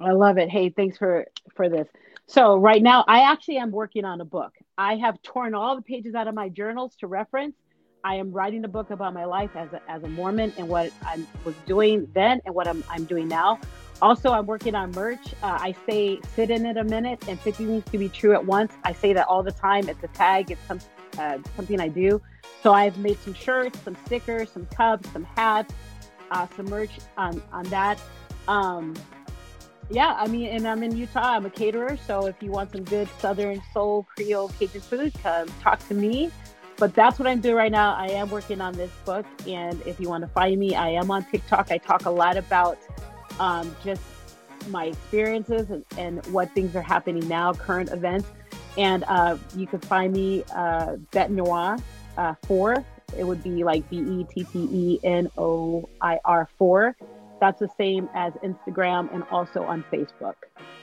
I 0.00 0.12
love 0.12 0.38
it. 0.38 0.48
Hey, 0.48 0.70
thanks 0.70 0.98
for 0.98 1.26
for 1.54 1.68
this. 1.68 1.88
So 2.26 2.56
right 2.56 2.82
now, 2.82 3.04
I 3.06 3.30
actually 3.30 3.58
am 3.58 3.70
working 3.70 4.04
on 4.04 4.20
a 4.20 4.24
book. 4.24 4.52
I 4.78 4.96
have 4.96 5.20
torn 5.22 5.54
all 5.54 5.76
the 5.76 5.82
pages 5.82 6.14
out 6.14 6.26
of 6.26 6.34
my 6.34 6.48
journals 6.48 6.96
to 6.96 7.06
reference. 7.06 7.54
I 8.02 8.16
am 8.16 8.32
writing 8.32 8.64
a 8.64 8.68
book 8.68 8.90
about 8.90 9.14
my 9.14 9.24
life 9.24 9.50
as 9.54 9.72
a, 9.72 9.80
as 9.90 10.02
a 10.02 10.08
Mormon 10.08 10.52
and 10.58 10.68
what 10.68 10.92
I 11.02 11.22
was 11.44 11.54
doing 11.66 12.06
then 12.12 12.40
and 12.44 12.54
what 12.54 12.68
I'm, 12.68 12.84
I'm 12.90 13.04
doing 13.04 13.28
now. 13.28 13.58
Also, 14.02 14.30
I'm 14.30 14.46
working 14.46 14.74
on 14.74 14.90
merch. 14.90 15.32
Uh, 15.42 15.58
I 15.60 15.74
say 15.88 16.20
sit 16.34 16.50
in 16.50 16.66
it 16.66 16.76
a 16.76 16.84
minute 16.84 17.26
and 17.28 17.40
50 17.40 17.64
things 17.64 17.84
to 17.92 17.98
be 17.98 18.08
true 18.10 18.34
at 18.34 18.44
once. 18.44 18.74
I 18.84 18.92
say 18.92 19.12
that 19.14 19.26
all 19.26 19.42
the 19.42 19.52
time. 19.52 19.88
It's 19.88 20.02
a 20.02 20.08
tag. 20.08 20.50
It's 20.50 20.60
some, 20.66 20.80
uh, 21.18 21.38
something 21.56 21.80
I 21.80 21.88
do. 21.88 22.20
So 22.62 22.72
I've 22.72 22.98
made 22.98 23.18
some 23.20 23.32
shirts, 23.32 23.78
some 23.80 23.96
stickers, 24.04 24.50
some 24.50 24.66
cups, 24.66 25.08
some 25.10 25.24
hats, 25.24 25.72
uh, 26.30 26.46
some 26.56 26.66
merch 26.66 26.90
on, 27.16 27.42
on 27.52 27.64
that. 27.64 27.98
Um, 28.48 28.94
yeah, 29.90 30.16
I 30.18 30.26
mean, 30.26 30.46
and 30.46 30.66
I'm 30.66 30.82
in 30.82 30.96
Utah. 30.96 31.34
I'm 31.34 31.46
a 31.46 31.50
caterer, 31.50 31.96
so 32.06 32.26
if 32.26 32.36
you 32.42 32.50
want 32.50 32.72
some 32.72 32.84
good 32.84 33.08
Southern 33.18 33.62
soul 33.72 34.06
Creole 34.16 34.48
Cajun 34.48 34.80
food, 34.80 35.14
come 35.22 35.48
talk 35.60 35.86
to 35.88 35.94
me. 35.94 36.30
But 36.76 36.94
that's 36.94 37.18
what 37.18 37.28
I'm 37.28 37.40
doing 37.40 37.54
right 37.54 37.70
now. 37.70 37.94
I 37.94 38.08
am 38.08 38.30
working 38.30 38.60
on 38.60 38.74
this 38.74 38.90
book, 39.04 39.26
and 39.46 39.80
if 39.86 40.00
you 40.00 40.08
want 40.08 40.22
to 40.22 40.28
find 40.28 40.58
me, 40.58 40.74
I 40.74 40.88
am 40.90 41.10
on 41.10 41.24
TikTok. 41.24 41.70
I 41.70 41.78
talk 41.78 42.06
a 42.06 42.10
lot 42.10 42.36
about 42.36 42.78
um, 43.38 43.74
just 43.84 44.02
my 44.68 44.86
experiences 44.86 45.70
and, 45.70 45.84
and, 45.98 46.24
what 46.26 46.50
things 46.54 46.74
are 46.74 46.82
happening 46.82 47.26
now, 47.28 47.52
current 47.52 47.90
events. 47.90 48.28
And 48.78 49.04
uh, 49.06 49.36
you 49.54 49.66
can 49.66 49.80
find 49.80 50.12
me 50.12 50.42
uh, 50.54 50.96
Bet 51.12 51.30
Noir 51.30 51.76
uh, 52.16 52.34
four. 52.44 52.84
It 53.16 53.24
would 53.24 53.42
be 53.42 53.62
like 53.62 53.88
B 53.90 53.98
E 53.98 54.26
T 54.32 54.44
T 54.44 54.68
E 54.72 55.00
N 55.04 55.30
O 55.36 55.88
I 56.00 56.18
R 56.24 56.48
four. 56.58 56.96
That's 57.44 57.60
the 57.60 57.68
same 57.76 58.08
as 58.14 58.32
Instagram 58.42 59.12
and 59.12 59.22
also 59.30 59.64
on 59.64 59.84
Facebook. 59.92 60.32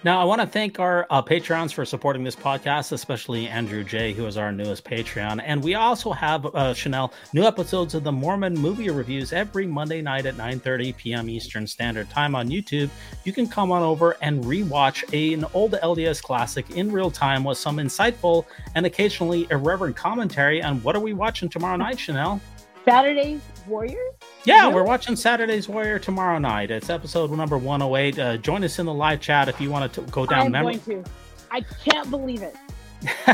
Now, 0.04 0.22
I 0.22 0.26
want 0.26 0.42
to 0.42 0.48
thank 0.48 0.80
our 0.80 1.08
uh, 1.10 1.20
Patreons 1.20 1.74
for 1.74 1.86
supporting 1.86 2.24
this 2.24 2.36
podcast, 2.36 2.92
especially 2.92 3.48
Andrew 3.48 3.84
J., 3.84 4.14
who 4.14 4.28
is 4.28 4.38
our 4.38 4.52
newest 4.52 4.84
Patreon. 4.84 5.42
And 5.44 5.64
we 5.64 5.74
also 5.74 6.12
have, 6.12 6.46
uh, 6.56 6.76
Channel, 6.76 7.14
new 7.34 7.42
episodes 7.46 7.96
of 7.96 8.04
the 8.04 8.12
Mormon 8.12 8.54
movie 8.54 8.92
reviews 8.92 9.34
every 9.34 9.66
Monday 9.66 10.04
night 10.04 10.28
at 10.28 10.36
9.30 10.36 10.96
p.m. 10.98 11.30
Eastern 11.32 11.66
Standard 11.66 12.12
Time 12.12 12.36
on 12.36 12.48
YouTube. 12.48 12.92
You 13.24 13.34
can 13.34 13.48
come 13.48 13.72
on 13.72 13.82
over 13.82 14.16
and 14.22 14.44
rewatch 14.44 15.04
a, 15.14 15.34
an 15.34 15.46
old 15.56 15.72
LDS 15.72 16.22
classic 16.22 16.70
in 16.70 16.92
real 16.92 17.10
time 17.10 17.44
with 17.44 17.58
some 17.58 17.78
insightful 17.78 18.46
and 18.76 18.86
occasionally 18.86 19.48
irreverent 19.50 19.96
commentary 19.96 20.62
on 20.62 20.80
what 20.84 20.96
are 20.96 21.02
we 21.02 21.14
watching 21.14 21.50
tomorrow 21.50 21.78
night, 21.78 21.98
Channel? 21.98 22.40
Saturday's 22.86 23.42
Warriors? 23.66 24.14
Yeah, 24.44 24.70
we're 24.70 24.84
watching 24.84 25.16
Saturday's 25.16 25.70
Warrior 25.70 26.00
tomorrow 26.00 26.40
night. 26.40 26.72
It's 26.72 26.90
episode 26.90 27.30
number 27.32 27.60
108. 27.60 28.18
Uh, 28.18 28.38
join 28.38 28.64
us 28.64 28.80
in 28.80 28.88
the 28.88 28.94
live 28.94 29.22
chat 29.22 29.48
if 29.48 29.62
you 29.62 29.70
want 29.70 29.94
to 29.94 30.02
go 30.02 30.26
down 30.26 30.48
I'm 30.48 30.52
memory. 30.52 30.78
Going 30.78 31.04
to. 31.04 31.10
I 31.52 31.62
can't 31.62 32.10
believe 32.10 32.42
it. 32.42 32.56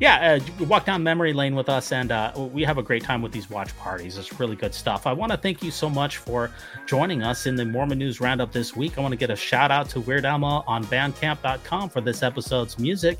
yeah, 0.00 0.38
uh, 0.38 0.64
walk 0.64 0.86
down 0.86 1.02
memory 1.02 1.32
lane 1.32 1.54
with 1.54 1.68
us, 1.68 1.92
and 1.92 2.12
uh, 2.12 2.32
we 2.36 2.62
have 2.62 2.78
a 2.78 2.82
great 2.82 3.02
time 3.02 3.20
with 3.20 3.32
these 3.32 3.50
watch 3.50 3.76
parties. 3.78 4.16
It's 4.16 4.38
really 4.40 4.56
good 4.56 4.72
stuff. 4.72 5.06
I 5.06 5.12
want 5.12 5.32
to 5.32 5.38
thank 5.38 5.62
you 5.62 5.70
so 5.70 5.90
much 5.90 6.16
for 6.18 6.50
joining 6.86 7.22
us 7.22 7.46
in 7.46 7.56
the 7.56 7.64
Mormon 7.64 7.98
News 7.98 8.20
Roundup 8.20 8.52
this 8.52 8.74
week. 8.74 8.98
I 8.98 9.02
want 9.02 9.12
to 9.12 9.18
get 9.18 9.30
a 9.30 9.36
shout 9.36 9.70
out 9.70 9.88
to 9.90 10.00
Weird 10.00 10.24
Alma 10.24 10.62
on 10.66 10.84
Bandcamp.com 10.84 11.90
for 11.90 12.00
this 12.00 12.22
episode's 12.22 12.78
music, 12.78 13.18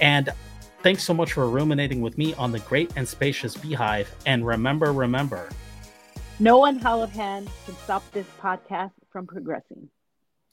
and 0.00 0.30
Thanks 0.82 1.02
so 1.02 1.14
much 1.14 1.32
for 1.32 1.48
ruminating 1.48 2.00
with 2.00 2.16
me 2.16 2.32
on 2.34 2.52
the 2.52 2.60
great 2.60 2.92
and 2.94 3.08
spacious 3.08 3.56
beehive. 3.56 4.14
And 4.24 4.46
remember, 4.46 4.92
remember, 4.92 5.48
no 6.38 6.58
one 6.58 6.78
held 6.78 7.08
hand 7.10 7.48
can 7.64 7.74
stop 7.84 8.02
this 8.12 8.26
podcast 8.40 8.92
from 9.10 9.26
progressing. 9.26 9.88